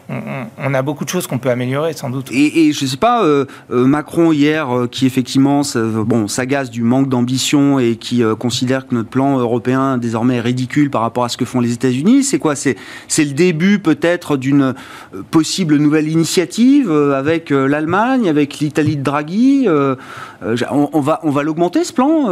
on, 0.09 0.73
a 0.73 0.81
beaucoup 0.81 1.05
de 1.05 1.09
choses 1.09 1.27
qu'on 1.27 1.37
peut 1.37 1.49
améliorer 1.49 1.93
sans 1.93 2.09
doute. 2.09 2.29
Et, 2.31 2.71
je 2.73 2.83
ne 2.83 2.89
sais 2.89 2.97
pas, 2.97 3.23
euh, 3.23 3.45
euh, 3.71 3.85
Macron 3.85 4.31
hier, 4.31 4.75
euh, 4.75 4.87
qui 4.87 5.05
effectivement 5.05 5.61
bon, 5.75 6.27
s'agace 6.27 6.69
du 6.69 6.83
manque 6.83 7.09
d'ambition 7.09 7.79
et 7.79 7.95
qui 7.95 8.23
considère 8.39 8.87
que 8.87 8.95
notre 8.95 9.09
plan 9.09 9.37
européen 9.37 9.97
désormais 9.97 10.37
est 10.37 10.41
ridicule 10.41 10.89
par 10.89 11.01
rapport 11.01 11.23
à 11.23 11.29
ce 11.29 11.37
que 11.37 11.45
font 11.45 11.59
les 11.59 11.73
États-Unis, 11.73 12.23
c'est 12.23 12.39
quoi? 12.39 12.55
C'est 12.55 12.75
le 13.17 13.31
début 13.31 13.79
peut-être 13.79 14.37
d'une 14.37 14.73
possible 15.31 15.77
nouvelle 15.77 16.09
initiative 16.09 16.91
avec 16.91 17.49
l'Allemagne, 17.49 18.29
avec 18.29 18.59
l'Italie 18.59 18.97
de 18.97 19.03
Draghi 19.03 19.67
on, 20.71 20.99
va, 20.99 21.19
on 21.23 21.29
va 21.29 21.43
l'augmenter 21.43 21.83
ce 21.83 21.93
plan 21.93 22.27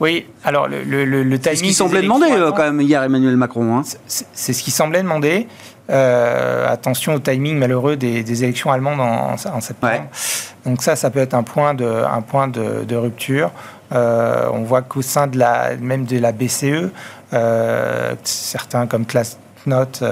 Oui, 0.00 0.24
alors 0.44 0.68
le, 0.68 0.82
le, 0.84 1.04
le 1.04 1.38
timing. 1.38 1.40
C'est 1.40 1.56
ce 1.56 1.62
qui 1.62 1.74
semblait 1.74 2.02
demander 2.02 2.26
quand 2.28 2.58
même 2.58 2.80
hier 2.80 3.02
Emmanuel 3.02 3.36
Macron. 3.36 3.76
Hein. 3.76 3.82
C'est 4.06 4.52
ce 4.52 4.62
qui 4.62 4.70
semblait 4.70 5.02
demander. 5.02 5.46
Euh, 5.88 6.68
attention 6.68 7.14
au 7.14 7.18
timing 7.20 7.58
malheureux 7.58 7.96
des, 7.96 8.42
élections 8.42 8.72
allemandes 8.72 9.00
en, 9.00 9.36
septembre. 9.60 10.06
Donc 10.64 10.82
ça, 10.82 10.96
ça 10.96 11.10
peut 11.10 11.20
être 11.20 11.34
un 11.34 11.44
point 11.44 11.74
de, 11.74 11.86
un 11.86 12.22
point 12.22 12.48
de, 12.48 12.96
rupture. 12.96 13.52
Euh, 13.92 14.48
on 14.52 14.62
voit 14.62 14.82
qu'au 14.82 15.02
sein 15.02 15.28
de 15.28 15.38
la, 15.38 15.76
même 15.76 16.04
de 16.04 16.18
la 16.18 16.32
BCE, 16.32 16.90
euh, 17.32 18.14
certains 18.24 18.86
comme 18.86 19.04
Note 19.66 20.02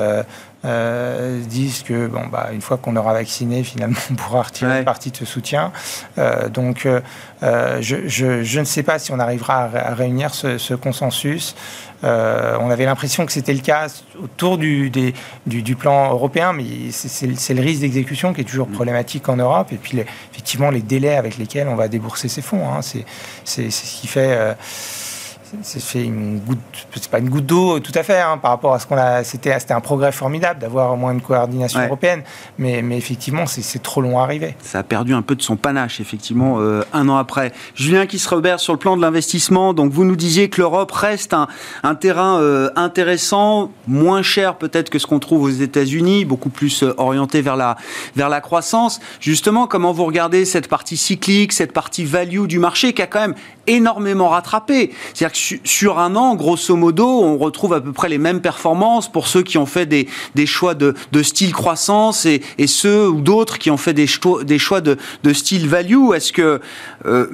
euh, 0.64 1.40
disent 1.40 1.82
que 1.82 2.06
bon, 2.06 2.26
bah, 2.26 2.48
une 2.52 2.62
fois 2.62 2.78
qu'on 2.78 2.96
aura 2.96 3.12
vacciné, 3.12 3.62
finalement, 3.64 3.98
on 4.10 4.14
pourra 4.14 4.42
retirer 4.42 4.78
une 4.78 4.84
partie 4.84 5.10
de 5.10 5.16
ce 5.16 5.24
soutien. 5.24 5.72
Euh, 6.18 6.48
donc, 6.48 6.86
euh, 6.86 7.00
je, 7.80 8.08
je, 8.08 8.42
je, 8.42 8.60
ne 8.60 8.64
sais 8.64 8.82
pas 8.82 8.98
si 8.98 9.12
on 9.12 9.18
arrivera 9.18 9.64
à, 9.64 9.94
réunir 9.94 10.34
ce, 10.34 10.56
ce 10.56 10.72
consensus. 10.74 11.54
on 12.02 12.70
avait 12.70 12.86
l'impression 12.86 13.26
que 13.26 13.32
c'était 13.32 13.52
le 13.52 13.60
cas 13.60 13.88
autour 14.22 14.56
du, 14.56 14.88
des, 14.88 15.14
du, 15.46 15.62
du, 15.62 15.76
plan 15.76 16.10
européen, 16.10 16.52
mais 16.52 16.64
c'est 16.90 17.54
le 17.54 17.62
risque 17.62 17.80
d'exécution 17.80 18.32
qui 18.32 18.40
est 18.40 18.44
toujours 18.44 18.68
mm. 18.68 18.72
problématique 18.72 19.28
en 19.28 19.36
Europe. 19.36 19.68
Et 19.72 19.76
puis, 19.76 20.02
effectivement, 20.32 20.70
les 20.70 20.82
délais 20.82 21.16
avec 21.16 21.36
lesquels 21.36 21.68
on 21.68 21.76
va 21.76 21.88
débourser 21.88 22.28
ces 22.28 22.42
fonds, 22.42 22.66
hein, 22.68 22.80
c'est 22.82 23.70
ce 23.70 24.00
qui 24.00 24.06
fait 24.06 24.56
c'est 25.62 25.82
fait 25.82 26.04
une 26.04 26.38
goutte, 26.38 26.58
c'est 26.94 27.10
pas 27.10 27.18
une 27.18 27.28
goutte 27.28 27.46
d'eau 27.46 27.80
tout 27.80 27.92
à 27.94 28.02
fait 28.02 28.20
hein, 28.20 28.38
par 28.38 28.50
rapport 28.50 28.74
à 28.74 28.78
ce 28.78 28.86
qu'on 28.86 28.96
a. 28.96 29.24
C'était, 29.24 29.58
c'était 29.58 29.74
un 29.74 29.80
progrès 29.80 30.12
formidable 30.12 30.60
d'avoir 30.60 30.92
au 30.92 30.96
moins 30.96 31.12
une 31.12 31.20
coordination 31.20 31.80
européenne, 31.80 32.22
mais, 32.58 32.82
mais 32.82 32.96
effectivement, 32.96 33.46
c'est, 33.46 33.82
trop 33.82 34.00
long 34.00 34.18
à 34.18 34.22
arriver. 34.22 34.56
Ça 34.62 34.78
a 34.80 34.82
perdu 34.82 35.14
un 35.14 35.22
peu 35.22 35.34
de 35.34 35.42
son 35.42 35.56
panache, 35.56 36.00
effectivement, 36.00 36.60
euh, 36.60 36.82
un 36.92 37.08
an 37.08 37.16
après. 37.16 37.52
Julien 37.74 38.06
qui 38.06 38.18
se 38.18 38.24
Kisrebert, 38.24 38.60
sur 38.60 38.72
le 38.72 38.78
plan 38.78 38.96
de 38.96 39.02
l'investissement, 39.02 39.74
donc 39.74 39.92
vous 39.92 40.04
nous 40.04 40.16
disiez 40.16 40.48
que 40.48 40.60
l'Europe 40.60 40.90
reste 40.92 41.34
un, 41.34 41.46
un 41.82 41.94
terrain 41.94 42.40
euh, 42.40 42.70
intéressant, 42.76 43.70
moins 43.86 44.22
cher 44.22 44.56
peut-être 44.56 44.90
que 44.90 44.98
ce 44.98 45.06
qu'on 45.06 45.18
trouve 45.18 45.42
aux 45.42 45.50
États-Unis, 45.50 46.24
beaucoup 46.24 46.48
plus 46.48 46.82
euh, 46.82 46.94
orienté 46.96 47.42
vers 47.42 47.56
la, 47.56 47.76
vers 48.16 48.28
la 48.28 48.40
croissance. 48.40 49.00
Justement, 49.20 49.66
comment 49.66 49.92
vous 49.92 50.04
regardez 50.04 50.44
cette 50.44 50.68
partie 50.68 50.96
cyclique, 50.96 51.52
cette 51.52 51.72
partie 51.72 52.04
value 52.04 52.46
du 52.46 52.58
marché 52.58 52.92
qui 52.92 53.02
a 53.02 53.06
quand 53.06 53.20
même 53.20 53.34
énormément 53.66 54.28
rattrapé 54.28 54.92
C'est-à-dire 55.12 55.32
que 55.32 55.68
sur 55.68 55.98
un 55.98 56.16
an, 56.16 56.34
grosso 56.34 56.76
modo, 56.76 57.06
on 57.06 57.38
retrouve 57.38 57.74
à 57.74 57.80
peu 57.80 57.92
près 57.92 58.08
les 58.08 58.18
mêmes 58.18 58.40
performances 58.40 59.10
pour 59.10 59.28
ceux 59.28 59.42
qui 59.42 59.58
ont 59.58 59.66
fait 59.66 59.86
des, 59.86 60.46
choix 60.46 60.74
de, 60.74 60.94
style 61.22 61.52
croissance 61.52 62.26
et, 62.26 62.42
ceux 62.66 63.08
ou 63.08 63.20
d'autres 63.20 63.58
qui 63.58 63.70
ont 63.70 63.76
fait 63.76 63.92
des, 63.92 64.06
des 64.44 64.58
choix 64.58 64.80
de, 64.80 64.96
style 65.32 65.68
value. 65.68 66.12
Est-ce 66.14 66.32
que 66.32 66.60
euh, 67.06 67.26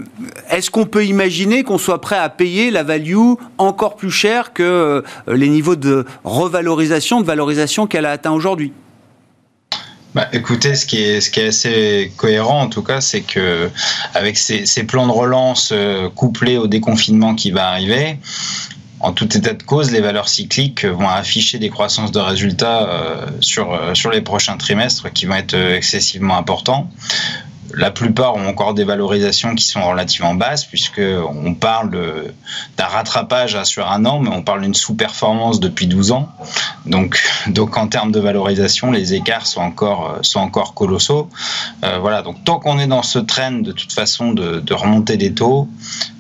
est-ce 0.51 0.71
qu'on 0.71 0.87
peut 0.87 1.05
imaginer 1.05 1.65
qu'on 1.65 1.79
soit 1.79 2.01
prêt 2.01 2.19
à 2.19 2.29
payer 2.29 2.71
la 2.71 2.83
value 2.83 3.35
encore 3.59 3.97
plus 3.97 4.11
cher 4.11 4.53
que 4.53 4.63
euh, 4.63 5.03
les 5.29 5.49
niveaux 5.49 5.77
de 5.77 6.05
revalorisation, 6.25 7.21
de 7.21 7.27
valorisation 7.27 7.87
qu'elle 7.87 8.07
a 8.07 8.11
atteint 8.11 8.33
aujourd'hui? 8.33 8.73
Bah, 10.15 10.29
écoutez, 10.33 10.75
ce 10.75 10.87
qui 10.87 10.99
est 10.99 11.47
assez 11.47 12.13
cohérent 12.17 12.63
en 12.63 12.69
tout 12.69 12.83
cas, 12.83 13.01
c'est 13.01 13.21
que 13.21 13.71
avec 14.15 14.39
ces, 14.39 14.67
ces, 14.67 14.85
plans 14.85 15.07
de 15.07 15.13
relance 15.13 15.71
euh, 15.73 16.09
couplés 16.11 16.57
au 16.57 16.67
déconfinement 16.67 17.37
qui 17.37 17.53
va 17.53 17.69
arriver, 17.69 18.19
en 18.99 19.13
tout 19.13 19.37
état 19.37 19.55
de 19.55 19.63
cause, 19.63 19.93
les 19.93 20.01
valeurs 20.01 20.29
cycliques 20.29 20.85
vont 20.85 21.09
afficher 21.09 21.59
des 21.59 21.71
croissances 21.71 22.11
de 22.11 22.19
résultats 22.19 22.89
euh, 22.89 23.27
sur 23.41 23.73
euh, 23.73 23.95
sur 23.95 24.11
les 24.11 24.21
prochains 24.21 24.57
trimestres 24.57 25.13
qui 25.13 25.27
vont 25.27 25.37
être 25.37 25.55
excessivement 25.55 26.37
importants 26.37 26.91
la 27.75 27.91
plupart 27.91 28.37
ont 28.37 28.47
encore 28.47 28.75
des 28.75 28.85
valorisations 28.85 29.55
qui 29.55 29.65
sont 29.65 29.83
relativement 29.83 30.35
basses, 30.35 30.65
puisque 30.65 31.01
on 31.01 31.55
parle 31.55 31.91
d'un 32.77 32.85
rattrapage 32.85 33.63
sur 33.65 33.91
un 33.91 34.05
an, 34.05 34.21
mais 34.21 34.31
on 34.31 34.43
parle 34.43 34.63
d'une 34.63 34.75
sous-performance 34.75 35.61
depuis 35.61 35.87
12 35.87 36.13
ans. 36.13 36.29
Donc, 36.87 37.21
donc 37.49 37.77
en 37.77 37.87
termes 37.87 38.13
de 38.13 38.21
valorisation, 38.21 38.91
les 38.91 39.15
écarts 39.15 39.47
sont 39.47 39.61
encore, 39.61 40.19
sont 40.23 40.41
encore 40.41 40.75
colossaux. 40.75 41.29
Euh, 41.85 41.99
voilà, 41.99 42.23
donc 42.23 42.45
tant 42.45 42.59
qu'on 42.59 42.79
est 42.79 42.87
dans 42.87 43.03
ce 43.03 43.19
trend 43.19 43.53
de 43.53 43.73
toute 43.73 43.93
façon 43.93 44.33
de, 44.33 44.73
remonter 44.73 45.17
des 45.17 45.35
taux, 45.35 45.69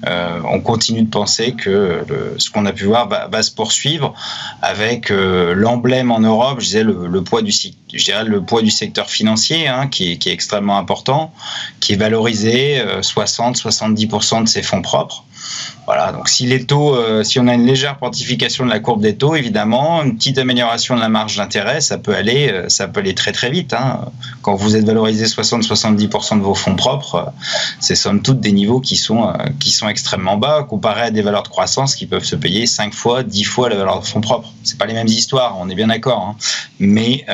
euh, 0.06 0.40
on 0.44 0.60
continue 0.60 1.02
de 1.02 1.10
penser 1.10 1.52
que 1.52 2.04
ce 2.36 2.50
qu'on 2.50 2.66
a 2.66 2.72
pu 2.72 2.84
voir 2.84 3.08
va, 3.08 3.42
se 3.42 3.50
poursuivre 3.50 4.12
avec 4.60 5.10
euh, 5.10 5.54
l'emblème 5.54 6.10
en 6.10 6.20
Europe, 6.20 6.60
je 6.60 6.66
disais 6.66 6.82
le, 6.82 7.22
poids 7.22 7.42
du 7.42 7.52
je 7.52 8.04
dirais 8.04 8.24
le 8.24 8.42
poids 8.42 8.62
du 8.62 8.70
secteur 8.70 9.08
financier 9.08 9.68
hein, 9.68 9.88
qui, 9.88 10.12
est 10.12 10.26
extrêmement 10.26 10.78
important, 10.78 11.32
qui 11.80 11.94
est 11.94 11.96
valorisé 11.96 12.82
60-70% 13.00 14.38
euh, 14.38 14.42
de 14.42 14.48
ses 14.48 14.62
fonds 14.62 14.82
propres. 14.82 15.24
Voilà, 15.86 16.12
donc 16.12 16.28
si 16.28 16.46
les 16.46 16.66
taux, 16.66 16.94
euh, 16.94 17.24
si 17.24 17.40
on 17.40 17.48
a 17.48 17.54
une 17.54 17.66
légère 17.66 17.98
quantification 17.98 18.64
de 18.64 18.70
la 18.70 18.78
courbe 18.78 19.00
des 19.00 19.16
taux, 19.16 19.34
évidemment, 19.34 20.02
une 20.04 20.16
petite 20.16 20.38
amélioration 20.38 20.94
de 20.94 21.00
la 21.00 21.08
marge 21.08 21.36
d'intérêt, 21.36 21.80
ça 21.80 21.98
peut 21.98 22.14
aller, 22.14 22.48
euh, 22.48 22.68
ça 22.68 22.86
peut 22.86 23.00
aller 23.00 23.14
très 23.14 23.32
très 23.32 23.50
vite. 23.50 23.72
Hein. 23.72 24.00
Quand 24.42 24.54
vous 24.54 24.76
êtes 24.76 24.84
valorisé 24.84 25.26
60-70% 25.26 26.38
de 26.38 26.42
vos 26.42 26.54
fonds 26.54 26.76
propres, 26.76 27.14
euh, 27.16 27.30
c'est 27.80 27.96
somme 27.96 28.22
toute 28.22 28.40
des 28.40 28.52
niveaux 28.52 28.80
qui 28.80 28.96
sont 28.96 29.32
qui 29.58 29.70
sont 29.70 29.88
extrêmement 29.88 30.36
bas 30.36 30.62
comparé 30.62 31.02
à 31.02 31.10
des 31.10 31.22
valeurs 31.22 31.42
de 31.42 31.48
croissance 31.48 31.94
qui 31.94 32.06
peuvent 32.06 32.24
se 32.24 32.36
payer 32.36 32.66
5 32.66 32.94
fois, 32.94 33.22
10 33.22 33.44
fois 33.44 33.68
la 33.68 33.76
valeur 33.76 34.00
de 34.00 34.06
fonds 34.06 34.20
propres. 34.20 34.52
C'est 34.62 34.78
pas 34.78 34.86
les 34.86 34.94
mêmes 34.94 35.08
histoires, 35.08 35.56
on 35.58 35.68
est 35.68 35.74
bien 35.74 35.88
d'accord, 35.88 36.20
hein. 36.20 36.36
mais 36.78 37.24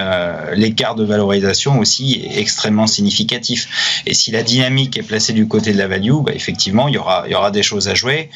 l'écart 0.54 0.94
de 0.94 1.04
valorisation 1.04 1.78
aussi 1.78 2.22
est 2.24 2.38
extrêmement 2.38 2.86
significatif. 2.86 4.02
Et 4.06 4.14
si 4.14 4.30
la 4.30 4.42
dynamique 4.42 4.96
est 4.96 5.02
placée 5.02 5.32
du 5.32 5.46
côté 5.46 5.72
de 5.72 5.78
la 5.78 5.88
value, 5.88 6.22
bah, 6.22 6.32
effectivement, 6.34 6.88
il 6.88 6.94
y 6.94 6.98
aura 6.98 7.24
y 7.28 7.34
aura 7.34 7.50
des 7.50 7.62
choses 7.62 7.88
à 7.88 7.94
jouer 7.96 8.30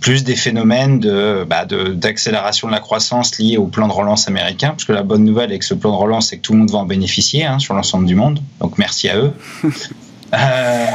plus 0.00 0.24
des 0.24 0.36
phénomènes 0.36 1.00
bah, 1.48 1.64
de, 1.64 1.88
d'accélération 1.94 2.68
de, 2.68 2.72
la 2.72 2.80
croissance 2.80 3.38
liés 3.38 3.56
au 3.56 3.66
plan 3.66 3.88
de 3.88 3.92
relance 3.92 4.28
américain, 4.28 4.70
parce 4.70 4.84
que 4.84 4.92
la 4.92 5.02
bonne 5.02 5.24
nouvelle 5.24 5.50
avec 5.50 5.62
ce 5.62 5.74
plan 5.74 5.92
de 5.92 5.96
relance, 5.96 6.28
c'est 6.28 6.36
que 6.36 6.42
tout 6.42 6.52
le 6.52 6.58
monde 6.58 6.70
va 6.70 6.78
en 6.78 6.84
bénéficier 6.84 7.44
hein, 7.44 7.58
sur 7.58 7.74
l'ensemble 7.74 8.06
du 8.06 8.14
monde. 8.14 8.40
Donc 8.60 8.78
merci 8.78 9.08
à 9.08 9.16
eux. 9.16 9.32
Euh, 10.32 10.86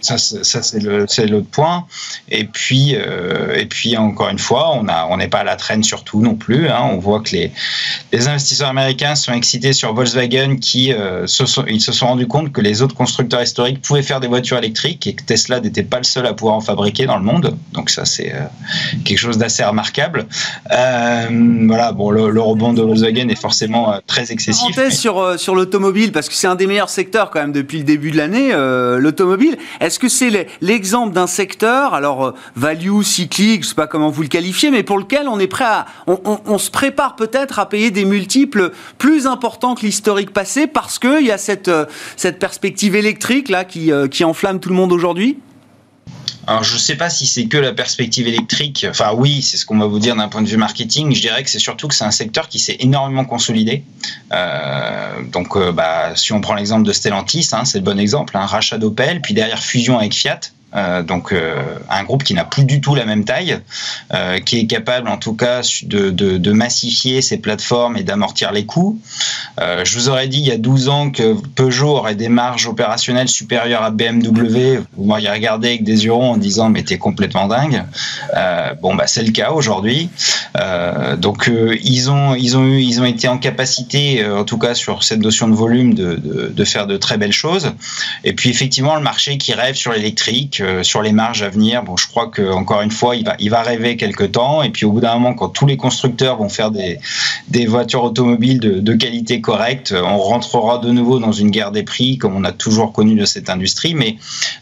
Ça, 0.00 0.16
c'est 0.18 1.26
l'autre 1.26 1.48
point. 1.50 1.86
Et 2.30 2.44
puis, 2.44 2.94
euh, 2.94 3.54
et 3.56 3.66
puis, 3.66 3.96
encore 3.96 4.28
une 4.28 4.38
fois, 4.38 4.72
on 4.78 5.16
n'est 5.16 5.28
pas 5.28 5.40
à 5.40 5.44
la 5.44 5.56
traîne 5.56 5.82
sur 5.82 6.04
tout 6.04 6.22
non 6.22 6.34
plus. 6.34 6.68
Hein. 6.68 6.80
On 6.92 6.98
voit 6.98 7.20
que 7.20 7.30
les, 7.32 7.52
investisseurs 8.28 8.68
américains 8.68 9.14
sont 9.14 9.32
excités 9.32 9.72
sur 9.72 9.92
Volkswagen 9.94 10.56
qui 10.56 10.92
euh, 10.92 11.26
se 11.26 11.46
sont, 11.46 11.64
ils 11.66 11.80
se 11.80 11.92
sont 11.92 12.06
rendus 12.06 12.26
compte 12.26 12.52
que 12.52 12.60
les 12.60 12.82
autres 12.82 12.94
constructeurs 12.94 13.42
historiques 13.42 13.82
pouvaient 13.82 14.02
faire 14.02 14.20
des 14.20 14.28
voitures 14.28 14.58
électriques 14.58 15.06
et 15.06 15.14
que 15.14 15.22
Tesla 15.22 15.60
n'était 15.60 15.82
pas 15.82 15.98
le 15.98 16.04
seul 16.04 16.26
à 16.26 16.34
pouvoir 16.34 16.56
en 16.56 16.60
fabriquer 16.60 17.06
dans 17.06 17.16
le 17.16 17.24
monde. 17.24 17.56
Donc 17.72 17.90
ça, 17.90 18.04
c'est 18.04 18.32
euh, 18.34 18.40
quelque 19.04 19.18
chose 19.18 19.38
d'assez 19.38 19.64
remarquable. 19.64 20.26
voilà, 20.70 21.92
bon, 21.92 22.10
le, 22.10 22.40
rebond 22.40 22.72
de 22.72 22.82
Volkswagen 22.82 23.28
est 23.28 23.40
forcément 23.40 23.94
très 24.06 24.32
excessif. 24.32 24.76
Mais... 24.76 24.90
sur, 24.90 25.38
sur 25.38 25.54
l'automobile, 25.54 26.12
parce 26.12 26.28
que 26.28 26.34
c'est 26.34 26.46
un 26.46 26.54
des 26.54 26.66
meilleurs 26.66 26.88
secteurs 26.88 27.30
quand 27.30 27.40
même 27.40 27.52
depuis 27.52 27.78
le 27.78 27.84
début 27.84 28.10
de 28.10 28.16
l'année, 28.16 28.52
l'automobile. 28.98 29.58
Que 29.98 30.08
c'est 30.08 30.48
l'exemple 30.60 31.12
d'un 31.12 31.26
secteur, 31.26 31.94
alors 31.94 32.26
euh, 32.26 32.34
value, 32.56 33.02
cyclique, 33.02 33.64
je 33.64 33.68
sais 33.68 33.74
pas 33.74 33.86
comment 33.86 34.10
vous 34.10 34.22
le 34.22 34.28
qualifiez, 34.28 34.70
mais 34.70 34.82
pour 34.82 34.98
lequel 34.98 35.28
on 35.28 35.38
est 35.38 35.46
prêt 35.46 35.64
à, 35.64 35.86
on, 36.06 36.58
se 36.58 36.70
prépare 36.70 37.16
peut-être 37.16 37.58
à 37.58 37.68
payer 37.68 37.90
des 37.90 38.04
multiples 38.04 38.72
plus 38.98 39.26
importants 39.26 39.74
que 39.74 39.82
l'historique 39.82 40.32
passé 40.32 40.66
parce 40.66 40.98
qu'il 40.98 41.26
y 41.26 41.30
a 41.30 41.38
cette, 41.38 41.68
euh, 41.68 41.86
cette 42.16 42.38
perspective 42.38 42.94
électrique 42.94 43.48
là 43.48 43.64
euh, 43.76 44.08
qui 44.08 44.24
enflamme 44.24 44.60
tout 44.60 44.68
le 44.68 44.74
monde 44.74 44.92
aujourd'hui? 44.92 45.38
Alors, 46.46 46.64
je 46.64 46.74
ne 46.74 46.78
sais 46.78 46.96
pas 46.96 47.10
si 47.10 47.26
c'est 47.26 47.46
que 47.46 47.58
la 47.58 47.72
perspective 47.72 48.26
électrique. 48.26 48.86
Enfin, 48.88 49.12
oui, 49.14 49.40
c'est 49.40 49.56
ce 49.56 49.66
qu'on 49.66 49.78
va 49.78 49.86
vous 49.86 49.98
dire 49.98 50.16
d'un 50.16 50.28
point 50.28 50.42
de 50.42 50.48
vue 50.48 50.56
marketing. 50.56 51.14
Je 51.14 51.20
dirais 51.20 51.44
que 51.44 51.50
c'est 51.50 51.58
surtout 51.58 51.86
que 51.86 51.94
c'est 51.94 52.04
un 52.04 52.10
secteur 52.10 52.48
qui 52.48 52.58
s'est 52.58 52.76
énormément 52.80 53.24
consolidé. 53.24 53.84
Euh, 54.32 55.22
donc, 55.30 55.56
euh, 55.56 55.70
bah, 55.70 56.16
si 56.16 56.32
on 56.32 56.40
prend 56.40 56.54
l'exemple 56.54 56.84
de 56.84 56.92
Stellantis, 56.92 57.50
hein, 57.52 57.64
c'est 57.64 57.78
le 57.78 57.84
bon 57.84 58.00
exemple, 58.00 58.36
un 58.36 58.46
rachat 58.46 58.78
d'Opel, 58.78 59.20
puis 59.20 59.34
derrière 59.34 59.62
fusion 59.62 59.98
avec 59.98 60.14
Fiat. 60.14 60.40
Euh, 60.76 61.02
donc 61.02 61.32
euh, 61.32 61.56
un 61.90 62.04
groupe 62.04 62.22
qui 62.22 62.32
n'a 62.34 62.44
plus 62.44 62.64
du 62.64 62.80
tout 62.80 62.94
la 62.94 63.04
même 63.04 63.24
taille, 63.24 63.58
euh, 64.14 64.38
qui 64.38 64.60
est 64.60 64.66
capable 64.66 65.08
en 65.08 65.16
tout 65.16 65.34
cas 65.34 65.62
de, 65.82 66.52
massifier 66.52 67.22
ses 67.22 67.38
plateformes 67.38 67.96
et 67.96 68.02
d'amortir 68.02 68.52
les 68.52 68.66
coûts. 68.66 69.00
je 69.58 69.94
vous 69.94 70.08
aurais 70.08 70.28
dit 70.28 70.38
il 70.38 70.46
y 70.46 70.52
a 70.52 70.58
12 70.58 70.88
ans 70.88 71.10
que 71.10 71.34
Peugeot 71.54 71.96
aurait 71.96 72.16
des 72.16 72.28
marges 72.28 72.66
opérationnelles 72.66 73.28
supérieures 73.28 73.82
à 73.82 73.90
BMW. 73.90 74.80
Vous 74.96 75.04
m'auriez 75.04 75.30
regardé 75.30 75.68
avec 75.68 75.84
des 75.84 76.04
yeux 76.04 76.12
ronds 76.12 76.32
en 76.32 76.36
disant 76.36 76.68
mais 76.68 76.82
t'es 76.82 76.98
complètement 76.98 77.46
dingue. 77.46 77.84
bon 78.82 78.94
bah 78.94 79.06
c'est 79.06 79.22
le 79.22 79.32
cas 79.32 79.52
aujourd'hui. 79.52 80.10
donc 81.18 81.50
ils 81.82 82.10
ont 82.10 82.34
ils 82.34 82.58
ont 82.58 82.64
eu 82.64 82.80
ils 82.80 83.00
ont 83.00 83.06
été 83.06 83.28
en 83.28 83.38
capacité 83.38 84.26
en 84.26 84.44
tout 84.44 84.58
cas 84.58 84.74
sur 84.74 85.02
cette 85.04 85.20
notion 85.20 85.48
de 85.48 85.54
volume 85.54 85.94
de, 85.94 86.16
de 86.54 86.64
faire 86.64 86.86
de 86.86 86.96
très 86.96 87.16
belles 87.16 87.32
choses. 87.32 87.72
Et 88.24 88.34
puis 88.34 88.50
effectivement 88.50 88.96
le 88.96 89.02
marché 89.02 89.38
qui 89.38 89.54
rêve 89.54 89.76
sur 89.76 89.92
l'électrique 89.92 90.59
sur 90.82 91.02
les 91.02 91.12
marges 91.12 91.42
à 91.42 91.48
venir, 91.48 91.82
bon, 91.82 91.96
je 91.96 92.08
crois 92.08 92.28
que 92.28 92.50
encore 92.52 92.82
une 92.82 92.90
fois, 92.90 93.16
il 93.16 93.24
va, 93.24 93.34
il 93.38 93.50
va 93.50 93.62
rêver 93.62 93.96
quelques 93.96 94.32
temps. 94.32 94.62
Et 94.62 94.70
puis 94.70 94.86
au 94.86 94.92
bout 94.92 95.00
d'un 95.00 95.14
moment, 95.14 95.34
quand 95.34 95.48
tous 95.48 95.66
les 95.66 95.76
constructeurs 95.76 96.36
vont 96.36 96.48
faire 96.48 96.70
des, 96.70 96.98
des 97.48 97.66
voitures 97.66 98.04
automobiles 98.04 98.60
de, 98.60 98.94
qualité 98.94 99.40
correcte, 99.40 99.94
on 99.96 100.18
rentrera 100.18 100.78
de 100.78 100.90
nouveau 100.90 101.18
dans 101.18 101.32
une 101.32 101.50
guerre 101.50 101.72
des 101.72 101.82
prix, 101.82 102.18
comme 102.18 102.36
on 102.36 102.44
a 102.44 102.52
toujours 102.52 102.92
connu 102.92 103.14
de 103.14 103.24
cette 103.24 103.48
industrie. 103.48 103.94
Mais 103.94 104.16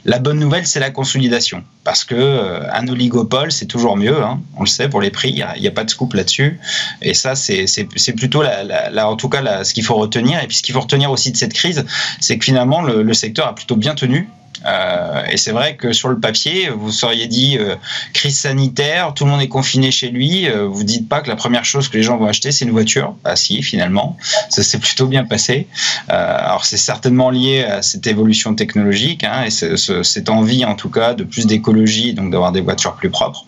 la 0.04 0.18
bonne 0.18 0.38
nouvelle, 0.38 0.66
c'est 0.66 0.80
la 0.80 0.90
consolidation, 0.90 1.64
parce 1.84 2.04
que 2.04 2.14
euh, 2.14 2.60
un 2.72 2.86
oligopole, 2.88 3.50
c'est 3.50 3.66
toujours 3.66 3.96
mieux. 3.96 4.22
Hein, 4.22 4.40
on 4.56 4.60
le 4.62 4.66
sait 4.66 4.88
pour 4.88 5.00
les 5.00 5.10
prix, 5.10 5.30
il 5.30 5.60
n'y 5.60 5.66
a, 5.66 5.70
pas 5.70 5.84
de 5.84 5.90
scoop 5.90 6.14
là-dessus. 6.14 6.60
Et 7.02 7.14
ça, 7.14 7.34
c'est 7.34 8.12
plutôt 8.16 8.42
la, 8.42 9.08
en 9.08 9.16
tout 9.16 9.28
cas 9.28 9.64
ce 9.64 9.74
qu'il 9.74 9.84
faut 9.84 9.96
retenir. 9.96 10.42
Et 10.42 10.46
puis 10.46 10.56
ce 10.56 10.62
qu'il 10.62 10.74
faut 10.74 10.80
retenir 10.80 11.10
aussi 11.10 11.32
de 11.32 11.36
cette 11.36 11.52
crise, 11.52 11.84
c'est 12.20 12.38
que 12.38 12.44
finalement 12.44 12.82
le, 12.82 13.02
le 13.02 13.14
secteur 13.14 13.48
a 13.48 13.54
plutôt 13.54 13.76
bien 13.76 13.94
tenu 13.94 14.28
euh, 14.66 15.24
et 15.30 15.36
c'est 15.36 15.52
vrai 15.52 15.76
que 15.76 15.92
sur 15.92 16.08
le 16.08 16.18
papier, 16.18 16.70
vous 16.70 16.90
seriez 16.90 17.26
dit 17.26 17.56
euh, 17.58 17.76
crise 18.12 18.38
sanitaire, 18.38 19.14
tout 19.14 19.24
le 19.24 19.30
monde 19.30 19.40
est 19.40 19.48
confiné 19.48 19.90
chez 19.90 20.08
lui. 20.08 20.48
Euh, 20.48 20.66
vous 20.66 20.84
dites 20.84 21.08
pas 21.08 21.20
que 21.20 21.28
la 21.28 21.36
première 21.36 21.64
chose 21.64 21.88
que 21.88 21.96
les 21.96 22.02
gens 22.02 22.16
vont 22.16 22.26
acheter, 22.26 22.52
c'est 22.52 22.64
une 22.64 22.70
voiture. 22.72 23.14
Ah 23.24 23.36
si, 23.36 23.62
finalement, 23.62 24.16
ça 24.48 24.62
s'est 24.62 24.78
plutôt 24.78 25.06
bien 25.06 25.24
passé. 25.24 25.66
alors 26.08 26.64
c'est 26.64 26.76
certainement 26.76 27.30
lié 27.30 27.64
à 27.64 27.82
cette 27.82 28.06
évolution 28.06 28.54
technologique 28.54 29.24
hein, 29.24 29.44
et 29.44 29.50
cette 29.50 30.28
envie, 30.28 30.64
en 30.64 30.74
tout 30.74 30.90
cas, 30.90 31.14
de 31.14 31.24
plus 31.24 31.46
d'écologie, 31.46 32.14
donc 32.14 32.30
d'avoir 32.30 32.52
des 32.52 32.60
voitures 32.60 32.94
plus 32.94 33.10
propres. 33.10 33.44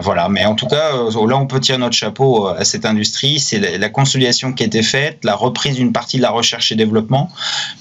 voilà. 0.00 0.28
Mais 0.28 0.44
en 0.44 0.54
tout 0.54 0.66
cas, 0.66 0.92
là, 0.92 1.36
on 1.36 1.46
peut 1.46 1.60
tirer 1.60 1.78
notre 1.78 1.96
chapeau 1.96 2.46
à 2.46 2.64
cette 2.64 2.84
industrie. 2.84 3.38
C'est 3.38 3.78
la, 3.78 3.88
consolidation 3.88 4.52
qui 4.52 4.62
a 4.64 4.66
été 4.66 4.82
faite, 4.82 5.18
la 5.22 5.34
reprise 5.34 5.76
d'une 5.76 5.92
partie 5.92 6.16
de 6.16 6.22
la 6.22 6.30
recherche 6.30 6.72
et 6.72 6.74
développement. 6.74 7.30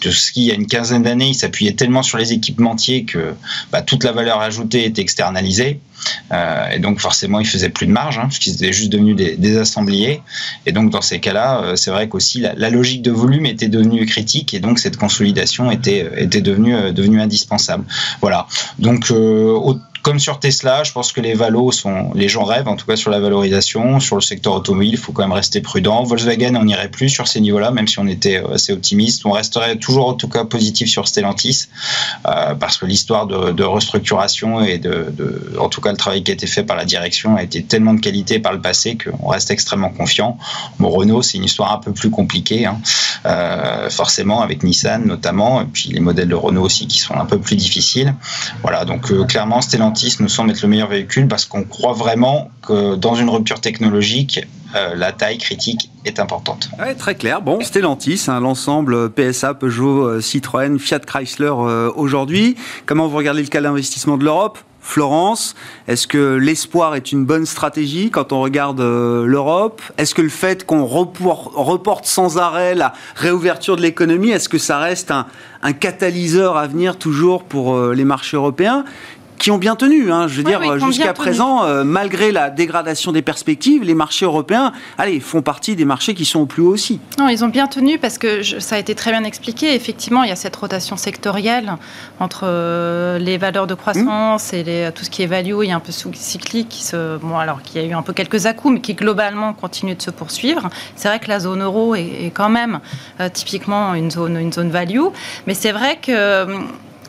De 0.02 0.12
ce 0.12 0.32
y 0.36 0.52
a 0.52 0.54
une 0.54 0.68
quinzaine 0.68 1.04
d'années, 1.04 1.30
il 1.30 1.36
s'appuyait 1.36 1.74
tellement 1.74 2.04
sur 2.04 2.18
les 2.18 2.34
équipes 2.34 2.43
équipementier 2.44 3.06
que 3.06 3.34
bah, 3.72 3.82
toute 3.82 4.04
la 4.04 4.12
valeur 4.12 4.42
ajoutée 4.42 4.86
est 4.86 5.00
externalisée. 5.00 5.80
Euh, 6.32 6.70
et 6.72 6.80
donc 6.80 7.00
forcément, 7.00 7.40
ils 7.40 7.48
faisaient 7.48 7.70
plus 7.70 7.88
de 7.88 7.92
marge, 7.92 8.18
hein, 8.18 8.26
puisqu'ils 8.28 8.56
étaient 8.56 8.74
juste 8.74 8.92
devenus 8.92 9.16
des, 9.16 9.58
assembliers. 9.58 10.22
Et 10.66 10.72
donc 10.72 10.90
dans 10.90 11.02
ces 11.02 11.20
cas-là, 11.20 11.62
euh, 11.62 11.76
c'est 11.76 11.92
vrai 11.92 12.10
qu'aussi 12.10 12.42
la, 12.42 12.54
la, 12.56 12.70
logique 12.70 13.02
de 13.02 13.12
volume 13.12 13.46
était 13.46 13.70
devenue 13.70 14.06
critique, 14.06 14.54
et 14.54 14.60
donc 14.60 14.80
cette 14.80 14.98
consolidation 14.98 15.72
était, 15.72 16.10
était 16.18 16.42
devenue, 16.42 16.76
euh, 16.76 16.92
devenue 16.92 17.22
indispensable. 17.22 17.86
Voilà. 18.22 18.48
Donc 18.80 19.12
comme 20.04 20.20
sur 20.20 20.38
Tesla, 20.40 20.84
je 20.84 20.92
pense 20.92 21.14
que 21.14 21.22
les 21.22 21.34
valos 21.34 21.72
sont, 21.72 22.12
les 22.14 22.28
gens 22.28 22.44
rêvent, 22.44 22.68
en 22.68 22.76
tout 22.76 22.86
cas 22.86 22.98
sur 22.98 23.10
la 23.10 23.22
valorisation, 23.22 24.02
sur 24.02 24.18
le 24.18 24.22
secteur 24.22 24.54
automobile, 24.54 24.92
il 24.92 24.98
faut 24.98 25.14
quand 25.14 25.24
même 25.24 25.32
rester 25.32 25.62
prudent. 25.62 26.04
Volkswagen, 26.04 26.58
on 26.58 26.66
n'irait 26.66 26.90
plus 26.90 27.08
sur 27.08 27.30
ces 27.30 27.40
niveaux-là, 27.40 27.72
même 27.72 27.88
si 27.88 28.00
on 28.00 28.08
était 28.08 28.44
euh, 28.44 28.56
assez 28.56 28.74
optimiste. 28.74 29.26
On 29.26 29.32
resterait 29.32 29.78
toujours 29.78 30.10
en 30.10 30.14
tout 30.14 30.28
cas 30.28 30.44
positif 30.44 30.90
sur 30.90 31.08
Stellantis, 31.08 31.68
euh, 32.28 32.54
parce 32.54 32.78
que 32.78 32.86
l'histoire 32.86 33.28
de, 33.28 33.64
restructuration 33.64 34.62
et 34.62 34.78
de, 34.78 35.56
en 35.58 35.70
tout 35.70 35.80
cas 35.80 35.92
le 35.92 35.98
travail 35.98 36.22
qui 36.22 36.32
a 36.32 36.34
été 36.34 36.48
fait 36.48 36.64
par 36.64 36.76
la 36.76 36.84
direction 36.84 37.38
a 37.38 37.44
été 37.44 37.64
tellement 37.64 37.94
de 37.94 38.02
qualité 38.02 38.40
par 38.40 38.52
le 38.52 38.60
passé 38.60 38.98
qu'on 38.98 39.30
reste 39.30 39.52
extrêmement 39.52 39.90
confiant. 39.90 40.38
Bon, 40.80 40.90
Renault, 40.90 41.22
c'est 41.22 41.38
une 41.38 41.46
histoire 41.46 41.72
un 41.72 41.78
peu 41.78 41.94
plus 41.94 42.10
compliquée, 42.10 42.66
hein. 42.66 42.78
euh, 43.26 43.90
forcément 43.90 44.42
avec 44.42 44.64
Nissan 44.64 45.06
notamment, 45.06 45.62
et 45.62 45.66
puis 45.66 45.90
les 45.90 46.02
modèles 46.02 46.28
de 46.28 46.36
Renault 46.36 46.64
aussi 46.64 46.88
qui 46.88 47.00
sont 47.00 47.16
un 47.16 47.26
peu 47.26 47.40
plus 47.40 47.56
difficiles. 47.56 48.14
Voilà, 48.64 48.84
donc 48.84 49.10
clairement 49.28 49.62
Stellantis 49.62 49.93
nous 50.20 50.30
semble 50.30 50.52
être 50.52 50.62
le 50.62 50.70
meilleur 50.70 50.90
véhicule 50.90 51.28
parce 51.28 51.46
qu'on 51.46 51.64
croit 51.64 51.94
vraiment 51.94 52.50
que 52.62 52.96
dans 52.96 53.16
une 53.16 53.30
rupture 53.30 53.62
technologique, 53.62 54.46
euh, 54.76 54.96
la 54.96 55.12
taille 55.12 55.38
critique 55.38 55.92
est 56.04 56.20
importante. 56.20 56.70
Très 56.98 57.16
clair. 57.16 57.42
Bon, 57.42 57.62
Stellantis, 57.62 58.26
hein, 58.28 58.40
l'ensemble 58.40 59.12
PSA, 59.12 59.54
Peugeot, 59.54 60.08
euh, 60.08 60.22
Citroën, 60.22 60.80
Fiat 60.80 61.00
Chrysler 61.00 61.52
euh, 61.52 61.92
aujourd'hui. 61.96 62.56
Comment 62.86 63.08
vous 63.08 63.18
regardez 63.18 63.42
le 63.42 63.48
cas 63.48 63.62
d'investissement 63.62 64.18
de 64.18 64.24
l'Europe? 64.24 64.58
Florence, 64.86 65.56
est-ce 65.88 66.08
que 66.08 66.36
l'espoir 66.36 66.96
est 66.96 67.14
une 67.14 67.24
bonne 67.24 67.46
stratégie 67.46 68.10
quand 68.12 68.34
on 68.34 68.42
regarde 68.42 68.82
l'Europe? 68.82 69.82
Est-ce 69.98 70.14
que 70.14 70.22
le 70.22 70.28
fait 70.28 70.66
qu'on 70.66 70.86
reporte 70.86 72.06
sans 72.06 72.38
arrêt 72.38 72.76
la 72.76 72.92
réouverture 73.16 73.78
de 73.78 73.82
l'économie, 73.82 74.32
est-ce 74.32 74.50
que 74.50 74.58
ça 74.58 74.80
reste 74.80 75.12
un, 75.12 75.72
catalyseur 75.72 76.58
à 76.58 76.68
venir 76.68 76.98
toujours 76.98 77.46
pour 77.46 77.80
les 77.94 78.04
marchés 78.04 78.36
européens? 78.36 78.84
Qui 79.38 79.52
ont 79.52 79.58
bien 79.58 79.76
tenu. 79.76 80.12
Hein. 80.12 80.28
Je 80.28 80.36
veux 80.38 80.44
dire, 80.44 80.80
jusqu'à 80.80 81.14
présent, 81.14 81.64
euh, 81.64 81.84
malgré 81.84 82.32
la 82.32 82.50
dégradation 82.50 83.12
des 83.12 83.22
perspectives, 83.22 83.84
les 83.84 83.94
marchés 83.94 84.26
européens, 84.26 84.72
allez, 84.98 85.20
font 85.20 85.42
partie 85.42 85.76
des 85.76 85.86
marchés 85.86 86.14
qui 86.14 86.26
sont 86.26 86.40
au 86.40 86.46
plus 86.46 86.62
haut 86.62 86.72
aussi. 86.72 87.00
Non, 87.20 87.28
ils 87.30 87.44
ont 87.44 87.50
bien 87.50 87.68
tenu 87.68 87.98
parce 87.98 88.18
que 88.18 88.42
ça 88.44 88.76
a 88.76 88.80
été 88.80 88.96
très 88.96 89.12
bien 89.12 89.24
expliqué. 89.24 89.74
Effectivement, 89.76 90.24
il 90.24 90.30
y 90.30 90.32
a 90.32 90.36
cette 90.36 90.56
rotation 90.56 90.98
sectorielle 90.98 91.74
entre 92.20 92.44
euh, 92.46 93.20
les 93.20 93.38
valeurs 93.38 93.68
de 93.68 93.74
croissance 93.76 94.54
et 94.54 94.64
les, 94.64 94.90
tout 94.94 95.04
ce 95.04 95.10
qui 95.10 95.24
est 95.24 95.28
value, 95.28 95.60
il 95.64 95.70
y 95.70 95.72
a 95.72 95.76
un 95.76 95.80
peu 95.80 95.92
cyclique 95.92 96.70
qui 96.70 96.84
se, 96.84 97.18
bon, 97.18 97.38
alors 97.38 97.62
qui 97.62 97.80
a 97.80 97.84
eu 97.84 97.94
un 97.94 98.02
peu 98.02 98.14
quelques 98.14 98.46
à 98.46 98.54
mais 98.66 98.82
qui 98.82 98.94
globalement 98.94 99.54
continue 99.54 99.96
de 99.96 100.02
se 100.02 100.12
poursuivre. 100.12 100.70
C'est 100.96 101.08
vrai 101.08 101.20
que 101.20 101.28
la 101.28 101.40
zone 101.40 101.62
euro 101.62 101.96
est, 101.96 102.32
quand 102.34 102.50
même 102.50 102.80
euh, 103.20 103.30
typiquement 103.32 103.94
une 103.94 104.12
zone, 104.12 104.38
une 104.38 104.54
zone 104.54 104.70
value, 104.70 105.08
mais 105.48 105.54
c'est 105.54 105.72
vrai 105.72 106.00
que 106.02 106.46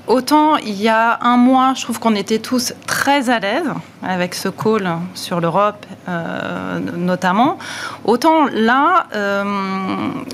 Autant 0.06 0.56
il 0.56 0.80
y 0.80 0.88
a 0.88 1.18
un 1.22 1.36
mois, 1.36 1.72
je 1.74 1.82
trouve 1.82 1.98
qu'on 1.98 2.14
était 2.14 2.38
tous 2.38 2.74
très 2.86 3.30
à 3.30 3.38
l'aise 3.38 3.72
avec 4.04 4.34
ce 4.34 4.48
call 4.48 4.88
sur 5.14 5.40
l'Europe 5.40 5.84
euh, 6.08 6.78
notamment, 6.96 7.58
autant 8.04 8.46
là, 8.52 9.06
euh, 9.14 9.44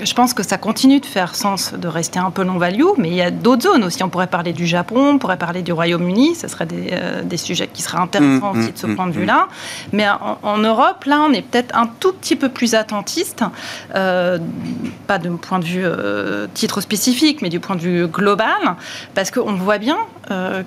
je 0.03 0.13
pense 0.13 0.33
que 0.33 0.43
ça 0.43 0.57
continue 0.57 0.99
de 0.99 1.05
faire 1.05 1.33
sens 1.33 1.73
de 1.73 1.87
rester 1.87 2.19
un 2.19 2.31
peu 2.31 2.43
non-value, 2.43 2.83
mais 2.97 3.09
il 3.09 3.15
y 3.15 3.21
a 3.21 3.31
d'autres 3.31 3.63
zones 3.63 3.83
aussi. 3.83 4.03
On 4.03 4.09
pourrait 4.09 4.27
parler 4.27 4.51
du 4.51 4.65
Japon, 4.65 5.11
on 5.13 5.17
pourrait 5.17 5.37
parler 5.37 5.61
du 5.61 5.71
Royaume-Uni, 5.71 6.35
ce 6.35 6.49
seraient 6.49 6.65
des, 6.65 6.89
euh, 6.91 7.21
des, 7.23 7.37
sujets 7.37 7.69
qui 7.71 7.81
seraient 7.81 7.99
intéressants 7.99 8.53
mmh, 8.53 8.59
aussi 8.59 8.71
de 8.73 8.77
ce 8.77 8.87
mmh, 8.87 8.95
point 8.95 9.07
de 9.07 9.11
mmh, 9.11 9.19
vue-là. 9.19 9.47
Mais 9.93 10.09
en, 10.09 10.39
en, 10.43 10.57
Europe, 10.57 11.05
là, 11.05 11.25
on 11.27 11.31
est 11.31 11.41
peut-être 11.41 11.75
un 11.75 11.87
tout 11.87 12.11
petit 12.11 12.35
peu 12.35 12.49
plus 12.49 12.75
attentiste, 12.75 13.43
pas 13.93 15.17
de 15.17 15.29
point 15.29 15.59
de 15.59 15.65
vue 15.65 15.85
titre 16.53 16.81
spécifique, 16.81 17.41
mais 17.41 17.49
du 17.49 17.59
point 17.59 17.75
de 17.75 17.81
vue 17.81 18.07
global, 18.07 18.75
parce 19.15 19.31
qu'on 19.31 19.53
voit 19.53 19.77
bien 19.77 19.97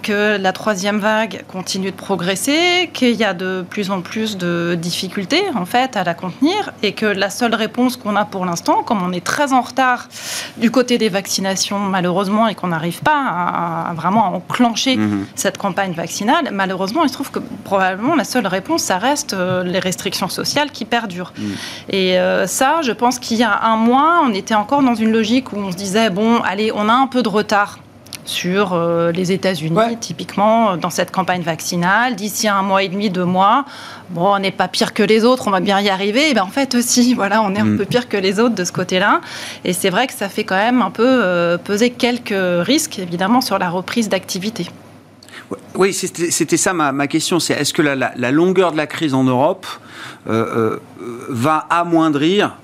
que 0.02 0.36
la 0.36 0.52
troisième 0.52 0.98
vague 0.98 1.44
continue 1.48 1.90
de 1.90 1.96
progresser, 1.96 2.90
qu'il 2.94 3.14
y 3.14 3.24
a 3.24 3.34
de 3.34 3.64
plus 3.68 3.90
en 3.90 4.00
plus 4.00 4.38
de 4.38 4.78
difficultés 4.80 5.42
en 5.54 5.66
fait 5.66 5.96
à 5.98 6.04
la 6.04 6.14
contenir 6.14 6.72
et 6.82 6.92
que 6.92 7.04
la 7.04 7.28
seule 7.28 7.54
réponse 7.54 7.98
qu'on 7.98 8.16
a 8.16 8.24
pour 8.24 8.46
l'instant, 8.46 8.82
comme 8.82 9.02
on 9.02 9.12
est 9.12 9.24
très 9.24 9.52
en 9.52 9.60
retard 9.60 10.08
du 10.56 10.70
côté 10.70 10.96
des 10.96 11.10
vaccinations 11.10 11.78
malheureusement 11.78 12.48
et 12.48 12.54
qu'on 12.54 12.68
n'arrive 12.68 13.02
pas 13.02 13.18
à, 13.90 13.92
vraiment 13.94 14.24
à 14.24 14.28
enclencher 14.28 14.96
mhm. 14.96 15.26
cette 15.34 15.58
campagne 15.58 15.92
vaccinale, 15.92 16.48
malheureusement 16.52 17.02
il 17.04 17.08
se 17.08 17.14
trouve 17.14 17.30
que 17.30 17.40
probablement 17.64 18.14
la 18.14 18.24
seule 18.24 18.46
réponse 18.46 18.84
ça 18.84 18.96
reste 18.96 19.34
euh, 19.34 19.62
les 19.64 19.80
restrictions 19.80 20.28
sociales 20.28 20.70
qui 20.70 20.84
perdurent. 20.84 21.32
Mhm. 21.36 21.54
Et 21.90 22.18
euh, 22.18 22.46
ça, 22.46 22.80
je 22.82 22.92
pense 22.92 23.18
qu'il 23.18 23.36
y 23.36 23.42
a 23.42 23.64
un 23.64 23.76
mois, 23.76 24.22
on 24.24 24.32
était 24.32 24.54
encore 24.54 24.82
dans 24.82 24.94
une 24.94 25.12
logique 25.12 25.52
où 25.52 25.56
on 25.56 25.72
se 25.72 25.76
disait 25.76 26.10
bon, 26.10 26.40
allez, 26.42 26.70
on 26.72 26.88
a 26.88 26.94
un 26.94 27.06
peu 27.06 27.22
de 27.22 27.28
retard 27.28 27.78
sur 28.24 28.72
euh, 28.72 29.12
les 29.12 29.32
États-Unis, 29.32 29.96
typiquement 30.00 30.76
dans 30.76 30.90
cette 30.90 31.10
campagne 31.10 31.42
vaccinale. 31.42 32.16
D'ici 32.16 32.48
un 32.48 32.62
mois 32.62 32.82
et 32.82 32.88
demi, 32.88 33.10
deux 33.10 33.24
mois, 33.24 33.64
bon, 34.10 34.34
on 34.34 34.38
n'est 34.38 34.50
pas 34.50 34.68
pire 34.68 34.94
que 34.94 35.02
les 35.02 35.24
autres, 35.24 35.48
on 35.48 35.50
va 35.50 35.60
bien 35.60 35.80
y 35.80 35.88
arriver. 35.88 36.30
Et 36.30 36.34
ben, 36.34 36.42
en 36.42 36.48
fait 36.48 36.74
aussi, 36.74 37.14
voilà, 37.16 37.42
on 37.42 37.54
est 37.54 37.60
un 37.60 37.64
mm. 37.64 37.78
peu 37.78 37.84
pire 37.84 38.08
que 38.08 38.16
les 38.16 38.40
autres 38.40 38.54
de 38.54 38.64
ce 38.64 38.72
côté-là. 38.72 39.20
Et 39.64 39.72
c'est 39.72 39.90
vrai 39.90 40.06
que 40.06 40.14
ça 40.14 40.28
fait 40.28 40.44
quand 40.44 40.56
même 40.56 40.82
un 40.82 40.90
peu 40.90 41.06
euh, 41.06 41.58
peser 41.58 41.90
quelques 41.90 42.34
risques, 42.66 42.98
évidemment, 42.98 43.40
sur 43.40 43.58
la 43.58 43.70
reprise 43.70 44.08
d'activité. 44.08 44.68
Oui, 45.74 45.92
c'était 45.92 46.56
ça 46.56 46.72
ma, 46.72 47.06
question. 47.06 47.38
C'est 47.38 47.54
est-ce 47.54 47.74
que 47.74 47.82
la, 47.82 48.30
longueur 48.30 48.72
de 48.72 48.76
la 48.76 48.86
crise 48.86 49.12
en 49.12 49.24
Europe 49.24 49.66
euh, 50.28 50.78
va 51.28 51.66
amoindrir 51.68 52.56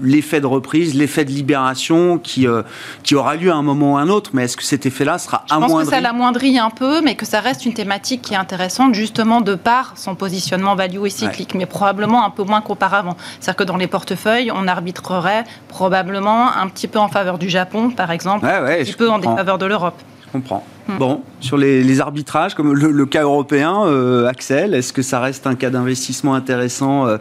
l'effet 0.00 0.40
de 0.40 0.46
reprise, 0.46 0.94
l'effet 0.94 1.24
de 1.24 1.30
libération 1.30 2.18
qui, 2.18 2.46
euh, 2.46 2.62
qui 3.02 3.14
aura 3.14 3.36
lieu 3.36 3.50
à 3.50 3.56
un 3.56 3.62
moment 3.62 3.94
ou 3.94 3.96
à 3.96 4.00
un 4.00 4.08
autre, 4.08 4.30
mais 4.32 4.44
est-ce 4.44 4.56
que 4.56 4.62
cet 4.62 4.86
effet-là 4.86 5.18
sera 5.18 5.44
amoindri 5.50 5.68
Je 5.68 5.74
pense 5.74 5.84
que 5.84 5.94
ça 5.94 6.00
l'amoindrit 6.00 6.58
un 6.58 6.70
peu, 6.70 7.00
mais 7.00 7.14
que 7.14 7.26
ça 7.26 7.40
reste 7.40 7.66
une 7.66 7.74
thématique 7.74 8.22
qui 8.22 8.34
est 8.34 8.36
intéressante 8.36 8.94
justement 8.94 9.40
de 9.40 9.54
par 9.54 9.92
son 9.96 10.14
positionnement 10.14 10.74
value 10.74 11.04
et 11.04 11.10
cyclique, 11.10 11.54
mais 11.54 11.66
probablement 11.66 12.24
un 12.24 12.30
peu 12.30 12.44
moins 12.44 12.60
qu'auparavant. 12.60 13.16
C'est-à-dire 13.40 13.56
que 13.56 13.64
dans 13.64 13.76
les 13.76 13.86
portefeuilles, 13.86 14.50
on 14.54 14.68
arbitrerait 14.68 15.44
probablement 15.68 16.56
un 16.56 16.68
petit 16.68 16.88
peu 16.88 16.98
en 16.98 17.08
faveur 17.08 17.38
du 17.38 17.48
Japon, 17.48 17.90
par 17.90 18.10
exemple, 18.10 18.46
un 18.46 18.64
petit 18.84 18.92
peu 18.92 19.10
en 19.10 19.18
défaveur 19.18 19.58
de 19.58 19.66
l'Europe. 19.66 20.00
Je 20.28 20.32
comprends. 20.32 20.64
Bon, 20.98 21.22
sur 21.40 21.58
les, 21.58 22.00
arbitrages, 22.00 22.54
comme 22.54 22.72
le, 22.72 23.06
cas 23.06 23.22
européen, 23.22 23.84
euh, 23.86 24.26
Axel, 24.26 24.74
est-ce 24.74 24.92
que 24.92 25.02
ça 25.02 25.20
reste 25.20 25.46
un 25.46 25.54
cas 25.54 25.68
d'investissement 25.68 26.34
intéressant 26.34 27.06
euh, 27.06 27.18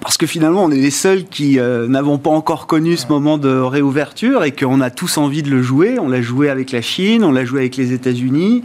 Parce 0.00 0.16
que 0.16 0.26
finalement, 0.26 0.64
on 0.64 0.70
est 0.70 0.76
les 0.76 0.90
seuls 0.90 1.24
qui 1.24 1.58
euh, 1.58 1.86
n'avons 1.88 2.18
pas 2.18 2.30
encore 2.30 2.66
connu 2.66 2.96
ce 2.96 3.06
moment 3.08 3.36
de 3.36 3.50
réouverture 3.50 4.44
et 4.44 4.52
qu'on 4.52 4.80
a 4.80 4.90
tous 4.90 5.18
envie 5.18 5.42
de 5.42 5.50
le 5.50 5.62
jouer. 5.62 5.98
On 5.98 6.08
l'a 6.08 6.22
joué 6.22 6.48
avec 6.48 6.72
la 6.72 6.80
Chine, 6.80 7.22
on 7.22 7.32
l'a 7.32 7.44
joué 7.44 7.60
avec 7.60 7.76
les 7.76 7.92
États-Unis. 7.92 8.64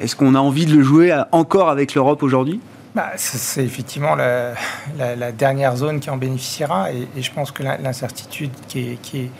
Est-ce 0.00 0.16
qu'on 0.16 0.34
a 0.34 0.40
envie 0.40 0.66
de 0.66 0.74
le 0.74 0.82
jouer 0.82 1.14
encore 1.32 1.68
avec 1.68 1.94
l'Europe 1.94 2.22
aujourd'hui? 2.22 2.60
Bah, 2.94 3.12
c'est 3.16 3.64
effectivement 3.64 4.14
la, 4.14 5.32
dernière 5.32 5.76
zone 5.76 6.00
qui 6.00 6.10
en 6.10 6.16
bénéficiera 6.16 6.90
et, 6.92 7.22
je 7.22 7.32
pense 7.32 7.50
que 7.50 7.62
l'incertitude 7.62 8.52
qui 8.68 8.98
est 9.14 9.30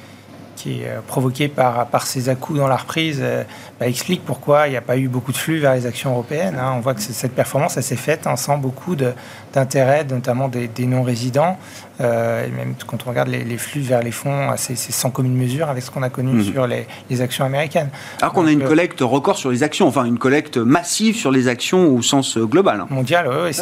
euh, 0.67 1.01
provoqué 1.07 1.49
par, 1.49 1.87
par 1.87 2.07
ces 2.07 2.29
à-coups 2.29 2.59
dans 2.59 2.69
la 2.69 2.77
reprise 2.77 3.19
euh, 3.23 3.43
bah, 3.79 3.87
explique 3.87 4.25
pourquoi 4.25 4.67
il 4.67 4.71
n'y 4.71 4.77
a 4.77 4.83
pas 4.83 4.97
eu 4.97 5.09
beaucoup 5.09 5.33
de 5.33 5.37
flux 5.37 5.59
vers 5.59 5.75
les 5.75 5.87
actions 5.87 6.11
européennes. 6.11 6.57
Hein. 6.59 6.75
On 6.77 6.81
voit 6.81 6.95
que 6.95 7.01
cette 7.01 7.35
performance, 7.35 7.77
elle 7.77 7.83
s'est 7.83 7.97
faite 7.97 8.27
hein, 8.27 8.37
sans 8.37 8.59
beaucoup 8.59 8.95
d'intérêt, 8.97 10.05
notamment 10.05 10.49
des, 10.49 10.87
non-résidents. 10.87 11.59
Euh, 12.01 12.47
et 12.47 12.51
même 12.51 12.75
quand 12.87 13.07
on 13.07 13.11
regarde 13.11 13.29
les, 13.29 13.59
flux 13.59 13.83
vers 13.83 14.03
les 14.03 14.11
fonds, 14.11 14.51
c'est 14.57 14.77
sans 14.77 15.11
commune 15.11 15.37
mesure 15.37 15.69
avec 15.69 15.83
ce 15.83 15.91
qu'on 15.91 16.03
a 16.03 16.11
connu 16.11 16.33
mmh. 16.35 16.53
sur 16.53 16.67
les, 16.67 16.87
actions 17.21 17.45
américaines. 17.45 17.91
Alors 18.21 18.33
qu'on 18.33 18.47
a 18.47 18.51
une 18.51 18.65
collecte 18.65 19.01
record 19.01 19.37
sur 19.37 19.51
les 19.51 19.63
actions, 19.63 19.87
enfin 19.87 20.05
une 20.05 20.19
collecte 20.19 20.57
massive 20.57 21.17
sur 21.17 21.31
les 21.31 21.49
actions 21.49 21.95
au 21.95 22.03
sens 22.03 22.39
global. 22.39 22.81
Hein. 22.81 22.87
Mondial, 22.91 23.29
oui, 23.29 23.57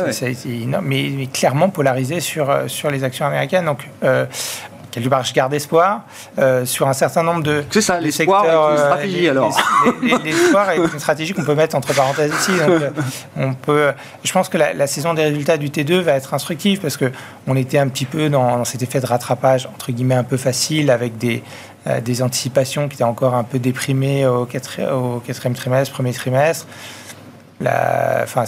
mais, 0.82 1.10
mais, 1.16 1.26
clairement 1.26 1.68
polarisé 1.68 2.20
sur, 2.20 2.50
sur 2.68 2.90
les 2.90 3.04
actions 3.04 3.26
américaines. 3.26 3.66
Donc, 3.66 3.86
quelque 4.92 5.08
part, 5.08 5.24
je 5.24 5.34
garde 5.34 5.52
espoir 5.54 6.02
euh, 6.38 6.64
sur 6.64 6.86
un 6.86 6.92
certain 6.92 7.24
nombre 7.24 7.42
de. 7.42 7.64
C'est 7.70 7.80
ça, 7.80 7.98
l'espoir 7.98 8.44
est 8.44 8.48
une 8.48 8.54
euh, 8.54 8.76
stratégie 8.76 9.28
alors. 9.28 9.58
L'espoir 10.24 10.70
est 10.70 10.76
une 10.76 10.98
stratégie 11.00 11.32
qu'on 11.32 11.44
peut 11.44 11.56
mettre 11.56 11.74
entre 11.74 11.92
parenthèses 11.92 12.32
ici. 12.32 12.52
Donc, 12.52 12.68
euh, 12.68 12.90
on 13.36 13.54
peut, 13.54 13.92
je 14.22 14.32
pense 14.32 14.48
que 14.48 14.58
la, 14.58 14.86
saison 14.86 15.14
des 15.14 15.22
résultats 15.22 15.56
du 15.56 15.70
T2 15.70 16.00
va 16.00 16.12
être 16.12 16.34
instructive 16.34 16.80
parce 16.80 16.96
que 16.96 17.10
on 17.46 17.56
était 17.56 17.78
un 17.78 17.88
petit 17.88 18.04
peu 18.04 18.28
dans, 18.28 18.64
cet 18.64 18.82
effet 18.82 19.00
de 19.00 19.06
rattrapage 19.06 19.66
entre 19.66 19.90
guillemets 19.90 20.14
un 20.14 20.24
peu 20.24 20.36
facile 20.36 20.90
avec 20.90 21.16
des, 21.16 21.42
des 22.02 22.22
anticipations 22.22 22.88
qui 22.88 22.94
étaient 22.96 23.04
encore 23.04 23.34
un 23.34 23.44
peu 23.44 23.58
déprimées 23.58 24.26
au, 24.26 24.42
au 24.42 25.20
quatrième 25.20 25.54
trimestre, 25.54 25.94
premier 25.94 26.12
trimestre 26.12 26.66
enfin, 27.66 28.44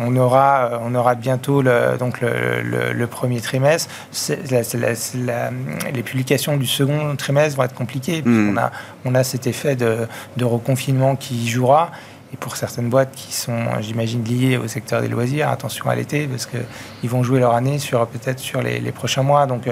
on, 0.00 0.16
aura, 0.16 0.80
on 0.82 0.94
aura 0.94 1.14
bientôt 1.14 1.62
le, 1.62 1.96
donc 1.98 2.20
le, 2.20 3.06
premier 3.06 3.40
trimestre. 3.40 3.88
les 4.28 6.02
publications 6.02 6.56
du 6.56 6.66
second 6.66 7.16
trimestre 7.16 7.56
vont 7.56 7.64
être 7.64 7.74
compliquées. 7.74 8.22
Hmm. 8.22 8.50
On, 8.50 8.56
a, 8.58 8.72
on 9.04 9.14
a 9.14 9.24
cet 9.24 9.46
effet 9.46 9.76
de, 9.76 10.06
de 10.36 10.44
reconfinement 10.44 11.16
qui 11.16 11.48
jouera. 11.48 11.90
Et 12.32 12.36
pour 12.36 12.56
certaines 12.56 12.88
boîtes 12.88 13.12
qui 13.14 13.32
sont, 13.32 13.56
j'imagine, 13.80 14.24
liées 14.24 14.56
au 14.56 14.66
secteur 14.66 15.00
des 15.00 15.08
loisirs, 15.08 15.48
attention 15.48 15.88
à 15.88 15.94
l'été, 15.94 16.26
parce 16.26 16.46
qu'ils 16.46 17.10
vont 17.10 17.22
jouer 17.22 17.38
leur 17.38 17.54
année 17.54 17.78
sur 17.78 18.04
peut-être 18.08 18.40
sur 18.40 18.62
les, 18.62 18.92
prochains 18.92 19.22
mois. 19.22 19.46
Donc 19.46 19.68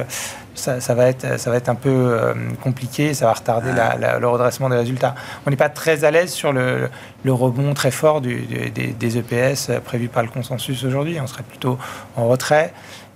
euh, 0.68 0.80
ça, 0.80 0.94
va 0.94 1.06
être, 1.06 1.38
ça 1.38 1.50
va 1.50 1.56
être 1.56 1.68
un 1.68 1.74
peu 1.74 1.90
euh, 1.90 2.34
compliqué, 2.62 3.14
ça 3.14 3.26
va 3.26 3.32
retarder 3.32 3.70
le 3.72 4.28
redressement 4.28 4.68
des 4.68 4.76
résultats. 4.76 5.14
On 5.46 5.50
n'est 5.50 5.56
pas 5.56 5.68
très 5.68 6.04
à 6.04 6.10
l'aise 6.10 6.32
sur 6.32 6.52
le, 6.52 6.90
rebond 7.26 7.74
très 7.74 7.90
fort 7.90 8.20
des, 8.20 8.70
des, 8.70 9.18
EPS 9.18 9.70
prévus 9.84 10.08
par 10.08 10.22
le 10.22 10.28
consensus 10.28 10.84
aujourd'hui. 10.84 11.18
On 11.20 11.26
serait 11.26 11.42
plutôt 11.42 11.78
en 12.16 12.28
retrait 12.28 12.72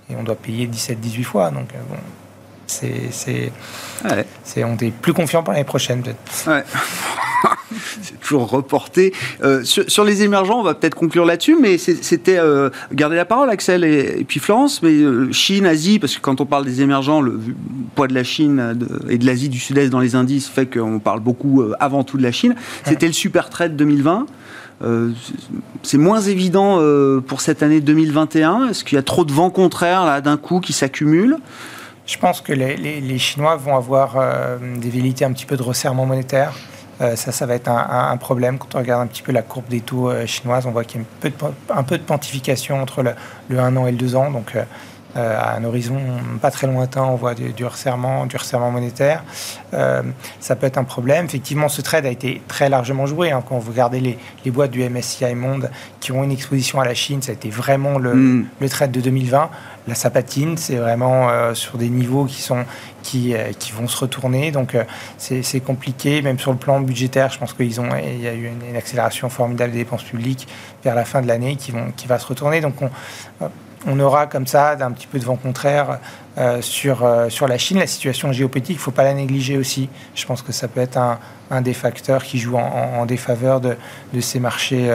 et 0.09 0.15
on 0.15 0.23
doit 0.23 0.35
payer 0.35 0.67
17-18 0.67 1.23
fois. 1.23 1.51
Donc 1.51 1.69
euh, 1.73 1.77
bon, 1.89 1.97
c'est, 2.69 3.51
on 4.63 4.77
est 4.77 4.91
plus 4.91 5.13
confiant 5.13 5.43
pour 5.43 5.53
l'année 5.53 5.65
prochaine 5.65 6.01
peut-être. 6.01 6.63
c'est 8.01 8.19
toujours 8.19 8.49
reporté. 8.49 9.13
Euh, 9.43 9.63
sur, 9.63 10.03
les 10.03 10.23
émergents, 10.23 10.59
on 10.59 10.63
va 10.63 10.73
peut-être 10.73 10.95
conclure 10.95 11.25
là-dessus, 11.25 11.57
mais 11.59 11.77
c'était 11.77 12.37
euh, 12.37 12.69
garder 12.93 13.15
la 13.15 13.25
parole, 13.25 13.49
Axel 13.49 13.83
et, 13.83 14.25
puis 14.27 14.39
Florence. 14.39 14.81
Mais 14.81 14.91
euh, 14.91 15.31
Chine, 15.31 15.65
Asie, 15.65 15.99
parce 15.99 16.15
que 16.15 16.21
quand 16.21 16.41
on 16.41 16.45
parle 16.45 16.65
des 16.65 16.81
émergents, 16.81 17.21
le 17.21 17.39
poids 17.95 18.07
de 18.07 18.13
la 18.13 18.23
Chine 18.23 18.77
et 19.09 19.17
de 19.17 19.25
l'Asie 19.25 19.49
du 19.49 19.59
Sud-Est 19.59 19.89
dans 19.89 19.99
les 19.99 20.15
indices 20.15 20.47
fait 20.47 20.65
qu'on 20.65 20.99
parle 20.99 21.19
beaucoup 21.19 21.63
avant 21.79 22.03
tout 22.03 22.17
de 22.17 22.23
la 22.23 22.31
Chine. 22.31 22.55
C'était 22.85 23.07
le 23.07 23.13
super 23.13 23.49
trade 23.49 23.75
2020. 23.75 24.25
c'est 25.83 25.97
moins 25.97 26.21
évident 26.21 26.79
pour 27.27 27.41
cette 27.41 27.63
année 27.63 27.81
2021. 27.81 28.69
Est-ce 28.69 28.83
qu'il 28.83 28.95
y 28.95 28.99
a 28.99 29.03
trop 29.03 29.25
de 29.25 29.31
vents 29.31 29.49
contraires 29.49 30.05
là 30.05 30.21
d'un 30.21 30.37
coup 30.37 30.59
qui 30.59 30.73
s'accumulent? 30.73 31.37
Je 32.09 32.17
pense 32.17 32.41
que 32.41 32.53
les, 32.53 32.75
les, 32.75 33.17
Chinois 33.19 33.55
vont 33.55 33.75
avoir 33.75 34.17
des 34.59 34.89
velléités 34.89 35.25
un 35.25 35.31
petit 35.31 35.45
peu 35.45 35.57
de 35.57 35.61
resserrement 35.61 36.07
monétaire. 36.07 36.53
Euh, 37.01 37.15
ça, 37.15 37.31
ça 37.31 37.45
va 37.45 37.55
être 37.55 37.69
un, 37.69 38.17
problème. 38.17 38.57
Quand 38.57 38.75
on 38.75 38.79
regarde 38.79 39.01
un 39.01 39.07
petit 39.07 39.21
peu 39.21 39.31
la 39.31 39.41
courbe 39.41 39.67
des 39.69 39.79
taux 39.79 40.09
euh, 40.09 40.25
chinoises, 40.25 40.65
on 40.65 40.71
voit 40.71 40.83
qu'il 40.83 41.01
y 41.01 41.03
a 41.03 41.07
un 41.75 41.83
peu 41.83 41.97
de, 41.97 42.03
pontification 42.03 42.81
entre 42.81 43.03
le, 43.03 43.59
1 43.59 43.75
an 43.77 43.87
et 43.87 43.91
le 43.91 43.97
2 43.97 44.15
ans. 44.15 44.31
Donc, 44.31 44.55
euh, 44.55 44.63
à 45.15 45.55
un 45.55 45.63
horizon 45.63 45.97
pas 46.39 46.51
très 46.51 46.67
lointain, 46.67 47.03
on 47.03 47.15
voit 47.15 47.33
du, 47.33 47.65
resserrement, 47.65 48.27
du 48.27 48.37
resserrement 48.37 48.69
monétaire. 48.69 49.23
ça 49.71 50.55
peut 50.55 50.67
être 50.67 50.77
un 50.77 50.83
problème. 50.83 51.25
Effectivement, 51.25 51.67
ce 51.67 51.81
trade 51.81 52.05
a 52.05 52.09
été 52.09 52.41
très 52.47 52.69
largement 52.69 53.07
joué. 53.07 53.31
Hein. 53.31 53.41
Quand 53.47 53.57
vous 53.57 53.71
regardez 53.71 54.01
les, 54.01 54.19
les, 54.45 54.51
boîtes 54.51 54.69
du 54.69 54.87
MSCI 54.87 55.33
Monde 55.33 55.71
qui 55.99 56.11
ont 56.11 56.23
une 56.23 56.31
exposition 56.31 56.79
à 56.79 56.85
la 56.85 56.93
Chine, 56.93 57.23
ça 57.23 57.31
a 57.31 57.33
été 57.33 57.49
vraiment 57.49 57.97
le, 57.97 58.13
mm. 58.13 58.47
le 58.59 58.69
trade 58.69 58.91
de 58.91 59.01
2020. 59.01 59.49
La 59.89 59.95
sapatine, 59.95 60.57
c'est 60.57 60.75
vraiment 60.75 61.53
sur 61.53 61.77
des 61.77 61.89
niveaux 61.89 62.25
qui 62.25 62.41
sont 62.41 62.63
qui, 63.03 63.33
euh, 63.33 63.51
qui 63.57 63.71
vont 63.71 63.87
se 63.87 63.97
retourner. 63.97 64.51
Donc 64.51 64.75
euh, 64.75 64.83
c'est 65.17 65.59
compliqué, 65.59 66.21
même 66.21 66.39
sur 66.39 66.51
le 66.51 66.57
plan 66.57 66.79
budgétaire. 66.79 67.31
Je 67.31 67.39
pense 67.39 67.53
qu'il 67.53 67.71
y 67.71 68.27
a 68.27 68.33
eu 68.33 68.51
une, 68.69 68.75
accélération 68.75 69.29
formidable 69.29 69.71
des 69.71 69.79
dépenses 69.79 70.03
publiques 70.03 70.47
vers 70.83 70.95
la 70.95 71.05
fin 71.05 71.21
de 71.21 71.27
l'année 71.27 71.55
qui, 71.55 71.71
vont, 71.71 71.91
qui 71.95 72.07
va 72.07 72.19
se 72.19 72.27
retourner. 72.27 72.61
Donc 72.61 72.75
on, 72.81 72.89
on 73.87 73.99
aura 73.99 74.27
comme 74.27 74.45
ça 74.45 74.77
un 74.79 74.91
petit 74.91 75.07
peu 75.07 75.19
de 75.19 75.25
vent 75.25 75.37
contraire 75.37 75.99
euh, 76.37 76.61
sur, 76.61 77.07
sur 77.29 77.47
la 77.47 77.57
Chine. 77.57 77.79
La 77.79 77.87
situation 77.87 78.31
géopolitique, 78.31 78.75
il 78.75 78.79
ne 78.79 78.83
faut 78.83 78.91
pas 78.91 79.03
la 79.03 79.13
négliger 79.13 79.57
aussi. 79.57 79.89
Je 80.15 80.25
pense 80.25 80.41
que 80.41 80.51
ça 80.51 80.67
peut 80.67 80.81
être 80.81 80.97
un, 80.97 81.19
un 81.49 81.61
des 81.61 81.73
facteurs 81.73 82.23
qui 82.23 82.37
joue 82.37 82.57
en, 82.57 83.05
défaveur 83.05 83.61
de, 83.61 83.75
de, 84.13 84.21
ces 84.21 84.39
marchés 84.39 84.89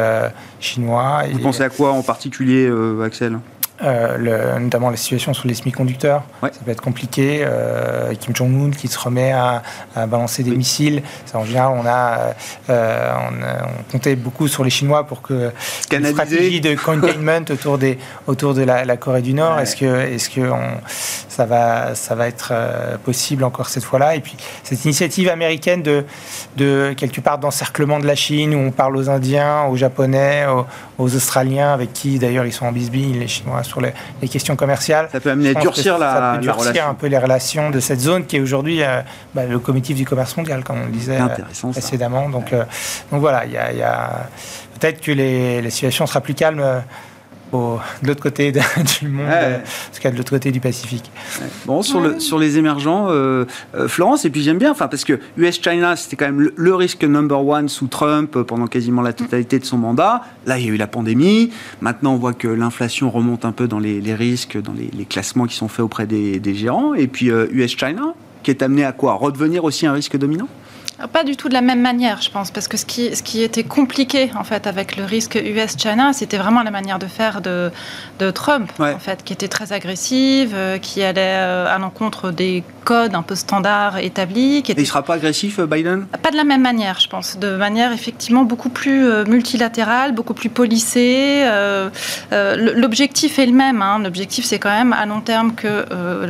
chinois. 0.61 1.22
Vous 1.32 1.38
pensez 1.40 1.62
à 1.62 1.70
quoi 1.70 1.92
en 1.92 2.03
particulier, 2.03 2.70
Axel? 3.05 3.38
Euh, 3.85 4.59
notamment 4.59 4.91
la 4.91 4.97
situation 4.97 5.35
sur 5.35 5.47
les 5.47 5.55
semi-conducteurs. 5.55 6.22
Ça 6.41 6.49
peut 6.64 6.70
être 6.70 6.80
compliqué. 6.80 7.43
Euh, 7.45 8.14
Kim 8.14 8.35
Jong-un 8.35 8.70
qui 8.70 8.89
se 8.89 8.99
remet 8.99 9.32
à, 9.32 9.62
balancer 10.07 10.43
des 10.43 10.53
missiles. 10.53 11.03
en 11.35 11.45
général, 11.45 11.72
on 11.76 11.87
a, 11.87 12.35
euh, 12.70 13.12
on, 13.30 13.93
comptait 13.93 14.16
beaucoup 14.16 14.49
sur 14.49 14.64
les 14.64 14.70
Chinois 14.70 15.07
pour 15.07 15.22
que 15.22 15.53
une 15.93 16.07
stratégie 16.07 16.61
de 16.61 16.74
containment 16.74 17.45
autour, 17.51 17.78
des, 17.78 17.99
autour 18.26 18.55
de 18.55 18.62
la, 18.62 18.97
Corée 18.97 19.22
du 19.22 19.35
Nord. 19.35 19.61
Est-ce 19.61 19.76
que, 19.76 20.01
est-ce 20.07 20.30
que 20.30 20.51
ça 21.28 21.45
va, 21.45 21.95
ça 21.95 22.14
va 22.14 22.28
être 22.28 22.53
possible 23.05 23.45
encore 23.45 23.68
cette 23.68 23.85
fois-là? 23.85 24.16
Et 24.16 24.20
puis 24.20 24.37
cette 24.62 24.85
initiative 24.85 25.28
américaine 25.28 25.82
de, 25.82 26.05
de 26.57 26.95
quelque 26.97 27.20
part 27.20 27.39
d'encerclement 27.39 27.99
de 27.99 28.07
la 28.07 28.14
Chine, 28.14 28.55
où 28.55 28.59
on 28.59 28.70
parle 28.70 28.97
aux 28.97 29.11
Indiens, 29.11 29.64
aux 29.64 29.76
Japonais, 29.76 30.47
aux, 30.99 31.14
Australiens, 31.14 31.72
avec 31.72 31.93
qui 31.93 32.18
d'ailleurs 32.18 32.47
ils 32.47 32.53
sont 32.53 32.66
en 32.66 32.72
bisbille, 32.72 33.12
les 33.12 33.28
Chinois, 33.28 33.62
sur 33.75 33.81
les, 33.81 34.29
questions 34.29 34.57
commerciales. 34.57 35.09
Ça 35.12 35.20
peut 35.20 35.31
amener 35.31 35.51
à 35.51 35.55
durcir 35.55 35.99
la, 35.99 36.14
ça 36.14 36.33
peut 36.37 36.43
durcir 36.43 36.89
un 36.89 36.95
peu 36.95 37.07
les 37.07 37.18
relations 37.18 37.70
de 37.70 37.81
cette 37.81 38.01
zone 38.01 38.27
qui 38.27 38.37
est 38.37 38.41
aujourd'hui 38.41 38.83
euh, 38.83 39.01
bah, 39.35 39.45
le 39.45 39.59
comité 39.59 39.95
du 39.95 40.05
commerce 40.05 40.37
mondial, 40.37 40.64
comme 40.64 40.83
on 40.83 40.87
le 40.87 40.93
disait 40.93 41.20
euh, 41.20 41.70
précédemment. 41.72 42.29
Donc, 42.29 42.53
donc 42.53 43.20
voilà, 43.20 43.45
il 43.47 43.53
y 43.53 43.83
a, 43.83 44.27
peut-être 44.79 45.01
que 45.01 45.12
les, 45.12 45.61
les 45.61 45.70
situations 45.70 46.07
sera 46.07 46.20
plus 46.20 46.35
calme 46.35 46.62
de 48.02 48.09
l'autre 48.09 48.22
côté 48.22 48.52
du 49.00 49.09
monde, 49.09 49.26
en 49.26 49.94
tout 49.94 50.00
cas 50.00 50.11
de 50.11 50.16
l'autre 50.16 50.30
côté 50.30 50.50
du 50.50 50.61
Pacifique. 50.61 51.11
Bon, 51.66 51.82
sur, 51.82 52.00
le, 52.00 52.20
sur 52.20 52.38
les 52.38 52.59
émergents, 52.59 53.07
euh, 53.11 53.44
euh, 53.74 53.88
Florence, 53.88 54.24
et 54.24 54.30
puis 54.30 54.42
j'aime 54.42 54.59
bien, 54.59 54.70
enfin, 54.70 54.88
parce 54.88 55.05
que 55.05 55.18
US-China, 55.36 55.96
c'était 55.96 56.16
quand 56.16 56.26
même 56.26 56.50
le, 56.55 56.74
risque 56.74 57.05
number 57.05 57.46
one 57.46 57.68
sous 57.68 57.86
Trump 57.86 58.42
pendant 58.42 58.66
quasiment 58.66 59.02
la 59.02 59.12
totalité 59.12 59.59
de 59.59 59.64
son 59.64 59.78
mandat. 59.78 60.22
Là, 60.46 60.59
il 60.59 60.66
y 60.66 60.68
a 60.68 60.72
eu 60.72 60.76
la 60.76 60.88
pandémie. 60.88 61.50
Maintenant, 61.80 62.14
on 62.14 62.18
voit 62.18 62.32
que 62.32 62.48
l'inflation 62.48 63.11
remonte 63.11 63.44
un 63.44 63.52
peu 63.52 63.68
dans 63.68 63.78
les, 63.78 64.14
risques, 64.14 64.61
dans 64.61 64.72
les, 64.72 65.05
classements 65.05 65.46
qui 65.46 65.55
sont 65.55 65.68
faits 65.68 65.84
auprès 65.84 66.07
des, 66.07 66.55
gérants. 66.55 66.94
Et 66.94 67.07
puis 67.07 67.26
US-China, 67.26 68.02
euh, 68.02 68.12
qui 68.42 68.50
est 68.50 68.62
amené 68.62 68.84
à 68.84 68.92
quoi? 68.92 69.14
Redevenir 69.14 69.64
aussi 69.64 69.86
un 69.86 69.92
risque 69.92 70.16
dominant? 70.16 70.48
Pas 71.12 71.24
du 71.24 71.36
tout 71.36 71.48
de 71.48 71.55
la 71.55 71.61
même 71.61 71.80
manière, 71.80 72.22
je 72.22 72.30
pense, 72.30 72.50
parce 72.50 72.68
que 72.68 72.76
ce 72.76 72.84
qui, 72.84 73.14
ce 73.14 73.22
qui 73.22 73.42
était 73.42 73.64
compliqué 73.64 74.30
en 74.36 74.44
fait 74.44 74.66
avec 74.66 74.96
le 74.96 75.05
risque 75.05 75.34
US-China, 75.34 76.12
c'était 76.12 76.38
vraiment 76.38 76.62
la 76.62 76.70
manière 76.70 76.98
de 76.98 77.07
faire 77.07 77.40
de, 77.40 77.70
de 78.18 78.30
Trump, 78.30 78.70
en 78.78 78.98
fait, 78.98 79.24
qui 79.24 79.32
était 79.32 79.48
très 79.48 79.72
agressive, 79.72 80.52
euh, 80.55 80.78
qui 80.78 81.02
allait 81.02 81.20
euh, 81.38 81.74
à 81.74 81.78
l'encontre 81.78 82.30
des 82.30 82.62
codes 82.84 83.14
un 83.14 83.22
peu 83.22 83.34
standards 83.34 83.98
établis. 83.98 84.62
Qui 84.62 84.72
était... 84.72 84.80
Et 84.80 84.84
il 84.84 84.86
sera 84.86 85.02
pas 85.02 85.14
agressif, 85.14 85.59
euh, 85.59 85.66
Biden? 85.66 86.07
Pas 86.22 86.30
de 86.30 86.36
la 86.36 86.44
même 86.44 86.62
manière, 86.62 87.00
je 87.00 87.09
pense, 87.09 87.38
de 87.38 87.57
manière 87.57 87.92
effectivement 87.92 88.44
beaucoup 88.44 88.68
plus 88.68 89.24
multilatérale, 89.26 90.12
beaucoup 90.12 90.34
plus 90.34 90.48
policée. 90.48 91.44
L'objectif 92.32 93.38
est 93.38 93.46
le 93.46 93.52
même. 93.52 93.82
Hein. 93.82 94.00
L'objectif, 94.00 94.44
c'est 94.44 94.59
quand 94.59 94.70
même 94.70 94.92
à 94.92 95.07
long 95.07 95.20
terme 95.20 95.55
que 95.55 95.86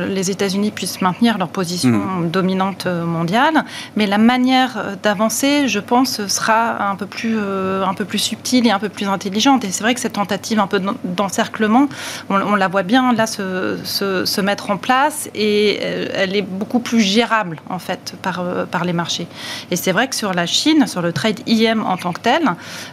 les 0.07 0.31
États-Unis 0.31 0.71
puissent 0.71 1.01
maintenir 1.01 1.37
leur 1.37 1.49
position 1.49 1.89
hmm. 1.89 2.29
dominante 2.29 2.87
mondiale, 2.87 3.63
mais 3.95 4.05
la 4.07 4.17
manière 4.17 4.64
euh, 4.77 4.95
d'avancer, 5.01 5.67
je 5.67 5.79
pense, 5.79 6.25
sera 6.27 6.89
un 6.89 6.95
peu 6.95 7.05
plus, 7.05 7.35
euh, 7.37 7.85
un 7.85 7.93
peu 7.93 8.05
plus 8.05 8.19
subtile 8.19 8.67
et 8.67 8.71
un 8.71 8.79
peu 8.79 8.89
plus 8.89 9.07
intelligente. 9.07 9.63
Et 9.65 9.71
c'est 9.71 9.83
vrai 9.83 9.93
que 9.93 9.99
cette 9.99 10.13
tentative 10.13 10.59
un 10.59 10.67
peu 10.67 10.81
d'encerclement, 11.03 11.87
on, 12.29 12.55
la 12.55 12.67
voit 12.67 12.83
bien 12.83 13.13
là 13.13 13.27
se, 13.27 13.77
se, 13.83 14.41
mettre 14.41 14.69
en 14.69 14.77
place 14.77 15.29
et 15.33 15.79
euh, 15.81 16.07
elle 16.13 16.35
est 16.35 16.41
beaucoup 16.41 16.79
plus 16.79 17.01
gérable 17.01 17.59
en 17.69 17.79
fait 17.79 18.13
par, 18.21 18.43
par 18.71 18.85
les 18.85 18.93
marchés. 18.93 19.27
Et 19.71 19.75
c'est 19.75 19.91
vrai 19.91 20.07
que 20.07 20.15
sur 20.15 20.33
la 20.33 20.45
Chine, 20.45 20.87
sur 20.87 21.01
le 21.01 21.11
trade 21.13 21.39
IM 21.47 21.83
en 21.83 21.97
tant 21.97 22.13
que 22.13 22.19
tel, 22.19 22.43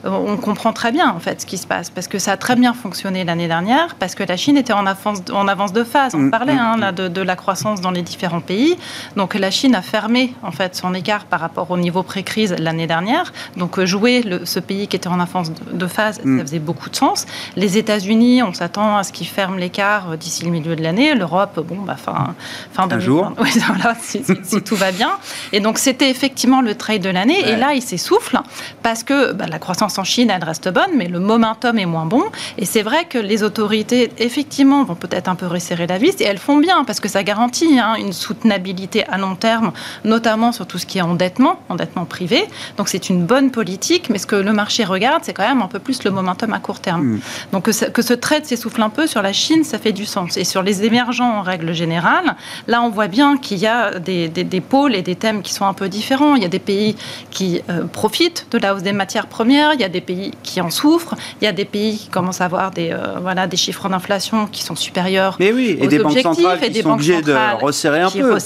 on 0.05 0.37
comprend 0.37 0.73
très 0.73 0.93
bien 0.93 1.11
en 1.11 1.21
fait 1.21 1.43
ce 1.43 1.47
qui 1.47 1.59
se 1.59 1.67
passe 1.67 1.91
parce 1.91 2.09
que 2.09 2.19
ça 2.19 2.33
a 2.33 2.37
très 2.37 2.57
bien 2.57 2.73
fonctionné 2.73 3.25
l'année 3.25 3.49
dernière 3.49 3.95
parce 3.99 4.15
que 4.15 4.23
la 4.23 4.37
Chine 4.37 4.57
était 4.57 4.73
en 4.73 4.87
avance, 4.87 5.19
en 5.33 5.49
avance 5.49 5.73
de 5.73 5.85
phase. 5.85 6.15
On 6.15 6.19
mm, 6.19 6.31
parlait 6.31 6.55
mm, 6.55 6.59
hein, 6.59 6.77
là, 6.79 6.93
mm. 6.93 6.95
de, 6.95 7.09
de 7.09 7.21
la 7.21 7.37
croissance 7.37 7.81
dans 7.81 7.91
les 7.91 8.03
différents 8.03 8.41
pays. 8.41 8.77
Donc 9.17 9.35
la 9.35 9.51
Chine 9.51 9.75
a 9.75 9.83
fermé 9.83 10.35
en 10.43 10.53
fait 10.53 10.75
son 10.75 10.95
écart 10.95 11.25
par 11.25 11.41
rapport 11.41 11.52
au 11.57 11.77
niveau 11.77 12.03
pré-crise 12.03 12.55
l'année 12.59 12.87
dernière. 12.87 13.33
Donc 13.57 13.79
euh, 13.79 13.87
jouer 13.87 14.25
ce 14.45 14.61
pays 14.61 14.89
qui 14.89 14.97
était 14.97 15.09
en 15.09 15.21
avance 15.21 15.53
de, 15.73 15.87
phase, 15.87 16.17
ça 16.17 16.23
mm. 16.25 16.41
faisait 16.41 16.59
beaucoup 16.59 16.91
de 16.91 16.97
sens. 16.97 17.27
Les 17.57 17.79
États-Unis, 17.79 18.43
on 18.43 18.53
s'attend 18.53 18.97
à 18.97 19.03
ce 19.03 19.13
qu'ils 19.13 19.27
ferment 19.27 19.57
l'écart 19.57 20.11
euh, 20.11 20.17
d'ici 20.17 20.45
le 20.45 20.51
milieu 20.51 20.77
de 20.77 20.83
l'année. 20.83 21.15
L'Europe, 21.15 21.65
bon, 21.67 21.79
bah, 21.83 21.97
fin, 21.97 22.35
fin 22.73 22.87
de 22.87 22.99
jour. 22.99 23.33
Oui, 23.43 23.51
voilà, 23.67 23.97
si, 24.01 24.23
tout 24.63 24.77
va 24.77 24.93
bien. 24.93 25.11
Et 25.53 25.59
donc 25.59 25.79
c'était 25.79 26.11
effectivement 26.11 26.61
le 26.61 26.77
trade 26.77 27.03
de 27.03 27.11
l'année. 27.11 27.41
Et 27.49 27.57
là, 27.57 27.75
il 27.75 27.83
s'essouffle 27.83 28.39
parce 28.83 29.03
que 29.03 29.33
bah, 29.33 29.47
la 29.49 29.59
croissance 29.59 29.99
en 29.99 30.05
Chine, 30.05 30.31
elle 30.31 30.45
reste 30.45 30.69
bonne, 30.69 30.93
mais 30.97 31.09
le 31.09 31.19
momentum 31.19 31.77
est 31.79 31.87
moins 31.87 32.07
bon. 32.07 32.23
Et 32.59 32.67
c'est 32.67 32.83
vrai 32.83 33.05
que 33.05 33.19
les 33.19 33.43
autorités, 33.43 34.13
effectivement, 34.19 34.85
vont 34.85 34.95
peut-être 34.95 35.29
un 35.29 35.35
peu 35.35 35.47
resserrer 35.47 35.87
la 35.87 35.99
vis. 35.99 36.21
Et 36.21 36.25
elles 36.25 36.39
font 36.39 36.59
bien 36.59 36.85
parce 36.85 37.01
que 37.01 37.09
ça 37.09 37.25
garantit 37.25 37.79
hein, 37.81 37.95
une 37.99 38.13
soutenabilité 38.13 39.05
à 39.09 39.19
long 39.19 39.35
terme, 39.35 39.73
notamment 40.05 40.53
sur 40.53 40.67
tout 40.67 40.79
ce 40.79 40.87
qui 40.87 40.99
est 40.99 41.03
endettement 41.03 41.42
endettement, 41.69 42.05
privé. 42.05 42.45
Donc 42.77 42.89
c'est 42.89 43.09
une 43.09 43.25
bonne 43.25 43.51
politique, 43.51 44.11
mais 44.11 44.19
ce 44.19 44.27
que 44.27 44.37
le 44.37 44.53
marché 44.53 44.85
regarde, 44.85 45.23
c'est 45.25 45.33
quand 45.33 45.47
même 45.47 45.63
un 45.63 45.69
peu 45.69 45.79
plus 45.79 46.05
le 46.05 46.11
momentum 46.11 46.53
à 46.53 46.59
court 46.59 46.81
terme. 46.81 47.03
Mm. 47.03 47.21
Donc 47.53 47.65
que 47.65 47.73
ce, 47.73 47.85
que 47.85 48.03
ce 48.03 48.15
trade 48.15 48.45
s'essouffle 48.45 48.83
un 48.83 48.91
peu 48.91 49.07
sur 49.07 49.23
la 49.23 49.33
Chine, 49.33 49.65
ça 49.65 49.79
fait 49.79 49.93
du 49.93 50.07
sens. 50.07 50.37
Et 50.37 50.45
sur 50.45 50.63
les 50.63 50.85
émergents 50.85 51.39
en 51.39 51.43
règle 51.43 51.73
générale, 51.73 52.37
là 52.67 52.83
on 52.83 52.91
voit 52.91 53.09
bien 53.09 53.37
qu'il 53.37 53.59
y 53.59 53.67
a 53.67 53.99
des, 53.99 54.29
des, 54.29 54.61
pôles 54.61 54.95
et 54.95 55.03
des 55.03 55.17
thèmes 55.17 55.43
qui 55.43 55.53
sont 55.53 55.67
un 55.67 55.75
peu 55.75 55.89
différents. 55.89 56.35
Il 56.35 56.43
y 56.43 56.47
a 56.47 56.49
des 56.49 56.59
pays 56.59 56.97
qui 57.31 57.61
euh, 57.71 57.85
profitent 57.85 58.47
de 58.51 58.59
la 58.59 58.75
hausse 58.75 58.83
des 58.83 58.93
matières 58.93 59.27
premières, 59.27 59.75
il 59.75 59.81
y 59.81 59.85
a 59.85 59.89
des 59.89 60.01
pays 60.01 60.33
qui 60.43 60.61
en 60.61 60.71
souffrent, 60.71 61.15
il 61.41 61.45
y 61.45 61.49
a 61.49 61.53
des 61.53 61.65
pays 61.65 61.99
qui 61.99 62.09
commencent 62.09 62.41
à 62.41 62.47
avoir 62.47 62.71
des, 62.71 62.91
euh, 62.91 63.19
voilà, 63.21 63.47
des 63.47 63.57
chiffres 63.57 63.89
d'inflation 63.89 64.47
qui 64.47 64.63
sont 64.63 64.77
supérieurs 64.77 65.37
mais 65.39 65.53
oui, 65.53 65.77
et 65.81 65.87
des 65.87 65.99
banques 65.99 66.19
centrales 66.19 66.61
qui 66.61 66.83
sont 66.83 66.91
obligées 66.91 67.23
de 67.23 67.35
resserrer 67.63 68.01
un 68.01 68.11
peu. 68.11 68.39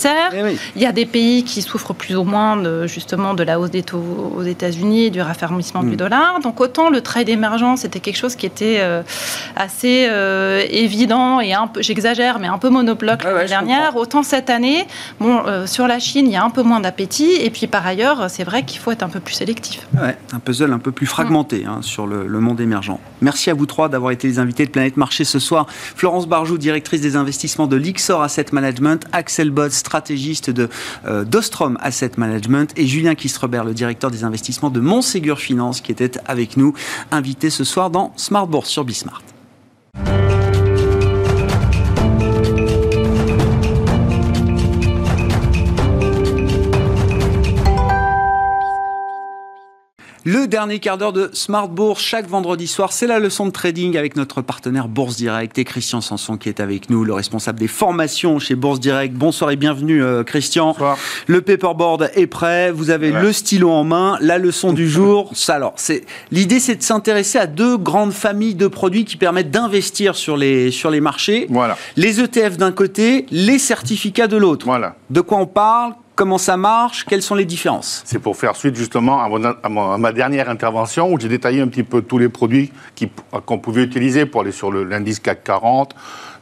Il 0.77 0.83
y 0.83 0.87
a 0.87 0.93
des 0.93 1.07
pays 1.07 1.45
qui 1.45 1.63
souffrent 1.63 1.95
plus 1.95 2.17
ou 2.17 2.25
moins 2.25 2.57
de 2.57 2.86
justement 2.87 3.35
de 3.35 3.43
la 3.43 3.59
hausse 3.59 3.71
des 3.71 3.83
taux 3.83 4.33
aux 4.37 4.43
États-Unis, 4.43 5.11
du 5.11 5.21
raffermissement 5.21 5.83
du 5.83 5.93
mm. 5.93 5.97
dollar. 5.97 6.41
Donc 6.41 6.61
autant 6.61 6.91
le 6.91 7.01
trade 7.01 7.29
émergent, 7.29 7.77
c'était 7.77 8.01
quelque 8.01 8.17
chose 8.17 8.37
qui 8.37 8.47
était 8.47 8.79
euh, 8.81 9.03
assez 9.57 10.07
euh, 10.09 10.65
évident 10.71 11.41
et 11.41 11.53
un 11.53 11.67
peu, 11.67 11.83
j'exagère, 11.83 12.39
mais 12.39 12.49
un 12.49 12.59
peu 12.59 12.69
monobloc 12.69 13.23
l'année 13.25 13.47
dernière. 13.47 13.97
Autant 13.97 14.23
cette 14.23 14.51
année, 14.51 14.87
bon, 15.21 15.43
euh, 15.47 15.67
sur 15.67 15.87
la 15.87 15.99
Chine, 15.99 16.27
il 16.27 16.33
y 16.33 16.37
a 16.37 16.45
un 16.45 16.51
peu 16.51 16.63
moins 16.63 16.81
d'appétit. 16.81 17.33
Et 17.41 17.51
puis 17.51 17.67
par 17.67 17.87
ailleurs, 17.87 18.31
c'est 18.31 18.45
vrai 18.45 18.65
qu'il 18.65 18.81
faut 18.81 18.91
être 18.91 19.03
un 19.03 19.09
peu 19.09 19.21
plus 19.21 19.35
sélectif. 19.35 19.87
Ouais, 20.01 20.17
un 20.33 20.39
puzzle 20.39 20.73
un 20.73 20.79
peu 20.79 20.93
plus 20.93 21.07
fragmenté 21.07 21.65
hein, 21.67 21.79
sur 21.83 22.07
le, 22.07 22.27
le, 22.27 22.41
monde 22.41 22.61
émergent. 22.61 22.99
Merci 23.21 23.51
à 23.51 23.55
vous 23.55 23.67
trois 23.67 23.89
d'avoir 23.89 24.13
été 24.13 24.29
les 24.29 24.39
invités 24.39 24.67
de 24.67 24.71
Planète 24.71 24.97
Marché 24.97 25.25
ce 25.25 25.39
soir. 25.39 25.67
Florence 25.71 26.27
Barjou, 26.27 26.59
directrice 26.59 27.01
des 27.01 27.17
investissements 27.17 27.67
de 27.67 27.77
l'Ixor 27.77 28.23
Asset 28.23 28.47
Management, 28.53 29.05
Axel 29.13 29.51
Bott, 29.51 29.73
stratégiste 29.73 30.51
de 30.51 30.69
d'Ostrom 31.25 31.79
Asset 31.81 32.13
Management 32.17 32.73
et 32.77 32.87
Julien 32.87 33.15
Kistrebert, 33.15 33.65
le 33.65 33.75
directeur 33.75 34.11
des 34.11 34.25
investissements 34.25 34.71
de 34.71 34.81
Montségur 34.81 35.39
Finance, 35.39 35.81
qui 35.81 35.93
était 35.93 36.13
avec 36.27 36.57
nous, 36.57 36.75
invité 37.11 37.51
ce 37.51 37.65
soir 37.65 37.91
dans 37.91 38.13
Smart 38.17 38.47
Bourse 38.47 38.69
sur 38.69 38.85
Bismart. 38.85 39.23
Le 50.29 50.49
dernier 50.49 50.81
quart 50.81 50.99
d'heure 50.99 51.13
de 51.13 51.31
Smart 51.35 51.69
Bourse, 51.69 52.03
chaque 52.03 52.27
vendredi 52.27 52.67
soir, 52.67 52.93
c'est 52.93 53.07
la 53.07 53.21
leçon 53.21 53.47
de 53.47 53.53
trading 53.53 53.97
avec 53.97 54.17
notre 54.17 54.43
partenaire 54.43 54.89
Bourse 54.89 55.15
Direct 55.15 55.57
et 55.57 55.63
Christian 55.63 56.01
Sanson 56.01 56.37
qui 56.37 56.49
est 56.49 56.59
avec 56.59 56.91
nous, 56.91 57.05
le 57.05 57.13
responsable 57.13 57.61
des 57.61 57.69
formations 57.69 58.41
chez 58.41 58.57
Bourse 58.57 58.81
Direct. 58.81 59.15
Bonsoir 59.15 59.53
et 59.53 59.57
bienvenue 59.57 60.03
euh, 60.03 60.25
Christian. 60.25 60.73
Bonsoir. 60.73 60.99
Le 61.29 61.43
paperboard 61.43 62.11
est 62.17 62.27
prêt, 62.27 62.73
vous 62.73 62.91
avez 62.91 63.13
le 63.13 63.33
stylo 63.33 63.71
en 63.71 63.85
main, 63.85 64.19
la 64.21 64.39
leçon 64.39 64.73
du 64.73 64.89
jour. 64.91 65.31
Ça, 65.33 65.55
alors, 65.55 65.75
c'est 65.77 66.05
l'idée, 66.33 66.59
c'est 66.59 66.75
de 66.75 66.83
s'intéresser 66.83 67.39
à 67.39 67.47
deux 67.47 67.77
grandes 67.77 68.13
familles 68.13 68.57
de 68.57 68.67
produits 68.67 69.05
qui 69.05 69.17
permettent 69.17 69.53
d'investir 69.53 70.17
sur 70.17 70.37
les 70.37 70.73
sur 70.73 70.91
les 70.91 71.01
marchés. 71.01 71.47
Voilà. 71.51 71.79
Les 71.95 72.21
ETF 72.21 72.57
d'un 72.57 72.73
côté, 72.73 73.27
les 73.31 73.61
certificats 73.61 74.27
de 74.27 74.37
l'autre. 74.37 74.67
Voilà. 74.67 74.97
De 75.09 75.21
quoi 75.21 75.39
on 75.39 75.47
parle? 75.47 75.93
Comment 76.17 76.39
ça 76.39 76.57
marche? 76.57 77.05
Quelles 77.05 77.21
sont 77.21 77.35
les 77.35 77.45
différences? 77.45 78.03
C'est 78.07 78.19
pour 78.19 78.39
faire 78.39 78.57
suite 78.57 78.75
justement 78.75 79.23
à, 79.23 79.99
ma 79.99 80.13
dernière 80.13 80.49
intervention 80.49 81.13
où 81.13 81.21
j'ai 81.21 81.29
détaillé 81.29 81.61
un 81.61 81.69
petit 81.69 81.83
peu 81.83 82.01
tous 82.01 82.17
les 82.17 82.31
produits 82.31 82.73
qu'on 83.45 83.59
pouvait 83.59 83.83
utiliser 83.83 84.25
pour 84.25 84.41
aller 84.41 84.51
sur 84.51 84.73
l'indice 84.73 85.21
CAC 85.21 85.45
40, 85.45 85.95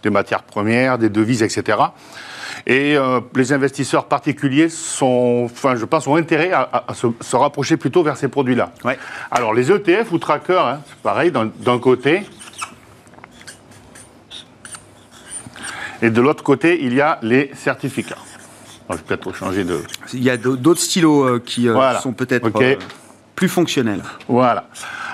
des 0.05 0.11
matières 0.11 0.45
premières, 0.45 0.97
des 0.97 1.09
devises, 1.09 1.43
etc. 1.43 1.79
Et 2.69 2.97
euh, 2.97 3.21
les 3.35 3.53
investisseurs 3.53 4.05
particuliers 4.05 4.69
sont, 4.69 5.49
enfin, 5.51 5.75
je 5.75 5.85
pense, 5.87 6.07
ont 6.07 6.15
intérêt 6.15 6.53
à, 6.53 6.85
se, 6.95 7.35
rapprocher 7.35 7.77
plutôt 7.77 8.05
vers 8.05 8.17
ces 8.17 8.29
produits-là. 8.29 8.71
Ouais. 8.85 8.97
Alors, 9.33 9.55
les 9.55 9.73
ETF 9.73 10.13
ou 10.13 10.19
trackers, 10.19 10.65
hein, 10.65 10.81
c'est 10.87 11.03
pareil, 11.03 11.33
d'un 11.33 11.79
côté. 11.81 12.23
Et 16.01 16.11
de 16.11 16.21
l'autre 16.21 16.45
côté, 16.45 16.85
il 16.85 16.95
y 16.95 17.01
a 17.01 17.19
les 17.23 17.51
certificats. 17.57 18.19
Je 18.91 18.97
vais 18.97 19.03
peut-être 19.03 19.35
changer 19.35 19.65
de. 19.65 19.81
Il 20.13 20.23
y 20.23 20.31
a 20.31 20.37
d'autres 20.37 20.81
stylos 20.81 21.25
euh, 21.25 21.43
qui 21.45 21.69
euh, 21.69 21.99
sont 22.01 22.13
peut-être 22.13 22.51
euh, 22.61 22.77
plus 23.35 23.49
fonctionnels. 23.49 24.03
Voilà. 24.29 24.69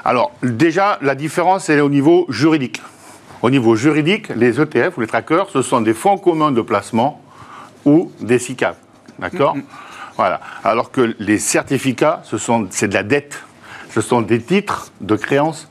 Alors, 0.05 0.33
déjà, 0.43 0.99
la 1.03 1.15
différence, 1.15 1.69
elle 1.69 1.79
est 1.79 1.83
au 1.83 1.91
niveau 1.91 2.27
juridique. 2.29 2.83
Au 3.43 3.51
niveau 3.51 3.77
juridique, 3.77 4.29
les 4.31 4.61
ETF 4.61 4.97
ou 4.97 5.01
les 5.01 5.07
trackers, 5.07 5.49
ce 5.51 5.63
sont 5.63 5.81
des 5.81 5.95
fonds 5.95 6.19
communs 6.19 6.53
de 6.53 6.61
placement 6.63 7.23
ou 7.85 8.13
des 8.21 8.39
SICAV. 8.39 8.75
D'accord. 9.19 9.57
Voilà. 10.17 10.41
Alors 10.65 10.91
que 10.91 11.15
les 11.19 11.39
certificats, 11.39 12.23
ce 12.25 12.39
sont, 12.39 12.67
c'est 12.71 12.89
de 12.89 12.95
la 12.95 13.03
dette. 13.03 13.43
Ce 13.91 14.01
sont 14.01 14.21
des 14.21 14.41
titres 14.41 14.93
de 15.01 15.17
créances 15.17 15.69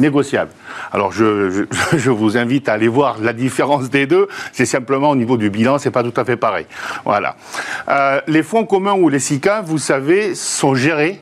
négociable. 0.00 0.50
Alors 0.92 1.12
je, 1.12 1.66
je, 1.96 2.10
vous 2.10 2.36
invite 2.36 2.68
à 2.68 2.72
aller 2.72 2.88
voir 2.88 3.18
la 3.20 3.32
différence 3.32 3.90
des 3.90 4.06
deux. 4.06 4.28
C'est 4.52 4.66
simplement 4.66 5.10
au 5.10 5.16
niveau 5.16 5.36
du 5.36 5.50
bilan, 5.50 5.78
c'est 5.78 5.90
pas 5.90 6.02
tout 6.02 6.18
à 6.18 6.24
fait 6.24 6.36
pareil. 6.36 6.66
Voilà. 7.04 7.36
Euh, 7.88 8.20
les 8.26 8.42
fonds 8.42 8.64
communs 8.64 8.94
ou 8.94 9.08
les 9.08 9.20
SICA, 9.20 9.62
vous 9.62 9.78
savez, 9.78 10.34
sont 10.34 10.74
gérés 10.74 11.20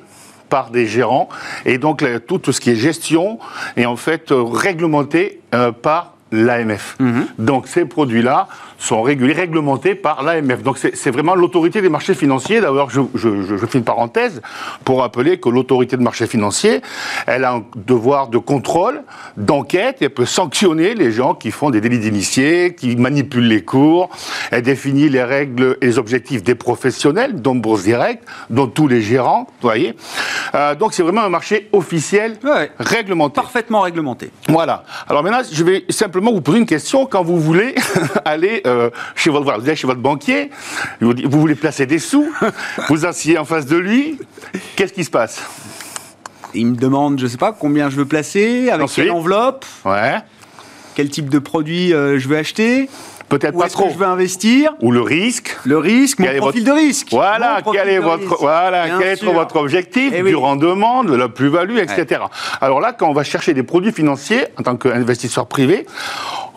par 0.48 0.70
des 0.70 0.86
gérants 0.86 1.28
et 1.66 1.76
donc 1.76 2.02
tout 2.26 2.52
ce 2.52 2.60
qui 2.60 2.70
est 2.70 2.76
gestion 2.76 3.38
est 3.76 3.84
en 3.84 3.96
fait 3.96 4.28
réglementé 4.30 5.40
euh, 5.54 5.72
par 5.72 6.14
l'AMF. 6.32 6.96
Mhm. 7.00 7.26
Donc 7.38 7.68
ces 7.68 7.84
produits-là 7.84 8.48
sont 8.78 9.02
régulés, 9.02 9.34
réglementés 9.34 9.94
par 9.94 10.22
l'AMF. 10.22 10.62
Donc 10.62 10.78
c'est 10.78 11.10
vraiment 11.10 11.34
l'autorité 11.34 11.82
des 11.82 11.88
marchés 11.88 12.14
financiers. 12.14 12.60
D'ailleurs, 12.60 12.90
je, 12.90 13.00
je, 13.14 13.42
je, 13.42 13.66
fais 13.66 13.78
une 13.78 13.84
parenthèse 13.84 14.40
pour 14.84 15.00
rappeler 15.00 15.38
que 15.38 15.48
l'autorité 15.48 15.96
de 15.96 16.02
marché 16.02 16.26
financier, 16.26 16.80
elle 17.26 17.44
a 17.44 17.54
un 17.54 17.64
devoir 17.74 18.28
de 18.28 18.38
contrôle, 18.38 19.02
d'enquête, 19.36 20.00
et 20.00 20.04
elle 20.04 20.10
peut 20.10 20.24
sanctionner 20.24 20.94
les 20.94 21.10
gens 21.10 21.34
qui 21.34 21.50
font 21.50 21.70
des 21.70 21.80
délits 21.80 21.98
d'initiés, 21.98 22.74
qui 22.74 22.96
manipulent 22.96 23.48
les 23.48 23.64
cours. 23.64 24.10
Elle 24.50 24.62
définit 24.62 25.08
les 25.08 25.24
règles 25.24 25.76
et 25.80 25.86
les 25.86 25.98
objectifs 25.98 26.42
des 26.42 26.54
professionnels, 26.54 27.40
dont 27.42 27.56
Bourse 27.56 27.82
Direct, 27.82 28.24
dont 28.50 28.68
tous 28.68 28.86
les 28.86 29.02
gérants, 29.02 29.46
vous 29.60 29.68
voyez. 29.68 29.94
Euh, 30.54 30.74
donc 30.74 30.94
c'est 30.94 31.02
vraiment 31.02 31.22
un 31.22 31.28
marché 31.28 31.68
officiel, 31.72 32.38
réglementé. 32.78 33.34
Parfaitement 33.34 33.80
réglementé. 33.80 34.30
Voilà. 34.48 34.84
Alors 35.08 35.22
maintenant, 35.22 35.42
je 35.50 35.64
vais 35.64 35.84
simplement 35.88 36.32
vous 36.32 36.40
poser 36.40 36.58
une 36.58 36.66
question. 36.66 37.06
Quand 37.06 37.24
vous 37.24 37.40
voulez 37.40 37.74
aller 38.24 38.62
euh, 38.68 38.90
chez, 39.14 39.30
votre, 39.30 39.60
vous 39.60 39.74
chez 39.74 39.86
votre 39.86 40.00
banquier, 40.00 40.50
vous, 41.00 41.14
voulez 41.30 41.54
placer 41.54 41.86
des 41.86 41.98
sous, 41.98 42.32
vous 42.88 43.06
asseyez 43.06 43.38
en 43.38 43.44
face 43.44 43.66
de 43.66 43.76
lui, 43.76 44.18
qu'est-ce 44.76 44.92
qui 44.92 45.04
se 45.04 45.10
passe? 45.10 45.42
Il 46.54 46.66
me 46.66 46.76
demande, 46.76 47.18
je 47.18 47.24
ne 47.24 47.28
sais 47.28 47.36
pas, 47.36 47.52
combien 47.52 47.90
je 47.90 47.96
veux 47.96 48.06
placer, 48.06 48.70
avec 48.70 48.88
quelle 48.88 49.10
enveloppe, 49.10 49.64
ouais. 49.84 50.16
quel 50.94 51.10
type 51.10 51.28
de 51.28 51.38
produit 51.38 51.92
euh, 51.92 52.18
je 52.18 52.28
veux 52.28 52.36
acheter. 52.36 52.88
Peut-être 53.28 53.58
pas 53.58 53.68
trop. 53.68 53.86
Que 53.86 53.92
je 53.92 53.98
veux 53.98 54.06
investir. 54.06 54.72
Ou 54.80 54.90
le 54.90 55.02
risque. 55.02 55.56
Le 55.64 55.78
risque, 55.78 56.18
mon 56.18 56.34
profil 56.36 56.64
de 56.64 56.72
risque. 56.72 57.08
Voilà, 57.10 57.60
quel 57.70 57.88
est 57.88 57.98
votre, 57.98 58.38
voilà, 58.40 58.86
quel 58.98 59.08
est 59.08 59.24
votre 59.24 59.56
objectif 59.56 60.12
eh 60.14 60.22
du 60.22 60.34
rendement, 60.34 61.04
de 61.04 61.14
la 61.14 61.28
plus-value, 61.28 61.78
etc. 61.78 62.22
Alors 62.60 62.80
là, 62.80 62.92
quand 62.92 63.08
on 63.08 63.12
va 63.12 63.24
chercher 63.24 63.54
des 63.54 63.62
produits 63.62 63.92
financiers 63.92 64.46
en 64.58 64.62
tant 64.62 64.76
qu'investisseur 64.76 65.46
privé, 65.46 65.86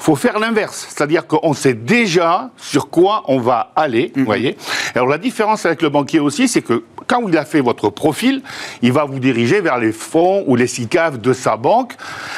faut 0.02 0.16
faire 0.16 0.40
l'inverse. 0.40 0.88
C'est-à-dire 0.90 1.28
qu'on 1.28 1.54
sait 1.54 1.76
déjà 1.76 2.50
sur 2.58 2.90
quoi 2.90 3.24
on 3.28 3.40
va 3.40 3.72
aller, 3.76 4.12
vous 4.16 4.22
mhm. 4.22 4.26
voyez. 4.26 4.58
Alors 4.96 5.08
la 5.08 5.20
différence 5.20 5.66
avec 5.66 5.82
le 5.82 5.90
banquier 5.90 6.20
aussi, 6.20 6.48
c'est 6.48 6.64
que 6.64 6.84
quand 7.06 7.28
il 7.28 7.38
a 7.38 7.46
fait 7.46 7.62
votre 7.62 7.90
profil, 7.90 8.42
il 8.82 8.94
va 8.94 9.04
vous 9.04 9.20
diriger 9.20 9.62
vers 9.62 9.78
les 9.78 9.92
fonds 9.92 10.44
ou 10.48 10.56
les 10.56 10.66
SICAV 10.66 11.20
de 11.20 11.34
sa 11.34 11.56
banque. 11.56 11.94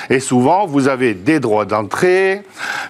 Et 0.10 0.20
souvent, 0.20 0.66
vous 0.66 0.88
avez 0.88 1.14
des 1.14 1.40
droits 1.40 1.66
d'entrée, 1.66 2.42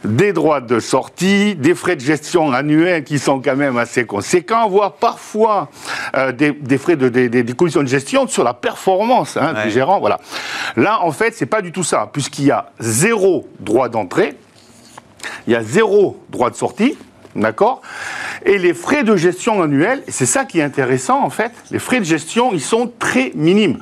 des 0.06 0.34
droits 0.34 0.62
de 0.62 0.80
sortie, 0.80 1.56
des 1.56 1.76
frais 1.76 1.96
de 1.96 2.02
gestion 2.02 2.52
annuels 2.52 3.04
qui 3.04 3.20
sont 3.20 3.42
quand 3.42 3.56
même 3.56 3.78
assez 3.78 4.06
conséquents, 4.06 4.70
voire 4.70 4.94
parfois 4.94 5.70
euh, 6.16 6.32
des, 6.32 6.78
frais 6.78 6.96
de 6.96 7.10
des, 7.10 7.30
des, 7.30 7.54
conditions 7.54 7.84
de 7.84 7.88
gestion 7.88 8.28
sur 8.28 8.44
la 8.44 8.54
performance 8.54 9.38
hein, 9.38 9.54
du 9.66 9.70
gérant. 9.70 10.00
Voilà. 10.00 10.20
Là, 10.78 11.04
en 11.04 11.12
fait, 11.12 11.36
c'est 11.36 11.46
pas 11.46 11.62
du 11.62 11.72
tout 11.72 11.84
ça, 11.84 12.10
puisqu'il 12.12 12.46
y 12.46 12.52
a 12.52 12.72
zéro 12.80 13.48
droit 13.60 13.90
d'entrée 13.90 14.36
il 15.48 15.54
y 15.54 15.56
a 15.56 15.64
zéro 15.64 16.24
droit 16.30 16.50
de 16.50 16.56
sortie, 16.56 16.98
d'accord? 17.36 17.82
Et 18.46 18.58
les 18.58 18.74
frais 18.74 19.04
de 19.04 19.16
gestion 19.16 19.62
annuels, 19.62 20.04
c'est 20.08 20.26
ça 20.26 20.46
qui 20.46 20.60
est 20.60 20.64
intéressant 20.64 21.24
en 21.24 21.30
fait, 21.30 21.52
les 21.72 21.80
frais 21.80 22.00
de 22.00 22.06
gestion, 22.06 22.52
ils 22.54 22.62
sont 22.62 22.92
très 23.00 23.32
minimes. 23.36 23.80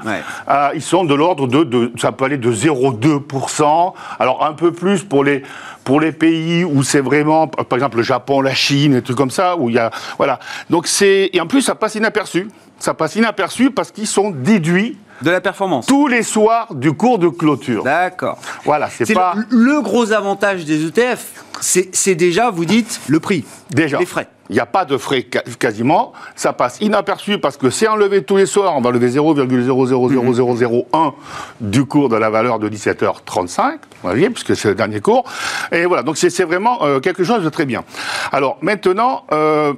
Euh, 0.50 0.70
ils 0.76 0.82
sont 0.82 1.04
de 1.04 1.14
l'ordre 1.14 1.48
de, 1.48 1.92
ça 2.00 2.12
peut 2.12 2.26
aller 2.26 2.38
de 2.38 2.52
0,2%, 2.52 3.94
alors 4.20 4.46
un 4.46 4.54
peu 4.54 4.72
plus 4.72 5.04
pour 5.04 5.24
les 5.24 5.44
pour 5.84 6.00
les 6.00 6.12
pays 6.12 6.64
où 6.64 6.84
c'est 6.84 7.02
vraiment, 7.02 7.48
par 7.48 7.76
exemple 7.76 7.98
le 7.98 8.04
Japon, 8.04 8.42
la 8.42 8.54
Chine, 8.54 8.96
et 8.96 9.02
trucs 9.02 9.18
comme 9.18 9.32
ça, 9.32 9.58
où 9.58 9.70
il 9.70 9.76
y 9.76 9.80
a, 9.80 9.90
voilà. 10.18 10.40
Donc 10.70 10.86
c'est, 10.86 11.32
et 11.34 11.42
en 11.42 11.48
plus 11.48 11.64
ça 11.64 11.74
passe 11.74 11.96
inaperçu. 11.96 12.50
Ça 12.78 12.94
passe 12.94 13.16
inaperçu 13.16 13.72
parce 13.72 13.92
qu'ils 13.92 14.08
sont 14.08 14.30
déduits 14.30 14.98
de 15.22 15.32
la 15.32 15.42
performance. 15.42 15.86
Tous 15.86 16.08
les 16.08 16.24
soirs 16.24 16.74
du 16.74 16.94
cours 16.94 17.20
de 17.20 17.28
clôture. 17.28 17.84
D'accord. 17.84 18.40
Voilà, 18.64 18.90
c'est 18.90 19.14
pas. 19.14 19.36
Le, 19.50 19.82
gros 19.82 20.12
avantage 20.12 20.66
des 20.66 20.86
ETF, 20.86 21.44
c'est 21.62 22.16
déjà, 22.16 22.50
vous 22.50 22.66
dites, 22.66 23.02
le 23.08 23.20
prix. 23.20 23.46
Déjà. 23.70 24.00
Les 24.00 24.06
frais. 24.06 24.28
Il 24.50 24.56
n'y 24.56 24.60
a 24.60 24.66
pas 24.66 24.84
de 24.84 24.98
frais 24.98 25.24
quasiment. 25.24 26.12
Ça 26.36 26.52
passe 26.52 26.82
inaperçu 26.82 27.38
parce 27.38 27.56
que 27.56 27.70
c'est 27.70 27.88
enlevé 27.88 28.24
tous 28.24 28.36
les 28.36 28.46
soirs. 28.46 28.76
On 28.76 28.82
va 28.82 28.92
lever 28.92 29.10
0,000001 29.10 31.14
du 31.62 31.86
cours 31.86 32.10
de 32.10 32.18
la 32.18 32.30
valeur 32.30 32.60
de 32.60 32.68
17h35. 32.68 33.72
Vous 33.72 33.78
voyez, 34.04 34.30
puisque 34.30 34.58
c'est 34.58 34.68
le 34.68 34.76
dernier 34.76 35.00
cours. 35.00 35.24
Et 35.72 35.86
voilà, 35.86 36.04
donc 36.04 36.18
c'est 36.18 36.44
vraiment 36.44 36.84
euh, 36.84 37.00
quelque 37.00 37.24
chose 37.24 37.46
de 37.46 37.50
très 37.50 37.66
bien. 37.66 37.86
Alors 38.34 38.58
maintenant, 38.62 39.24
euh, 39.32 39.74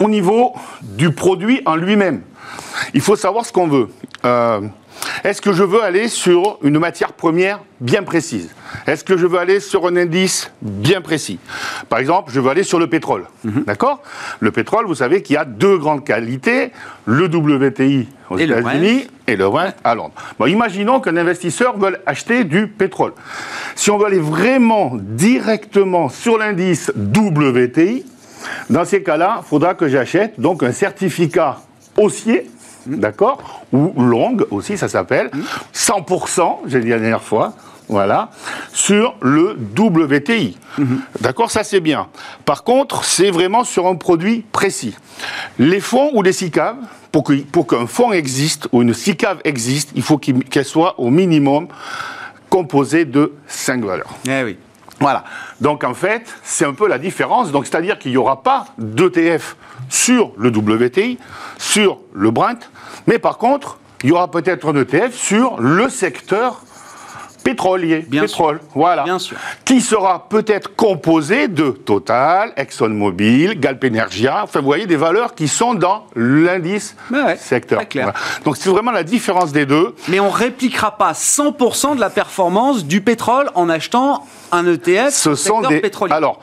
au 0.00 0.08
niveau 0.08 0.54
du 0.80 1.12
produit 1.12 1.60
en 1.66 1.76
lui-même, 1.76 2.22
il 2.94 3.02
faut 3.02 3.16
savoir 3.16 3.44
ce 3.44 3.52
qu'on 3.52 3.68
veut. 3.68 3.90
Euh, 4.24 4.60
est-ce 5.24 5.40
que 5.40 5.52
je 5.52 5.62
veux 5.62 5.82
aller 5.82 6.08
sur 6.08 6.58
une 6.62 6.78
matière 6.78 7.12
première 7.12 7.60
bien 7.80 8.02
précise? 8.02 8.50
Est-ce 8.86 9.04
que 9.04 9.16
je 9.16 9.26
veux 9.26 9.38
aller 9.38 9.60
sur 9.60 9.86
un 9.86 9.96
indice 9.96 10.50
bien 10.60 11.00
précis? 11.00 11.38
Par 11.88 11.98
exemple, 11.98 12.32
je 12.32 12.40
veux 12.40 12.50
aller 12.50 12.62
sur 12.62 12.78
le 12.78 12.88
pétrole. 12.88 13.26
Mhm. 13.44 13.64
D'accord? 13.64 14.02
Le 14.40 14.50
pétrole, 14.50 14.86
vous 14.86 14.96
savez 14.96 15.22
qu'il 15.22 15.34
y 15.34 15.36
a 15.36 15.44
deux 15.44 15.78
grandes 15.78 16.04
qualités 16.04 16.72
le 17.06 17.26
WTI 17.26 18.08
aux 18.30 18.38
États-Unis 18.38 19.06
et 19.26 19.36
le 19.36 19.48
Brent 19.48 19.74
à 19.84 19.94
Londres. 19.94 20.14
Bon, 20.38 20.46
imaginons 20.46 21.00
qu'un 21.00 21.16
investisseur 21.16 21.78
veuille 21.78 21.96
acheter 22.06 22.44
du 22.44 22.66
pétrole. 22.66 23.12
Si 23.74 23.90
on 23.90 23.98
veut 23.98 24.06
aller 24.06 24.18
vraiment 24.18 24.92
directement 24.94 26.08
sur 26.08 26.38
l'indice 26.38 26.92
WTI, 26.96 28.04
dans 28.70 28.84
ces 28.84 29.02
cas-là, 29.02 29.40
il 29.42 29.48
faudra 29.48 29.74
que 29.74 29.88
j'achète 29.88 30.38
donc 30.38 30.62
un 30.62 30.72
certificat 30.72 31.60
haussier 31.96 32.50
d'accord 32.86 33.64
Ou 33.72 33.92
longue 34.00 34.46
aussi, 34.50 34.78
ça 34.78 34.88
s'appelle. 34.88 35.30
100%, 35.74 36.58
j'ai 36.66 36.80
dit 36.80 36.88
la 36.88 36.98
dernière 36.98 37.22
fois, 37.22 37.54
voilà, 37.88 38.30
sur 38.72 39.16
le 39.20 39.56
WTI. 39.76 40.58
D'accord, 41.20 41.50
ça 41.50 41.64
c'est 41.64 41.80
bien. 41.80 42.08
Par 42.44 42.64
contre, 42.64 43.04
c'est 43.04 43.30
vraiment 43.30 43.64
sur 43.64 43.86
un 43.86 43.96
produit 43.96 44.44
précis. 44.52 44.94
Les 45.58 45.80
fonds 45.80 46.10
ou 46.14 46.22
les 46.22 46.32
SICAV, 46.32 46.76
pour 47.10 47.24
qu'un 47.24 47.40
pour 47.50 47.66
fonds 47.88 48.12
existe 48.12 48.68
ou 48.72 48.82
une 48.82 48.94
SICAV 48.94 49.38
existe, 49.44 49.90
il 49.94 50.02
faut 50.02 50.18
qu'elle 50.18 50.64
soit 50.64 51.00
au 51.00 51.10
minimum 51.10 51.68
composée 52.50 53.04
de 53.04 53.32
5 53.46 53.84
valeurs. 53.84 54.14
Eh 54.26 54.42
oui. 54.44 54.58
Voilà. 55.00 55.24
Donc 55.60 55.84
en 55.84 55.94
fait, 55.94 56.34
c'est 56.42 56.64
un 56.64 56.74
peu 56.74 56.88
la 56.88 56.98
différence. 56.98 57.52
Donc 57.52 57.66
c'est-à-dire 57.66 57.98
qu'il 57.98 58.10
n'y 58.10 58.16
aura 58.16 58.42
pas 58.42 58.66
d'ETF 58.78 59.56
sur 59.88 60.32
le 60.36 60.50
WTI, 60.50 61.18
sur 61.56 61.98
le 62.12 62.30
Brent, 62.30 62.70
mais 63.06 63.18
par 63.18 63.38
contre, 63.38 63.78
il 64.02 64.10
y 64.10 64.12
aura 64.12 64.30
peut-être 64.30 64.72
un 64.72 64.80
ETF 64.80 65.14
sur 65.14 65.60
le 65.60 65.88
secteur 65.88 66.62
pétrolier, 67.48 68.04
Bien 68.08 68.22
pétrole, 68.22 68.60
voilà, 68.74 69.04
Bien 69.04 69.18
sûr. 69.18 69.36
qui 69.64 69.80
sera 69.80 70.28
peut-être 70.28 70.76
composé 70.76 71.48
de 71.48 71.70
Total, 71.70 72.52
ExxonMobil, 72.56 73.58
Galp 73.58 73.84
Energia, 73.84 74.40
enfin 74.42 74.60
vous 74.60 74.66
voyez 74.66 74.86
des 74.86 74.96
valeurs 74.96 75.34
qui 75.34 75.48
sont 75.48 75.74
dans 75.74 76.06
l'indice 76.14 76.94
secteur. 77.38 77.80
Donc 78.44 78.56
c'est 78.56 78.68
vraiment 78.68 78.90
la 78.90 79.02
différence 79.04 79.52
des 79.52 79.66
deux. 79.66 79.94
Mais 80.08 80.20
on 80.20 80.30
répliquera 80.30 80.96
pas 80.96 81.12
100% 81.12 81.96
de 81.96 82.00
la 82.00 82.10
performance 82.10 82.84
du 82.84 83.00
pétrole 83.00 83.48
en 83.54 83.68
achetant 83.68 84.26
un 84.52 84.66
ETF 84.66 85.10
Ce 85.10 85.34
sont 85.34 85.60
des... 85.62 85.80
pétrolier. 85.80 86.12
Alors, 86.12 86.40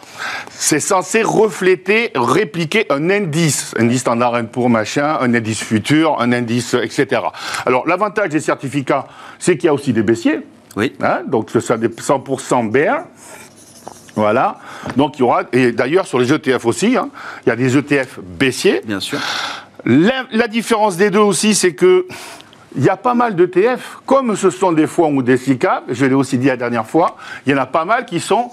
c'est 0.50 0.80
censé 0.80 1.22
refléter, 1.22 2.12
répliquer 2.16 2.86
un 2.90 3.10
indice, 3.10 3.74
un 3.78 3.84
indice 3.86 4.02
standard 4.02 4.40
pour 4.52 4.70
machin, 4.70 5.18
un 5.22 5.34
indice 5.34 5.64
futur, 5.64 6.20
un 6.20 6.32
indice, 6.32 6.74
etc. 6.76 7.22
Alors, 7.66 7.88
l'avantage 7.88 8.30
des 8.30 8.40
certificats, 8.40 9.08
c'est 9.40 9.58
qu'il 9.58 9.66
y 9.66 9.70
a 9.70 9.74
aussi 9.74 9.94
des 9.94 10.04
baissiers. 10.04 10.40
Oui. 10.76 10.94
Hein, 11.02 11.22
donc, 11.28 11.50
ça 11.50 11.78
des 11.78 11.88
100% 11.88 12.70
BR. 12.70 13.06
Voilà. 14.16 14.58
Donc, 14.96 15.18
il 15.18 15.22
y 15.22 15.24
aura, 15.24 15.44
et 15.52 15.72
d'ailleurs, 15.72 16.08
sur 16.08 16.20
les 16.20 16.32
ETF 16.32 16.66
aussi, 16.66 16.96
hein, 16.98 17.10
il 17.46 17.50
y 17.50 17.52
a 17.52 17.56
des 17.56 17.78
ETF 17.78 18.20
baissiers. 18.22 18.82
Bien 18.86 19.00
sûr. 19.00 19.20
La, 19.86 20.48
différence 20.48 20.98
des 20.98 21.12
deux 21.12 21.20
aussi, 21.20 21.54
c'est 21.54 21.74
que 21.74 22.08
il 22.78 22.84
y 22.84 22.90
a 22.90 22.98
pas 22.98 23.14
mal 23.14 23.36
d'ETF, 23.36 24.00
comme 24.06 24.36
ce 24.36 24.50
sont 24.50 24.74
des 24.74 24.88
fonds 24.88 25.16
ou 25.16 25.22
des 25.22 25.38
SICAP, 25.38 25.86
je 25.90 26.06
l'ai 26.06 26.14
aussi 26.14 26.38
dit 26.38 26.48
la 26.48 26.58
dernière 26.58 26.86
fois, 26.86 27.16
il 27.46 27.54
y 27.54 27.56
en 27.56 27.62
a 27.62 27.66
pas 27.66 27.86
mal 27.86 28.06
qui 28.06 28.20
sont 28.20 28.52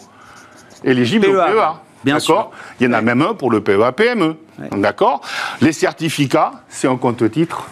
éligibles 0.85 1.27
au 1.27 1.33
PEA. 1.33 1.81
Bien 2.05 2.21
sûr. 2.21 2.51
Il 2.79 2.87
y 2.87 2.89
en 2.89 2.93
a 2.93 3.01
même 3.01 3.23
un 3.23 3.35
pour 3.35 3.51
le 3.51 3.63
PEA 3.63 3.93
PME. 3.93 4.37
D'accord 4.73 5.23
Les 5.61 5.73
certificats, 5.73 6.53
c'est 6.69 6.87
un 6.87 6.97
compte-titre 6.97 7.67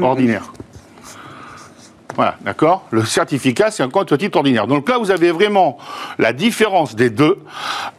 ordinaire. 0.00 0.52
Voilà, 2.14 2.36
d'accord 2.42 2.86
Le 2.90 3.04
certificat, 3.04 3.70
c'est 3.70 3.82
un 3.82 3.88
compte 3.88 4.16
titre 4.16 4.36
ordinaire. 4.36 4.66
Donc 4.66 4.88
là, 4.88 4.98
vous 4.98 5.10
avez 5.10 5.32
vraiment 5.32 5.78
la 6.18 6.32
différence 6.32 6.94
des 6.94 7.10
deux. 7.10 7.38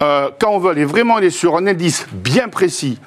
Euh, 0.02 0.30
quand 0.40 0.52
on 0.52 0.60
veut 0.60 0.72
aller 0.72 0.86
vraiment 0.86 1.18
aller 1.18 1.30
sur 1.30 1.58
un 1.58 1.68
indice 1.68 2.08
bien 2.14 2.48
précis, 2.48 3.00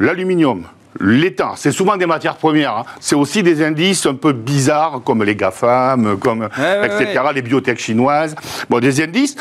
l'aluminium, 0.00 0.64
l'État, 1.00 1.52
c'est 1.56 1.72
souvent 1.72 1.96
des 1.96 2.06
matières 2.06 2.36
premières. 2.36 2.76
hein. 2.78 2.84
C'est 3.00 3.14
aussi 3.14 3.42
des 3.42 3.62
indices 3.64 4.06
un 4.06 4.14
peu 4.14 4.32
bizarres, 4.32 5.00
comme 5.04 5.22
les 5.22 5.36
GAFAM, 5.36 6.16
comme, 6.18 6.42
ouais, 6.58 6.86
etc., 6.86 7.20
les 7.34 7.42
biotech 7.42 7.78
chinoises. 7.78 8.34
Bon, 8.68 8.78
des 8.78 9.02
indices. 9.02 9.36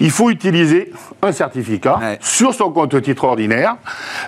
Il 0.00 0.10
faut 0.12 0.30
utiliser 0.30 0.92
un 1.22 1.32
certificat 1.32 1.98
sur 2.20 2.54
son 2.54 2.70
compte 2.70 3.02
titre 3.02 3.24
ordinaire. 3.24 3.76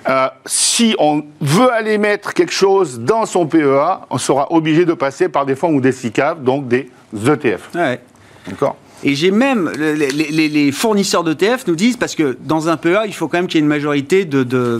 Euh, 0.08 0.26
si 0.44 0.96
on 0.98 1.22
veut 1.40 1.72
aller 1.72 1.96
mettre 1.96 2.34
quelque 2.34 2.52
chose 2.52 2.98
dans 2.98 3.24
son 3.24 3.46
PEA, 3.46 4.00
on 4.10 4.18
sera 4.18 4.50
obligé 4.52 4.84
de 4.84 4.94
passer 4.94 5.28
par 5.28 5.46
des 5.46 5.54
fonds 5.54 5.72
ou 5.74 5.80
des 5.80 5.92
SICAV, 5.92 6.42
donc 6.42 6.66
des 6.66 6.90
ETF. 7.14 7.68
D'accord? 8.48 8.76
Et 9.02 9.14
j'ai 9.14 9.30
même, 9.30 9.70
les, 9.78 9.94
les- 10.10 10.30
les- 10.30 10.48
les 10.48 10.72
fournisseurs 10.72 11.24
d'ETF 11.24 11.66
nous 11.66 11.74
disent, 11.74 11.96
parce 11.96 12.14
que 12.14 12.36
dans 12.40 12.68
un 12.68 12.76
PEA, 12.76 13.06
il 13.06 13.14
faut 13.14 13.28
quand 13.28 13.38
même 13.38 13.46
qu'il 13.46 13.56
y 13.56 13.60
ait 13.60 13.62
une 13.62 13.66
majorité 13.68 14.26
de- 14.26 14.42
de- 14.42 14.78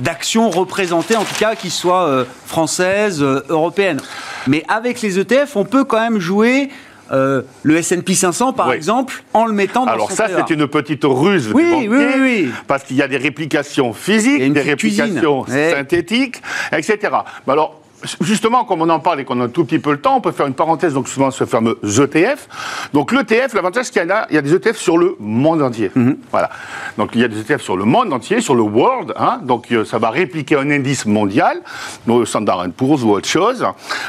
d'actions 0.00 0.48
représentées, 0.48 1.16
en 1.16 1.24
tout 1.24 1.34
cas, 1.38 1.54
qui 1.54 1.68
soient 1.68 2.06
euh, 2.08 2.24
françaises, 2.46 3.22
euh, 3.22 3.40
européennes. 3.50 4.00
Mais 4.46 4.64
avec 4.68 5.02
les 5.02 5.18
ETF, 5.18 5.56
on 5.56 5.64
peut 5.66 5.84
quand 5.84 6.00
même 6.00 6.18
jouer 6.18 6.70
euh, 7.10 7.42
le 7.62 7.76
S&P 7.76 8.14
500, 8.14 8.52
par 8.54 8.68
Oui. 8.68 8.76
exemple, 8.76 9.22
en 9.34 9.44
le 9.46 9.52
mettant 9.52 9.84
dans 9.86 9.92
Alors 9.92 10.10
son 10.10 10.16
ça, 10.16 10.28
PEA. 10.28 10.34
c'est 10.46 10.54
une 10.54 10.66
petite 10.66 11.02
ruse. 11.04 11.50
Oui, 11.54 11.64
du 11.64 11.70
oui, 11.70 11.98
banquier, 11.98 12.20
oui, 12.20 12.20
oui. 12.44 12.50
Parce 12.66 12.84
qu'il 12.84 12.96
y 12.96 13.02
a 13.02 13.08
des 13.08 13.16
réplications 13.18 13.92
physiques, 13.92 14.38
des 14.38 14.50
cuisine. 14.50 14.70
réplications 14.70 15.44
synthétiques, 15.46 16.36
etc. 16.72 16.98
Mais 17.46 17.52
alors, 17.52 17.80
justement, 18.20 18.64
comme 18.64 18.82
on 18.82 18.88
en 18.88 19.00
parle 19.00 19.20
et 19.20 19.24
qu'on 19.24 19.40
a 19.40 19.44
un 19.44 19.48
tout 19.48 19.64
petit 19.64 19.78
peu 19.78 19.92
le 19.92 20.00
temps, 20.00 20.16
on 20.16 20.20
peut 20.20 20.32
faire 20.32 20.46
une 20.46 20.54
parenthèse 20.54 20.94
donc 20.94 21.08
souvent 21.08 21.30
ce 21.30 21.44
fameux 21.44 21.78
ETF. 21.82 22.48
Donc 22.92 23.12
l'ETF, 23.12 23.54
l'avantage 23.54 23.86
c'est 23.86 23.92
qu'il 23.92 24.08
y 24.08 24.10
a, 24.12 24.26
il 24.30 24.34
y 24.34 24.38
a 24.38 24.42
des 24.42 24.54
ETF 24.54 24.76
sur 24.76 24.98
le 24.98 25.16
monde 25.18 25.62
entier. 25.62 25.90
Mhm. 25.94 26.16
Voilà. 26.30 26.50
Donc 26.96 27.10
il 27.14 27.20
y 27.20 27.24
a 27.24 27.28
des 27.28 27.40
ETF 27.40 27.60
sur 27.62 27.76
le 27.76 27.84
monde 27.84 28.12
entier, 28.12 28.40
sur 28.40 28.54
le 28.54 28.62
world. 28.62 29.12
hein. 29.16 29.40
donc 29.42 29.70
euh, 29.72 29.84
ça 29.84 29.98
va 29.98 30.10
répliquer 30.10 30.56
un 30.56 30.70
indice 30.70 31.06
mondial, 31.06 31.60
le 32.06 32.24
Standard 32.24 32.66
Poor's 32.76 33.02
ou 33.02 33.10
autre 33.10 33.28
chose. 33.28 33.64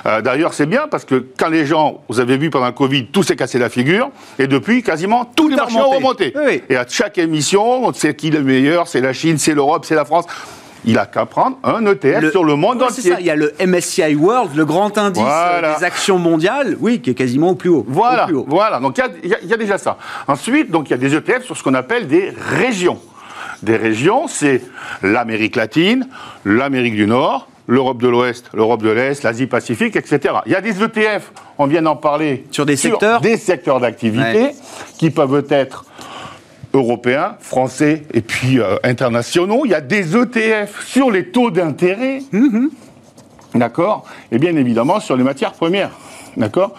Euh, 0.05 0.21
D'ailleurs, 0.21 0.53
c'est 0.53 0.65
bien 0.65 0.87
parce 0.89 1.05
que 1.05 1.25
quand 1.37 1.49
les 1.49 1.65
gens, 1.65 2.01
vous 2.09 2.19
avez 2.19 2.37
vu 2.37 2.49
pendant 2.49 2.67
le 2.67 2.71
Covid, 2.73 3.07
tout 3.07 3.23
s'est 3.23 3.35
cassé 3.35 3.57
la 3.59 3.69
figure, 3.69 4.09
et 4.37 4.47
depuis, 4.47 4.83
quasiment 4.83 5.25
tous 5.35 5.47
les 5.47 5.55
a 5.55 5.59
marchés 5.61 5.77
ont 5.77 5.89
remonté. 5.89 6.25
remonté. 6.25 6.33
Oui, 6.35 6.43
oui. 6.47 6.63
Et 6.69 6.77
à 6.77 6.85
chaque 6.87 7.17
émission, 7.17 7.85
on 7.85 7.93
sait 7.93 8.13
qui 8.15 8.27
est 8.27 8.31
le 8.31 8.43
meilleur, 8.43 8.87
c'est 8.87 9.01
la 9.01 9.13
Chine, 9.13 9.37
c'est 9.37 9.53
l'Europe, 9.53 9.85
c'est 9.85 9.95
la 9.95 10.05
France. 10.05 10.25
Il 10.85 10.97
a 10.97 11.05
qu'à 11.05 11.25
prendre 11.25 11.57
un 11.63 11.85
ETF 11.85 12.31
sur 12.31 12.43
le 12.43 12.55
monde 12.55 12.77
Ouais, 12.81 12.87
entier. 12.87 13.11
ça, 13.11 13.19
il 13.19 13.25
y 13.25 13.29
a 13.29 13.35
le 13.35 13.53
MSCI 13.59 14.15
World, 14.15 14.55
le 14.55 14.65
grand 14.65 14.97
indice 14.97 15.21
Voilà. 15.21 15.73
euh, 15.75 15.77
des 15.77 15.83
actions 15.83 16.17
mondiales, 16.17 16.77
oui, 16.79 17.01
qui 17.01 17.09
est 17.09 17.13
quasiment 17.15 17.49
au 17.49 17.55
plus 17.55 17.69
haut. 17.69 17.85
Voilà, 17.87 18.23
Au 18.23 18.27
plus 18.27 18.35
haut. 18.37 18.45
voilà. 18.47 18.79
Donc 18.79 18.97
il 19.23 19.29
y 19.29 19.33
a- 19.33 19.39
y, 19.41 19.53
y 19.53 19.57
déjà 19.57 19.77
ça. 19.77 19.97
Ensuite, 20.27 20.71
donc 20.71 20.89
il 20.89 20.91
y 20.91 20.93
a 20.93 20.97
des 20.97 21.13
ETF 21.15 21.43
sur 21.43 21.57
ce 21.57 21.63
qu'on 21.63 21.73
appelle 21.73 22.07
des 22.07 22.33
régions. 22.57 22.99
Des 23.61 23.75
régions, 23.75 24.27
c'est 24.29 24.61
l'Amérique 25.03 25.57
latine, 25.57 26.07
l'Amérique 26.45 26.95
du 26.95 27.07
Nord, 27.07 27.49
l'Europe 27.67 28.01
de 28.01 28.07
l'Ouest, 28.07 28.49
l'Europe 28.53 28.81
de 28.81 28.89
l'Est, 28.89 29.21
l'Asie-Pacifique, 29.23 29.95
etc. 29.97 30.35
Il 30.45 30.53
y 30.53 30.55
a 30.55 30.61
des 30.61 30.81
ETF, 30.81 31.31
on 31.57 31.67
vient 31.67 31.81
d'en 31.81 31.97
parler, 31.97 32.45
Sur 32.51 32.65
des 32.65 32.77
secteurs 32.77 33.19
des 33.19 33.35
secteurs 33.37 33.79
d'activité 33.81 34.23
Ouais. 34.43 34.55
qui 34.97 35.09
peuvent 35.09 35.45
être 35.49 35.83
européens, 36.73 37.35
français 37.39 38.03
et 38.13 38.21
puis 38.21 38.59
euh, 38.59 38.77
internationaux. 38.83 39.63
Il 39.65 39.71
y 39.71 39.75
a 39.75 39.81
des 39.81 40.15
ETF 40.15 40.85
sur 40.85 41.11
les 41.11 41.27
taux 41.27 41.51
d'intérêt. 41.51 42.21
Mhm. 42.31 42.69
D'accord? 43.55 44.05
Et 44.31 44.37
bien 44.37 44.55
évidemment 44.55 44.99
sur 44.99 45.17
les 45.17 45.23
matières 45.23 45.53
premières. 45.53 45.91
D'accord? 46.37 46.75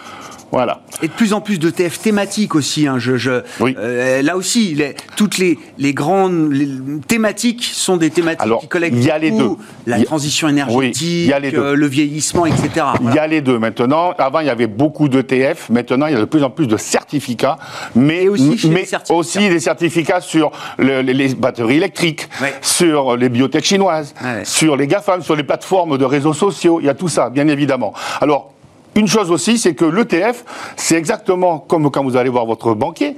Voilà. 0.51 0.81
Et 1.01 1.07
de 1.07 1.13
plus 1.13 1.33
en 1.33 1.39
plus 1.41 1.59
d'ETF 1.59 1.99
thématiques 1.99 2.55
aussi. 2.55 2.87
hein, 2.87 2.97
je, 2.99 3.15
je- 3.17 3.41
Oui. 3.61 3.75
euh, 3.79 4.21
là 4.21 4.35
aussi, 4.35 4.73
les- 4.75 4.95
toutes 5.15 5.37
les, 5.37 5.57
les 5.77 5.93
grandes 5.93 6.51
les 6.51 6.67
thématiques 7.07 7.63
sont 7.63 7.95
des 7.97 8.09
thématiques 8.09 8.41
Alors, 8.41 8.59
qui 8.61 8.67
collectent 8.67 8.97
il 8.97 9.05
y 9.05 9.11
a 9.11 9.17
les 9.17 9.31
deux. 9.31 9.51
La 9.87 9.95
a- 9.97 10.03
transition 10.03 10.49
énergétique, 10.49 11.01
il 11.01 11.25
y 11.27 11.33
a 11.33 11.39
les 11.39 11.51
deux. 11.51 11.59
euh, 11.59 11.75
le 11.75 11.87
vieillissement, 11.87 12.45
etc. 12.45 12.85
Il 13.01 13.13
y 13.15 13.19
a 13.19 13.27
les 13.27 13.41
deux 13.41 13.59
maintenant. 13.59 14.13
Avant, 14.17 14.39
il 14.41 14.47
y 14.47 14.49
avait 14.49 14.67
beaucoup 14.67 15.07
d'ETF. 15.07 15.69
Maintenant, 15.69 16.07
il 16.07 16.13
y 16.13 16.15
a 16.17 16.19
de 16.19 16.25
plus 16.25 16.43
en 16.43 16.49
plus 16.49 16.67
de 16.67 16.77
certificats. 16.77 17.57
Mais 17.95 18.23
Et 18.25 18.29
aussi 18.29 18.57
chez 18.57 18.67
les 18.67 18.73
mais 18.73 18.85
certificats. 18.85 19.15
aussi 19.17 19.49
des 19.49 19.59
certificats 19.59 20.21
sur 20.21 20.51
le- 20.77 21.01
les, 21.01 21.13
les 21.13 21.29
batteries 21.33 21.77
électriques, 21.77 22.27
Ouais. 22.41 22.53
sur 22.61 23.15
les 23.15 23.29
biotech 23.29 23.63
chinoises, 23.63 24.13
Ouais. 24.23 24.43
sur 24.43 24.75
les 24.75 24.87
GAFAM, 24.87 25.21
sur 25.21 25.35
les 25.35 25.43
plateformes 25.43 25.97
de 25.97 26.05
réseaux 26.05 26.33
sociaux. 26.33 26.79
Il 26.81 26.85
y 26.85 26.89
a 26.89 26.93
tout 26.93 27.07
ça, 27.07 27.29
bien 27.29 27.47
évidemment. 27.47 27.93
Alors, 28.19 28.51
une 28.95 29.07
chose 29.07 29.31
aussi, 29.31 29.57
c'est 29.57 29.73
que 29.73 29.85
l'ETF, 29.85 30.43
c'est 30.75 30.95
exactement 30.95 31.59
comme 31.59 31.89
quand 31.91 32.03
vous 32.03 32.17
allez 32.17 32.29
voir 32.29 32.45
votre 32.45 32.73
banquier. 32.73 33.15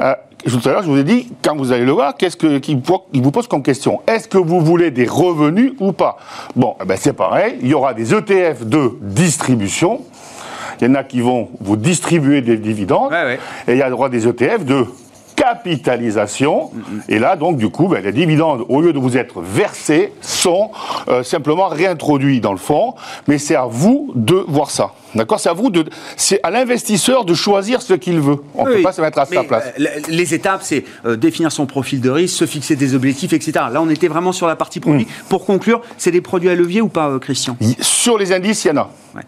Euh, 0.00 0.14
tout 0.46 0.60
à 0.68 0.72
l'heure, 0.72 0.82
je 0.82 0.90
vous 0.90 0.98
ai 0.98 1.04
dit, 1.04 1.30
quand 1.42 1.56
vous 1.56 1.72
allez 1.72 1.84
le 1.84 1.92
voir, 1.92 2.16
qu'est-ce 2.16 2.36
que- 2.36 2.58
qu'il 2.58 2.80
vous 2.82 3.30
pose 3.30 3.46
comme 3.48 3.62
question 3.62 4.00
Est-ce 4.06 4.28
que 4.28 4.36
vous 4.38 4.60
voulez 4.60 4.90
des 4.90 5.06
revenus 5.06 5.72
ou 5.80 5.92
pas? 5.92 6.16
Bon, 6.54 6.74
eh 6.82 6.84
ben, 6.84 6.96
c'est 7.00 7.14
pareil. 7.14 7.56
Il 7.62 7.68
y 7.68 7.74
aura 7.74 7.94
des 7.94 8.12
ETF 8.14 8.64
de 8.66 8.92
distribution. 9.00 10.02
Il 10.80 10.88
y 10.88 10.90
en 10.90 10.94
a 10.96 11.04
qui 11.04 11.20
vont 11.20 11.48
vous 11.60 11.76
distribuer 11.76 12.40
des 12.42 12.56
dividendes. 12.56 13.10
Ouais, 13.12 13.22
ouais. 13.24 13.38
Et 13.68 13.72
il 13.72 13.78
y 13.78 13.82
aura 13.92 14.08
des 14.08 14.26
ETF 14.26 14.64
de 14.64 14.86
capitalisation. 15.36 16.70
Et 17.08 17.18
là, 17.18 17.36
donc, 17.36 17.56
du 17.56 17.68
coup, 17.68 17.88
ben, 17.88 18.02
les 18.02 18.12
dividendes, 18.12 18.64
au 18.68 18.80
lieu 18.80 18.92
de 18.92 18.98
vous 18.98 19.16
être 19.16 19.40
versés, 19.40 20.12
sont 20.20 20.70
euh, 21.08 21.22
simplement 21.22 21.68
réintroduits 21.68 22.40
dans 22.40 22.52
le 22.52 22.58
fonds. 22.58 22.94
Mais 23.28 23.38
c'est 23.38 23.56
à 23.56 23.66
vous 23.66 24.12
de 24.14 24.44
voir 24.48 24.70
ça. 24.70 24.92
D'accord 25.14 25.38
C'est 25.40 25.48
à 25.48 25.52
vous 25.52 25.70
de, 25.70 25.84
c'est 26.16 26.40
à 26.42 26.50
l'investisseur 26.50 27.24
de 27.24 27.34
choisir 27.34 27.82
ce 27.82 27.94
qu'il 27.94 28.20
veut. 28.20 28.38
On 28.54 28.64
ne 28.64 28.70
Oui, 28.70 28.76
peut 28.76 28.82
pas 28.82 28.92
se 28.92 29.00
mettre 29.00 29.18
à 29.18 29.26
sa 29.26 29.44
place. 29.44 29.64
euh, 29.78 29.86
les 30.08 30.34
étapes, 30.34 30.60
c'est 30.62 30.84
euh, 31.06 31.16
définir 31.16 31.52
son 31.52 31.66
profil 31.66 32.00
de 32.00 32.10
risque, 32.10 32.36
se 32.36 32.46
fixer 32.46 32.76
des 32.76 32.94
objectifs, 32.94 33.32
etc. 33.32 33.52
Là, 33.72 33.80
on 33.80 33.88
était 33.90 34.08
vraiment 34.08 34.32
sur 34.32 34.46
la 34.46 34.56
partie 34.56 34.80
produit. 34.80 35.04
Mm. 35.04 35.28
Pour 35.28 35.44
conclure, 35.44 35.80
c'est 35.98 36.10
des 36.10 36.20
produits 36.20 36.48
à 36.50 36.54
levier 36.54 36.80
ou 36.80 36.88
pas, 36.88 37.08
euh, 37.08 37.18
Christian? 37.18 37.56
Sur 37.80 38.18
les 38.18 38.32
indices, 38.32 38.64
il 38.64 38.68
y 38.68 38.70
en 38.72 38.76
a. 38.78 38.90
Ouais. 39.14 39.22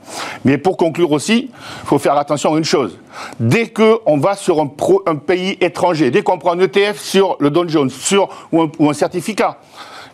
Mais 0.45 0.59
pour 0.59 0.77
conclure 0.77 1.13
aussi, 1.13 1.51
il 1.53 1.87
faut 1.87 1.99
faire 1.99 2.17
attention 2.17 2.55
à 2.55 2.59
une 2.59 2.65
chose. 2.65 2.99
Dès 3.39 3.69
qu'on 3.69 4.19
va 4.19 4.35
sur 4.35 4.61
un, 4.61 4.67
pro- 4.67 5.03
un 5.07 5.17
pays 5.17 5.57
étranger, 5.61 6.11
dès 6.11 6.23
qu'on 6.23 6.39
prend 6.39 6.53
un 6.53 6.59
ETF 6.61 6.99
sur 7.01 7.37
le 7.41 7.51
Dow 7.51 7.69
Jones 7.69 7.91
sur, 7.91 8.29
ou, 8.53 8.63
un, 8.63 8.71
ou 8.79 8.91
un 8.91 8.95
certificat, 8.95 9.59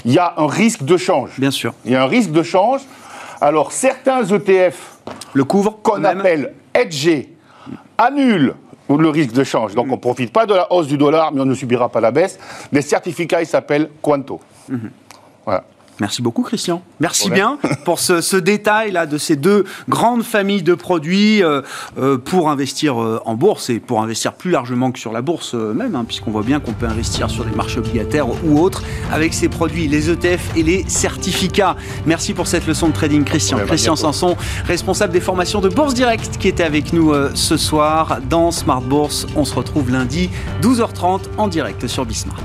il 0.05 0.13
y 0.13 0.19
a 0.19 0.35
un 0.37 0.47
risque 0.47 0.83
de 0.85 0.97
change. 0.97 1.31
Bien 1.39 1.51
sûr. 1.51 1.73
Il 1.87 1.93
y 1.93 1.97
a 1.97 2.03
un 2.03 2.07
risque 2.07 2.31
de 2.33 2.43
change. 2.43 2.81
Alors 3.41 3.73
certains 3.73 4.23
ETF 4.25 4.92
Le 5.35 5.45
couvre 5.45 5.79
qu'on 5.83 6.05
appelle 6.05 6.55
hedgés 6.75 7.35
annulent 7.99 8.55
le 8.89 9.09
risque 9.09 9.33
de 9.33 9.45
change. 9.45 9.75
Donc 9.75 9.87
on 9.89 9.97
ne 9.97 10.01
profite 10.01 10.33
pas 10.33 10.47
de 10.47 10.55
la 10.55 10.71
hausse 10.73 10.87
du 10.87 10.99
dollar, 10.99 11.33
mais 11.33 11.41
on 11.41 11.47
ne 11.47 11.55
subira 11.55 11.89
pas 11.89 12.01
la 12.01 12.11
baisse. 12.11 12.39
Les 12.73 12.83
certificats, 12.83 13.41
ils 13.41 13.47
s'appellent 13.47 13.91
Quanto. 14.01 14.41
Voilà. 15.45 15.65
Merci 16.03 16.21
beaucoup, 16.21 16.43
Christian. 16.43 16.83
Merci 16.99 17.29
Ouais. 17.29 17.35
bien 17.37 17.59
pour 17.85 18.01
ce, 18.01 18.21
ce 18.21 18.37
détail-là 18.37 19.07
de 19.07 19.19
ces 19.19 19.37
deux 19.37 19.63
grandes 19.89 20.25
familles 20.25 20.65
de 20.65 20.75
produits 20.75 21.45
euh, 21.45 21.63
euh, 21.97 22.19
pour 22.19 22.51
investir 22.51 23.01
euh, 23.01 23.21
en 23.25 23.35
bourse 23.35 23.71
et 23.71 23.79
pour 23.79 24.03
investir 24.03 24.33
plus 24.33 24.51
largement 24.51 24.91
que 24.91 24.99
sur 24.99 25.13
la 25.13 25.23
bourse 25.23 25.55
même, 25.55 25.95
hein, 25.95 26.05
puisqu'on 26.05 26.33
voit 26.33 26.43
bien 26.43 26.59
qu'on 26.59 26.73
peut 26.73 26.87
investir 26.87 27.31
sur 27.31 27.45
des 27.45 27.55
marchés 27.55 27.79
obligataires 27.79 28.27
ou 28.45 28.59
autres 28.59 28.83
avec 29.13 29.33
ces 29.33 29.49
produits, 29.49 29.87
les 29.87 30.11
ETF 30.11 30.57
et 30.57 30.65
les 30.65 30.85
certificats. 30.89 31.77
Merci 32.05 32.35
pour 32.35 32.49
cette 32.49 32.67
leçon 32.67 32.89
de 32.89 32.95
trading, 32.95 33.23
Christian. 33.23 33.59
Ouais, 33.59 33.63
bah, 33.63 33.69
Christian. 33.69 33.95
Sanson, 33.95 34.37
responsable 34.67 35.13
des 35.13 35.21
formations 35.21 35.61
de 35.61 35.69
Bourse 35.69 35.95
Direct, 35.95 36.37
qui 36.37 36.49
était 36.49 36.65
avec 36.65 36.93
nous 36.93 37.15
ce 37.35 37.57
soir 37.57 38.19
dans 38.29 38.51
Smart 38.51 38.81
Bourse. 38.81 39.29
On 39.37 39.45
se 39.45 39.55
retrouve 39.55 39.89
lundi, 39.93 40.31
12h30 40.63 41.21
en 41.39 41.47
direct 41.47 41.87
sur 41.87 42.05
Bismart. 42.05 42.43